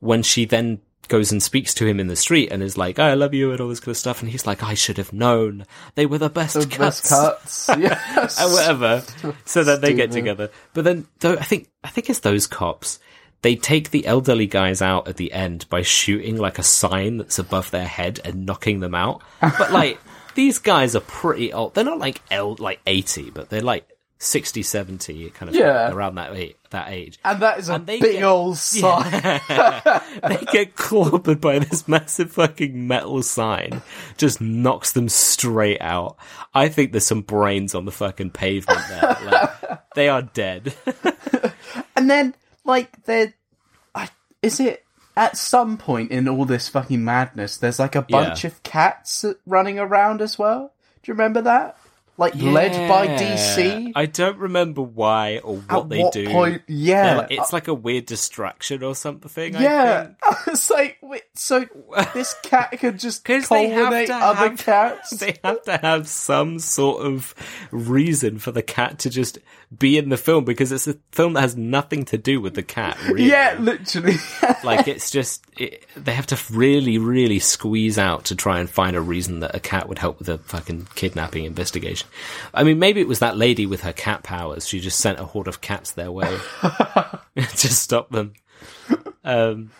[0.00, 3.14] when she then goes and speaks to him in the street and is like, "I
[3.14, 5.66] love you" and all this kind of stuff, and he's like, "I should have known.
[5.94, 7.68] They were the best The cuts." best cuts.
[7.78, 8.40] Yes.
[8.40, 9.02] and whatever.
[9.44, 10.50] So then they get together.
[10.74, 12.98] But then, though, I think I think it's those cops.
[13.42, 17.40] They take the elderly guys out at the end by shooting like a sign that's
[17.40, 19.20] above their head and knocking them out.
[19.40, 19.98] But like
[20.36, 21.74] these guys are pretty old.
[21.74, 23.88] They're not like el- like eighty, but they're like
[24.22, 25.90] 60, 70, kind of Yeah.
[25.90, 27.18] around that age, that age.
[27.24, 29.10] And that is a And they big get- old sign.
[29.10, 33.82] they get clobbered by this massive fucking metal sign,
[34.16, 36.16] just knocks them straight out.
[36.54, 39.18] I think there's some brains on the fucking pavement there.
[39.24, 40.72] Like, they are dead.
[41.96, 42.34] And then,
[42.64, 43.34] like, there,
[43.94, 44.08] I,
[44.40, 44.84] is it
[45.16, 47.56] at some point in all this fucking madness?
[47.56, 48.50] There's like a bunch Yeah.
[48.50, 50.72] of cats running around as well.
[51.02, 51.76] Do you remember that?
[52.18, 53.92] Like led by DC.
[53.96, 56.28] I don't remember why or what At they what do.
[56.28, 56.62] point?
[56.68, 59.54] Yeah, like- it's like a weird distraction or something.
[59.54, 60.10] Yeah.
[60.46, 61.64] it's like wait, so
[62.12, 65.10] this cat could just they have culminate to other have- cats.
[65.18, 67.34] They have to have some sort of
[67.70, 69.38] reason for the cat to just
[69.76, 72.62] be in the film because it's a film that has nothing to do with the
[72.62, 72.98] cat.
[73.06, 73.24] Really.
[73.30, 74.16] Yeah, literally.
[74.62, 78.96] like it's just it, they have to really, really squeeze out to try and find
[78.96, 82.01] a reason that a cat would help with a fucking kidnapping investigation.
[82.54, 84.66] I mean, maybe it was that lady with her cat powers.
[84.68, 86.38] She just sent a horde of cats their way
[87.36, 88.34] to stop them.
[89.24, 89.70] Um,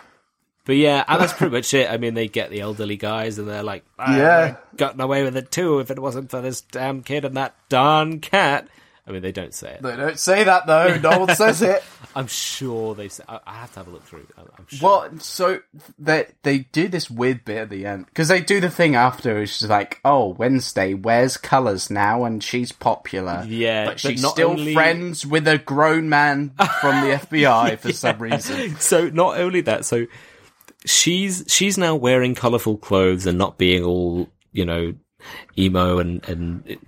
[0.65, 1.90] but yeah, and that's pretty much it.
[1.90, 4.57] I mean, they get the elderly guys, and they're like, "I Yeah.
[4.77, 8.20] gotten away with it too if it wasn't for this damn kid and that darn
[8.20, 8.69] cat."
[9.05, 9.83] I mean, they don't say it.
[9.83, 10.97] they don't say that though.
[10.99, 11.83] No one says it.
[12.15, 13.24] I'm sure they say.
[13.29, 14.27] I, I have to have a look through.
[14.39, 14.89] I'm, I'm sure.
[14.89, 15.61] Well, so
[15.99, 19.43] they they do this weird bit at the end because they do the thing after.
[19.43, 23.45] It's just like, oh, Wednesday wears colors now, and she's popular.
[23.49, 26.51] Yeah, but but she's still only- friends with a grown man
[26.81, 28.77] from the FBI for some reason.
[28.77, 30.07] so not only that, so
[30.87, 34.95] she's she's now wearing colourful clothes and not being all you know
[35.59, 36.79] emo and and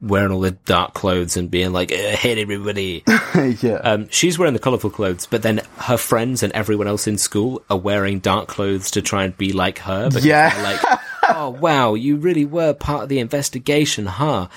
[0.00, 3.02] wearing all the dark clothes and being like, "I hate everybody."
[3.60, 3.80] yeah.
[3.82, 7.62] Um, she's wearing the colourful clothes, but then her friends and everyone else in school
[7.68, 10.08] are wearing dark clothes to try and be like her.
[10.20, 10.52] Yeah.
[10.62, 14.48] like, oh wow, you really were part of the investigation, huh?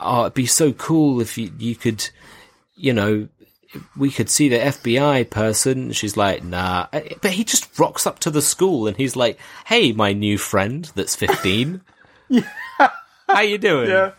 [0.00, 2.08] Oh, it'd be so cool if you you could,
[2.76, 3.28] you know,
[3.96, 5.92] we could see the FBI person.
[5.92, 9.92] She's like, nah, but he just rocks up to the school and he's like, hey,
[9.92, 11.80] my new friend that's fifteen.
[13.28, 13.90] How you doing?
[13.90, 14.12] yeah.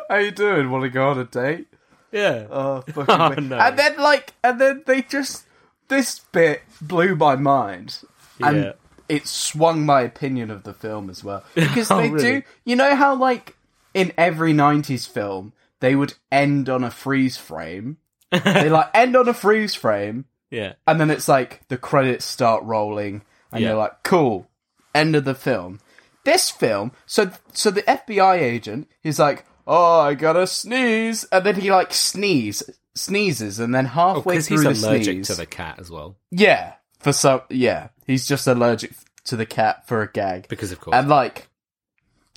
[0.08, 0.70] How you doing?
[0.70, 1.66] Want to go on a date?
[2.10, 2.46] yeah.
[2.50, 3.58] Oh, fucking Oh, no.
[3.58, 5.46] And then like, and then they just
[5.88, 7.98] this bit blew my mind,
[8.40, 8.72] and Yeah.
[9.08, 12.40] it swung my opinion of the film as well oh, because Oh, they really?
[12.40, 12.42] do.
[12.64, 13.56] You know how like
[13.94, 17.96] in every '90s film they would end on a freeze frame.
[18.30, 20.74] they like end on a freeze frame, yeah.
[20.86, 23.68] and then it's like the credits start rolling, and Yeah.
[23.70, 24.48] you're like, cool,
[24.94, 25.80] end of the film.
[26.24, 31.56] This film, so so the FBI agent, he's like, oh, I gotta sneeze, and then
[31.56, 32.62] he like sneeze
[32.94, 35.90] sneezes, and then halfway Because through Oh, he's the allergic sneeze, to the cat as
[35.90, 36.16] well.
[36.30, 38.92] yeah, for some, yeah, he's just allergic
[39.24, 40.94] to the cat for a gag, Because of course.
[40.96, 41.48] and like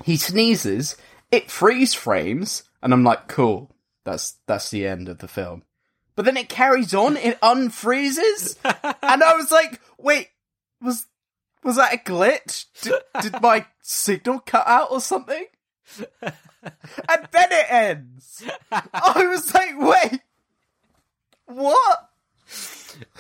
[0.04, 0.96] he sneezes,
[1.32, 5.64] it freeze frames, and I'm like, cool, that's that's the end of the film.
[6.16, 10.30] But then it carries on, it unfreezes, and I was like, wait,
[10.82, 11.08] was
[11.64, 12.66] was that a glitch?
[12.82, 15.46] Did, did my signal cut out or something?
[17.08, 18.44] And then it ends.
[18.72, 20.22] I was like, wait,
[21.46, 22.10] what?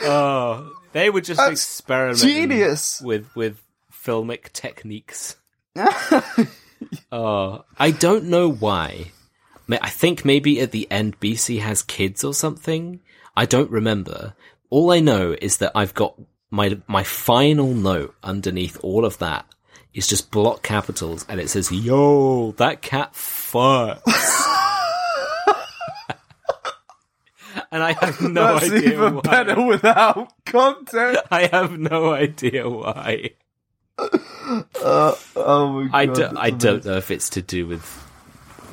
[0.01, 3.01] Oh, they were just That's experimenting genius.
[3.01, 3.61] with with
[3.91, 5.35] filmic techniques.
[7.11, 9.11] Oh, I don't know why.
[9.69, 12.99] I think maybe at the end DC has kids or something.
[13.35, 14.35] I don't remember.
[14.69, 16.19] All I know is that I've got
[16.51, 19.45] my my final note underneath all of that
[19.95, 24.01] is just block capitals and it says, "Yo, that cat fucks."
[27.71, 29.21] and I have no That's idea even why.
[29.21, 31.17] better without content.
[31.31, 33.31] I have no idea why.
[33.97, 35.89] Uh, oh my god.
[35.93, 38.03] I, do, I don't know if it's to do with,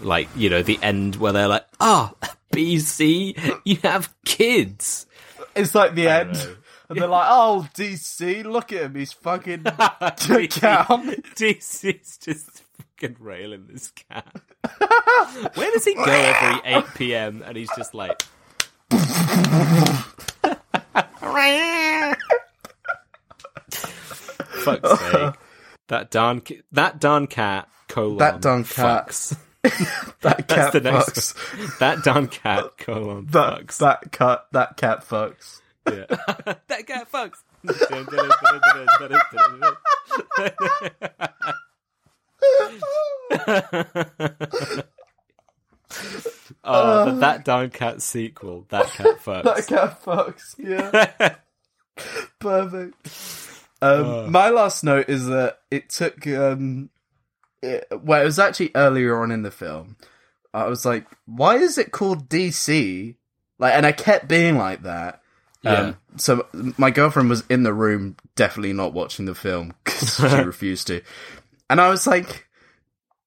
[0.03, 2.12] like, you know, the end where they're like, ah,
[2.53, 5.07] DC, you have kids.
[5.55, 6.36] It's like the end.
[6.93, 8.94] And they're like, oh, DC, look at him.
[8.94, 10.19] He's fucking count.
[10.19, 14.27] DC's just fucking railing this cat.
[15.55, 17.43] Where does he go every 8 p.m.
[17.47, 18.23] and he's just like,
[23.70, 25.35] fuck's sake.
[25.89, 29.09] That darn, ki- that darn cat, colon, That darn cat.
[29.09, 29.36] fucks.
[30.23, 31.59] That cat the next fucks.
[31.59, 31.70] one.
[31.81, 33.78] That darn cat, colon, That, fucks.
[33.78, 35.60] that cat, that cat fucks.
[35.86, 36.04] Yeah.
[36.68, 37.38] that cat fucks.
[46.64, 48.66] oh, the that darn cat sequel.
[48.68, 49.44] That cat fucks.
[49.44, 50.54] That cat fucks.
[50.59, 51.36] Yeah.
[52.38, 52.94] Perfect.
[53.80, 56.26] Um, my last note is that it took.
[56.26, 56.90] Um,
[57.62, 59.96] it, well, it was actually earlier on in the film.
[60.54, 63.16] I was like, "Why is it called DC?"
[63.59, 65.22] Like, and I kept being like that.
[65.64, 70.22] Um, so my girlfriend was in the room, definitely not watching the film because she
[70.43, 71.02] refused to.
[71.70, 72.48] And I was like,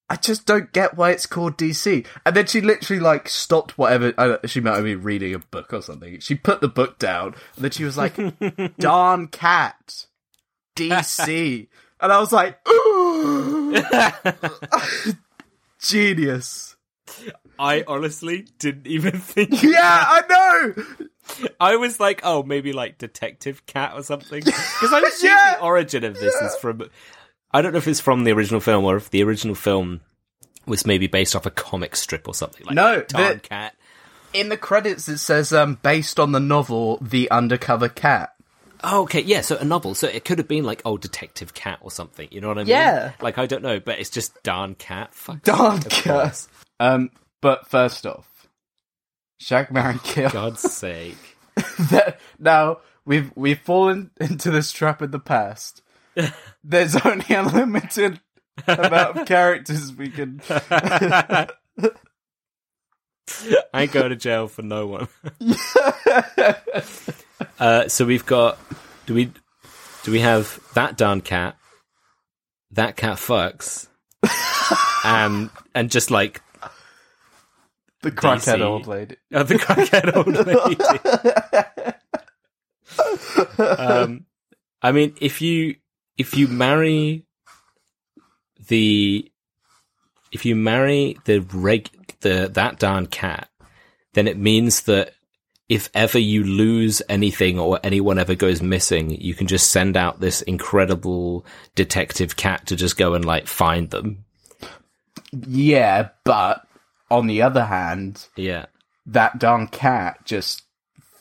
[0.09, 2.05] I just don't get why it's called DC.
[2.25, 4.13] And then she literally like stopped whatever.
[4.17, 6.19] I, she might have been reading a book or something.
[6.19, 8.15] She put the book down, and then she was like,
[8.77, 10.05] "Darn cat,
[10.75, 11.67] DC,"
[11.99, 13.75] and I was like, "Ooh,
[15.81, 16.75] genius."
[17.57, 19.63] I honestly didn't even think.
[19.63, 21.07] Yeah, I know.
[21.59, 24.41] I was like, oh, maybe like Detective Cat or something.
[24.45, 25.55] Because I assume Yeah.
[25.55, 26.89] the origin of this is from.
[27.51, 30.01] I don't know if it's from the original film or if the original film
[30.65, 33.75] was maybe based off a comic strip or something like No, Darn the- Cat.
[34.33, 38.33] In the credits, it says um, based on the novel "The Undercover Cat."
[38.83, 39.95] Oh, okay, yeah, so a novel.
[39.95, 42.27] So it could have been like, oh, Detective Cat or something.
[42.31, 42.67] You know what I mean?
[42.67, 43.13] Yeah.
[43.21, 45.15] Like, I don't know, but it's just Darn Cat.
[45.15, 45.41] Fuck.
[45.43, 46.45] Darn cat.
[46.81, 47.09] Um,
[47.41, 48.27] but first off,
[49.37, 50.29] Shag Marry Kill.
[50.29, 51.37] God's sake.
[51.89, 55.81] that now we've we've fallen into this trap in the past.
[56.63, 58.19] There's only a limited
[58.67, 60.41] amount of characters we can.
[60.49, 61.47] I
[63.73, 65.07] ain't going to jail for no one.
[67.59, 68.57] uh, so we've got.
[69.05, 69.31] Do we?
[70.03, 71.57] Do we have that darn cat?
[72.71, 73.87] That cat fucks.
[75.03, 76.41] and and just like
[78.05, 79.17] the crackhead old lady.
[79.33, 80.27] uh, the crackhead old
[83.57, 83.81] lady.
[83.81, 84.25] um,
[84.81, 85.75] I mean, if you
[86.17, 87.25] if you marry
[88.67, 89.29] the
[90.31, 91.89] if you marry the reg
[92.21, 93.49] the that darn cat,
[94.13, 95.13] then it means that
[95.67, 100.19] if ever you lose anything or anyone ever goes missing, you can just send out
[100.19, 104.25] this incredible detective cat to just go and like find them.
[105.47, 106.67] Yeah, but
[107.11, 108.65] on the other hand, Yeah.
[109.05, 110.63] that darn cat just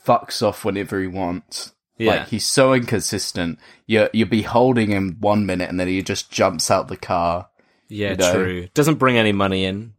[0.05, 1.73] fucks off whenever he wants.
[1.97, 2.11] Yeah.
[2.11, 3.57] Like he's so inconsistent.
[3.87, 7.49] You you'll be holding him one minute and then he just jumps out the car.
[7.87, 8.33] Yeah, you know.
[8.33, 8.67] true.
[8.73, 9.93] Doesn't bring any money in.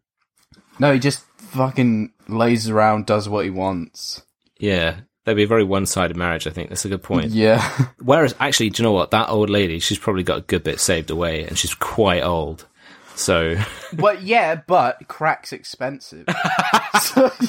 [0.78, 4.22] No, he just fucking lays around, does what he wants.
[4.58, 5.00] Yeah.
[5.24, 6.68] That'd be a very one sided marriage, I think.
[6.68, 7.30] That's a good point.
[7.30, 7.60] Yeah.
[7.98, 9.10] Whereas, actually, do you know what?
[9.10, 12.66] That old lady, she's probably got a good bit saved away and she's quite old.
[13.16, 13.56] So,
[13.92, 16.26] but yeah, but crack's expensive.
[17.00, 17.30] So.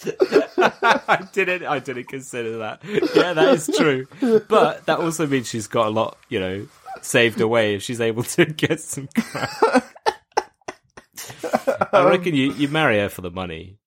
[0.00, 2.80] I didn't, I didn't consider that.
[2.84, 4.06] Yeah, that is true.
[4.48, 6.68] But that also means she's got a lot, you know,
[7.02, 9.84] saved away if she's able to get some crack.
[11.92, 13.78] I um, reckon you, you marry her for the money.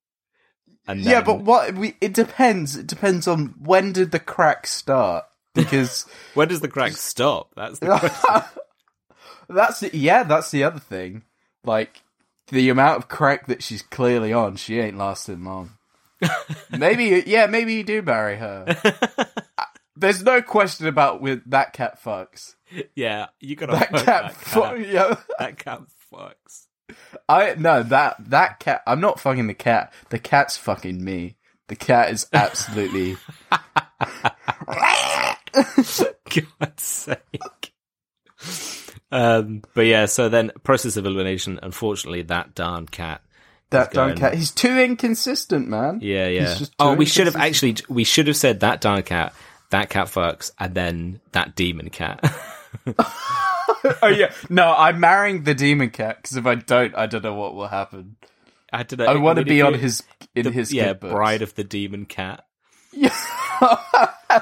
[0.87, 2.75] And yeah, but what we it depends.
[2.75, 7.51] It depends on when did the crack start because when does the crack stop?
[7.55, 8.43] That's the question.
[9.53, 11.23] That's the, yeah, that's the other thing.
[11.63, 12.01] Like
[12.47, 15.71] the amount of crack that she's clearly on, she ain't lasting long.
[16.77, 18.77] maybe yeah, maybe you do marry her.
[19.95, 22.55] There's no question about with that cat fucks.
[22.95, 24.79] Yeah, you gotta That cat, that fu- cat.
[24.87, 25.15] yeah.
[25.39, 26.67] That cat fucks.
[27.27, 28.81] I no that that cat.
[28.85, 29.93] I'm not fucking the cat.
[30.09, 31.37] The cat's fucking me.
[31.67, 33.17] The cat is absolutely.
[36.59, 37.73] God's sake.
[39.11, 41.59] Um, but yeah, so then process of elimination.
[41.61, 43.21] Unfortunately, that darn cat.
[43.71, 44.33] That darn cat.
[44.33, 45.99] He's too inconsistent, man.
[46.01, 46.57] Yeah, yeah.
[46.79, 47.75] Oh, we should have actually.
[47.89, 49.33] We should have said that darn cat.
[49.69, 52.19] That cat fucks, and then that demon cat.
[54.01, 54.31] oh yeah.
[54.49, 57.67] No, I'm marrying the demon cat because if I don't, I don't know what will
[57.67, 58.15] happen.
[58.71, 59.05] I don't know.
[59.05, 60.03] I want to be on his
[60.35, 62.45] in the- his yeah bride of the demon cat,
[62.91, 63.15] Yeah.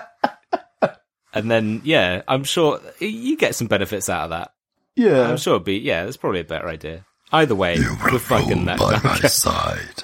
[1.34, 4.52] and then yeah, I'm sure you get some benefits out of that.
[4.96, 5.30] Yeah.
[5.30, 7.06] I'm sure it'd be yeah, that's probably a better idea.
[7.32, 10.04] Either way, You we're fucking that by my side.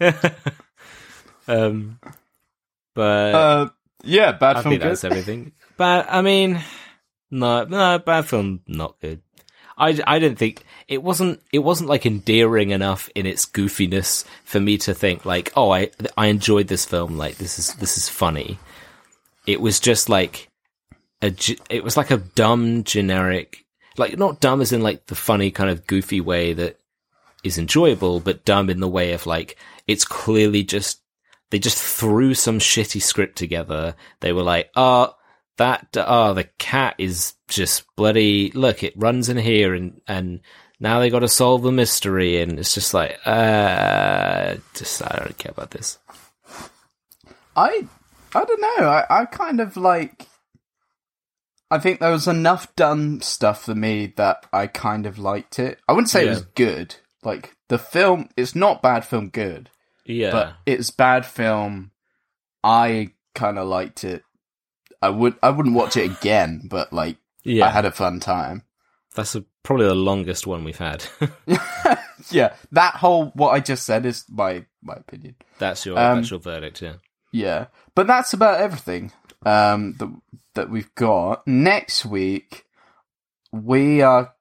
[1.48, 2.00] Um,
[2.94, 3.68] but Uh,
[4.02, 4.90] yeah, bad I film think good.
[4.90, 5.52] that's everything.
[5.76, 6.60] But I mean,
[7.30, 9.22] no, no, bad film, not good.
[9.78, 14.58] I, I didn't think it wasn't it wasn't like endearing enough in its goofiness for
[14.58, 18.08] me to think like oh I I enjoyed this film like this is this is
[18.08, 18.58] funny.
[19.46, 20.48] It was just like
[21.20, 21.32] a
[21.68, 23.65] it was like a dumb generic
[23.98, 26.78] like not dumb as in like the funny kind of goofy way that
[27.44, 29.56] is enjoyable, but dumb in the way of like
[29.86, 31.00] it's clearly just
[31.50, 33.94] they just threw some shitty script together.
[34.20, 35.14] They were like, "Oh,
[35.56, 40.40] that oh, the cat is just bloody look, it runs in here and and
[40.80, 45.38] now they got to solve the mystery." And it's just like, uh, just I don't
[45.38, 45.98] care about this.
[47.54, 47.86] I
[48.34, 48.86] I don't know.
[48.86, 50.25] I, I kind of like.
[51.70, 55.80] I think there was enough dumb stuff for me that I kind of liked it.
[55.88, 56.96] I wouldn't say it was good.
[57.22, 59.70] Like the film, it's not bad film good,
[60.04, 61.90] Yeah, but it's bad film.
[62.62, 64.22] I kind of liked it.
[65.02, 68.62] I would I wouldn't watch it again, but like yeah, I had a fun time.
[69.14, 71.04] that's a, probably the longest one we've had.
[72.30, 75.34] yeah, that whole what I just said is my my opinion.
[75.58, 76.80] that's your Um, that's your verdict.
[76.80, 76.94] Yeah.
[77.32, 79.12] Yeah, but that's about everything
[79.44, 80.08] um, that
[80.56, 81.46] that we've got.
[81.46, 82.64] Next week,
[83.52, 84.34] we are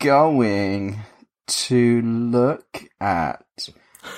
[0.00, 1.00] going
[1.46, 3.68] to look at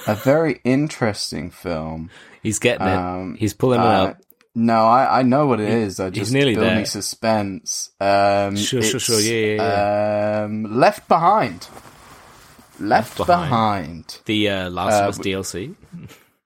[0.06, 2.10] a very interesting film.
[2.42, 3.40] He's getting Um, it.
[3.40, 4.18] He's pulling it Uh, up.
[4.54, 6.00] no, I, I know what it is.
[6.00, 6.84] I he's just nearly building there.
[6.86, 7.90] suspense.
[8.00, 9.20] Um, Sure, sure, sure.
[9.20, 11.66] Yeah, yeah, Um, Left Behind.
[12.78, 13.48] Left, Left behind.
[13.50, 14.18] Behind.
[14.26, 15.74] The uh, Last uh, of Us DLC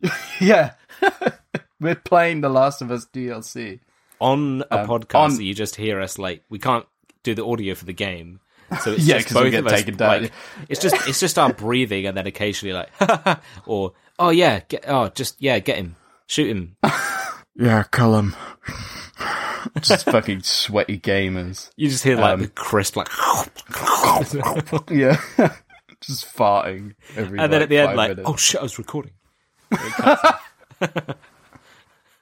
[0.40, 0.72] Yeah.
[1.80, 3.80] We're playing The Last of Us DLC.
[4.20, 5.14] On a Um, podcast.
[5.36, 6.86] on- you just hear us like we can't
[7.22, 8.40] do the audio for the game.
[8.82, 9.72] So it's Yeah, just both get of us.
[9.72, 10.22] taken down.
[10.22, 10.32] Like,
[10.68, 15.08] it's just it's just our breathing, and then occasionally like, or oh yeah, get oh
[15.08, 16.76] just yeah, get him, shoot him.
[17.56, 18.34] Yeah, kill him.
[19.82, 21.68] Just fucking sweaty gamers.
[21.76, 23.08] You just hear like Um, the crisp like,
[24.90, 25.20] Yeah.
[26.00, 28.28] Just farting every and then like, at the end like, minutes.
[28.30, 29.12] oh shit, I was recording.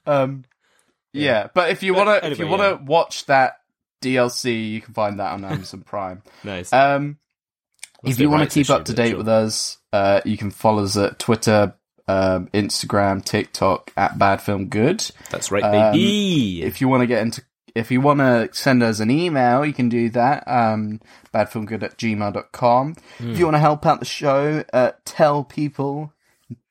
[0.07, 0.45] Um,
[1.19, 3.57] yeah, but if you But wanna if you anyway, wanna watch that
[4.03, 6.23] DLC, you can find that on Amazon Prime.
[6.45, 6.73] Nice.
[6.73, 7.19] Um,
[8.05, 9.19] if you want to rights keep up to date sure.
[9.19, 11.75] with us, uh, you can follow us at Twitter,
[12.07, 15.11] um, Instagram, TikTok at Bad Film Good.
[15.31, 16.63] That's right, um, baby.
[16.63, 17.43] If you want to get into
[17.75, 20.43] if you want to send us an email, you can do that.
[20.49, 21.01] Um,
[21.35, 22.97] badfilmgood at gmail.com.
[23.21, 26.13] If you want to help out the show, uh, tell people,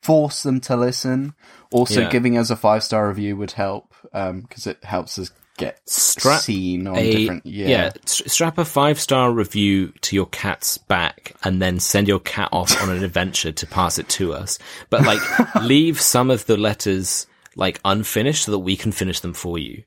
[0.02, 1.34] force them to listen.
[1.70, 2.10] Also, Yeah.
[2.10, 6.86] giving us a five star review would help because it helps us get Strap seen
[6.86, 7.44] on a different.
[7.46, 7.90] Yeah.
[8.04, 12.48] s- strap a five star review to your cat's back and then send your cat
[12.52, 14.58] off on an adventure to pass it to us
[14.88, 15.20] but like
[15.62, 17.26] leave some of the letters
[17.56, 19.82] like unfinished so that we can finish them for you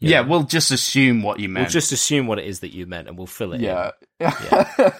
[0.00, 1.64] yeah, we'll just assume what you meant.
[1.64, 3.90] we'll just assume what it is that you meant and we'll fill it in.
[4.20, 4.94] Yeah.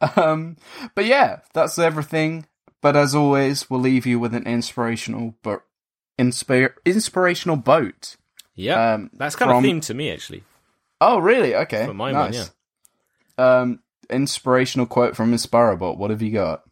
[0.16, 0.56] um,
[0.94, 2.46] but yeah, that's everything.
[2.80, 5.62] But as always, we'll leave you with an inspirational but
[6.30, 8.16] inspir- inspirational boat.
[8.54, 10.44] yeah Um, that's kind from- of themed to me actually
[11.00, 11.54] Oh, really?
[11.56, 11.86] Okay.
[11.86, 12.34] for my nice.
[12.34, 12.48] one
[13.38, 13.80] yeah Um,
[14.10, 15.96] inspirational quote from InspiroBot.
[15.96, 16.62] What have you got?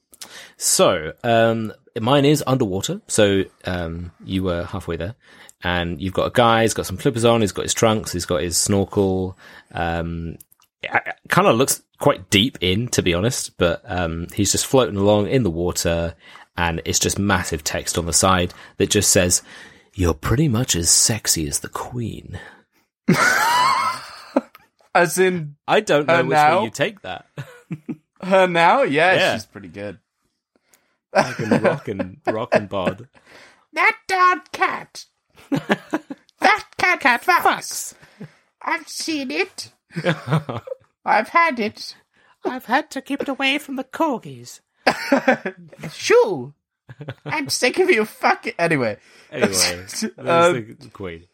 [0.57, 3.01] So, um, mine is underwater.
[3.09, 5.15] So, um, you were halfway there,
[5.65, 6.63] and you've got a guy.
[6.63, 7.41] He's got some flippers on.
[7.41, 8.13] He's got his trunks.
[8.13, 9.37] He's got his snorkel.
[9.73, 10.37] Um,
[11.29, 13.57] kind of looks quite deep in, to be honest.
[13.57, 16.15] But um, he's just floating along in the water,
[16.61, 19.43] and it's just massive text on the side that just says,
[19.95, 22.39] "You're pretty much as sexy as the queen."
[24.93, 26.59] As in I don't know which now?
[26.59, 27.27] way you take that.
[28.23, 28.83] her now?
[28.83, 29.35] Yeah, Yeah.
[29.35, 29.99] she's pretty good.
[31.15, 33.09] Fucking rock and rock and bod.
[33.73, 35.05] That darn cat.
[35.51, 37.95] that cat, cat fucks.
[38.61, 39.71] I've seen it.
[41.05, 41.95] I've had it.
[42.45, 44.59] I've had to keep it away from the corgis.
[45.93, 46.55] Shoo!
[47.25, 48.55] I'm sick of you fucking.
[48.59, 48.97] Anyway,
[49.31, 49.87] Anyway,
[50.19, 51.27] Um, the queen.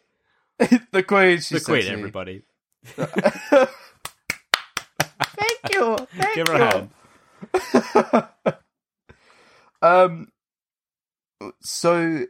[0.58, 1.38] the queen.
[1.50, 2.42] The queen, everybody.
[2.84, 3.10] Thank
[5.72, 5.96] you.
[6.18, 6.90] Thank Give her you.
[7.54, 8.34] a hand.
[9.82, 10.28] Um.
[11.60, 12.24] So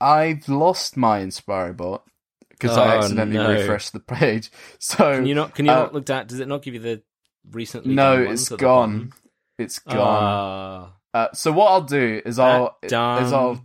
[0.00, 2.02] I've lost my InspiroBot
[2.50, 3.50] because I Oh, accidentally no.
[3.50, 4.50] refreshed the page.
[4.78, 5.54] So Can you not?
[5.54, 6.26] Can you Uh, not look down?
[6.26, 7.02] Does it not give you the
[7.50, 7.94] recently?
[7.94, 9.12] no, it's gone.
[9.58, 9.96] It's gone.
[9.98, 12.92] Ah, Uh, so what I'll do is I'll is
[13.32, 13.64] I'll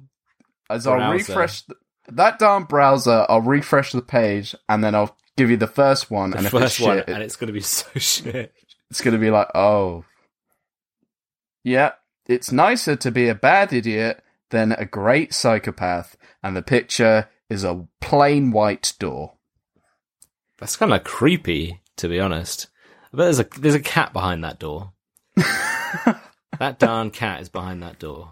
[0.72, 1.76] is I'll refresh the,
[2.10, 3.26] that darn browser.
[3.28, 6.32] I'll refresh the page and then I'll give you the first one.
[6.32, 8.54] the and if it's first one, shit, and it's going to be so shit.
[8.90, 10.06] it's going to be like, oh,
[11.64, 11.92] yeah,
[12.28, 16.16] it's nicer to be a bad idiot than a great psychopath.
[16.44, 19.34] And the picture is a plain white door.
[20.58, 22.68] That's kind of creepy, to be honest.
[23.14, 24.92] I bet there's a there's a cat behind that door.
[25.36, 28.30] that darn cat is behind that door.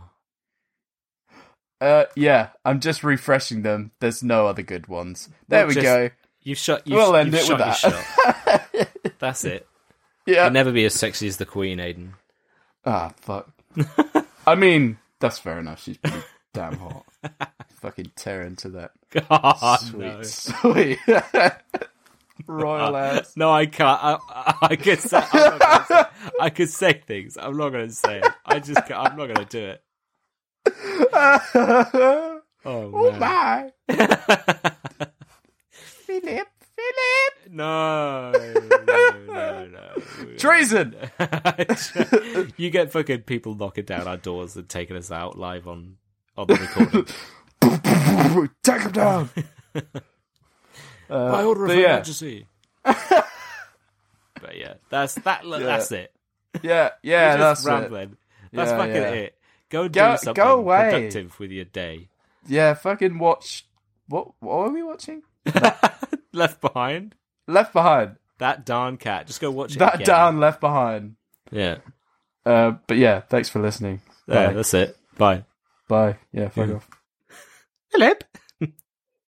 [1.82, 3.92] Uh, yeah, I'm just refreshing them.
[4.00, 5.30] There's no other good ones.
[5.48, 6.10] There Well, we just- go.
[6.42, 6.88] You've shot.
[6.88, 7.92] You've, We'll end you've it with shot
[8.46, 8.90] that.
[9.20, 9.68] That's it.
[10.26, 10.46] Yeah.
[10.46, 12.12] You'll never be as sexy as the queen, Aiden.
[12.86, 13.50] Ah, fuck.
[14.48, 15.84] I mean, that's fair enough.
[15.84, 16.22] She's pretty
[16.54, 17.06] damn hot.
[17.82, 18.92] Fucking tear into that.
[19.12, 20.24] God, Sweet, no.
[20.24, 21.00] sweet.
[22.48, 23.34] Royal uh, ass.
[23.36, 24.00] No, I can't.
[24.04, 26.04] I, I, I could say, I'm not gonna say.
[26.40, 27.38] I could say things.
[27.38, 28.28] I'm not going to say it.
[28.46, 28.86] I just.
[28.86, 29.84] Can't, I'm not going to do it.
[32.66, 33.72] oh Oh, my.
[35.72, 37.34] Philip, Philip.
[37.52, 40.02] No, no, no, no.
[40.38, 40.96] Treason.
[42.58, 45.98] you get fucking people knocking down our doors and taking us out live on
[46.38, 47.06] on the recording.
[48.64, 49.30] Take him down.
[51.10, 51.96] By order of but Her yeah.
[51.96, 52.48] Majesty.
[52.84, 55.42] but yeah, that's that.
[55.46, 56.14] That's it.
[56.62, 57.72] Yeah, yeah, You're that's just it.
[57.72, 58.18] rambling.
[58.54, 59.10] That's Yeah, fucking yeah.
[59.10, 59.36] it.
[59.70, 60.90] Go do Go- something go away.
[60.92, 62.08] productive with your day.
[62.48, 63.66] Yeah, fucking watch.
[64.08, 64.30] What?
[64.40, 65.24] What are we watching?
[66.34, 67.16] Left behind.
[67.48, 68.16] Left Behind.
[68.38, 69.28] That darn cat.
[69.28, 69.80] Just go watch it.
[69.80, 70.08] That again.
[70.08, 71.16] down, Left Behind.
[71.52, 71.80] Yeah.
[72.46, 74.02] Uh, but yeah, thanks for listening.
[74.28, 74.54] Yeah, Bye.
[74.54, 74.98] that's it.
[75.18, 75.44] Bye.
[75.88, 76.18] Bye.
[76.32, 76.90] Yeah, fuck off.
[77.92, 78.24] Philip.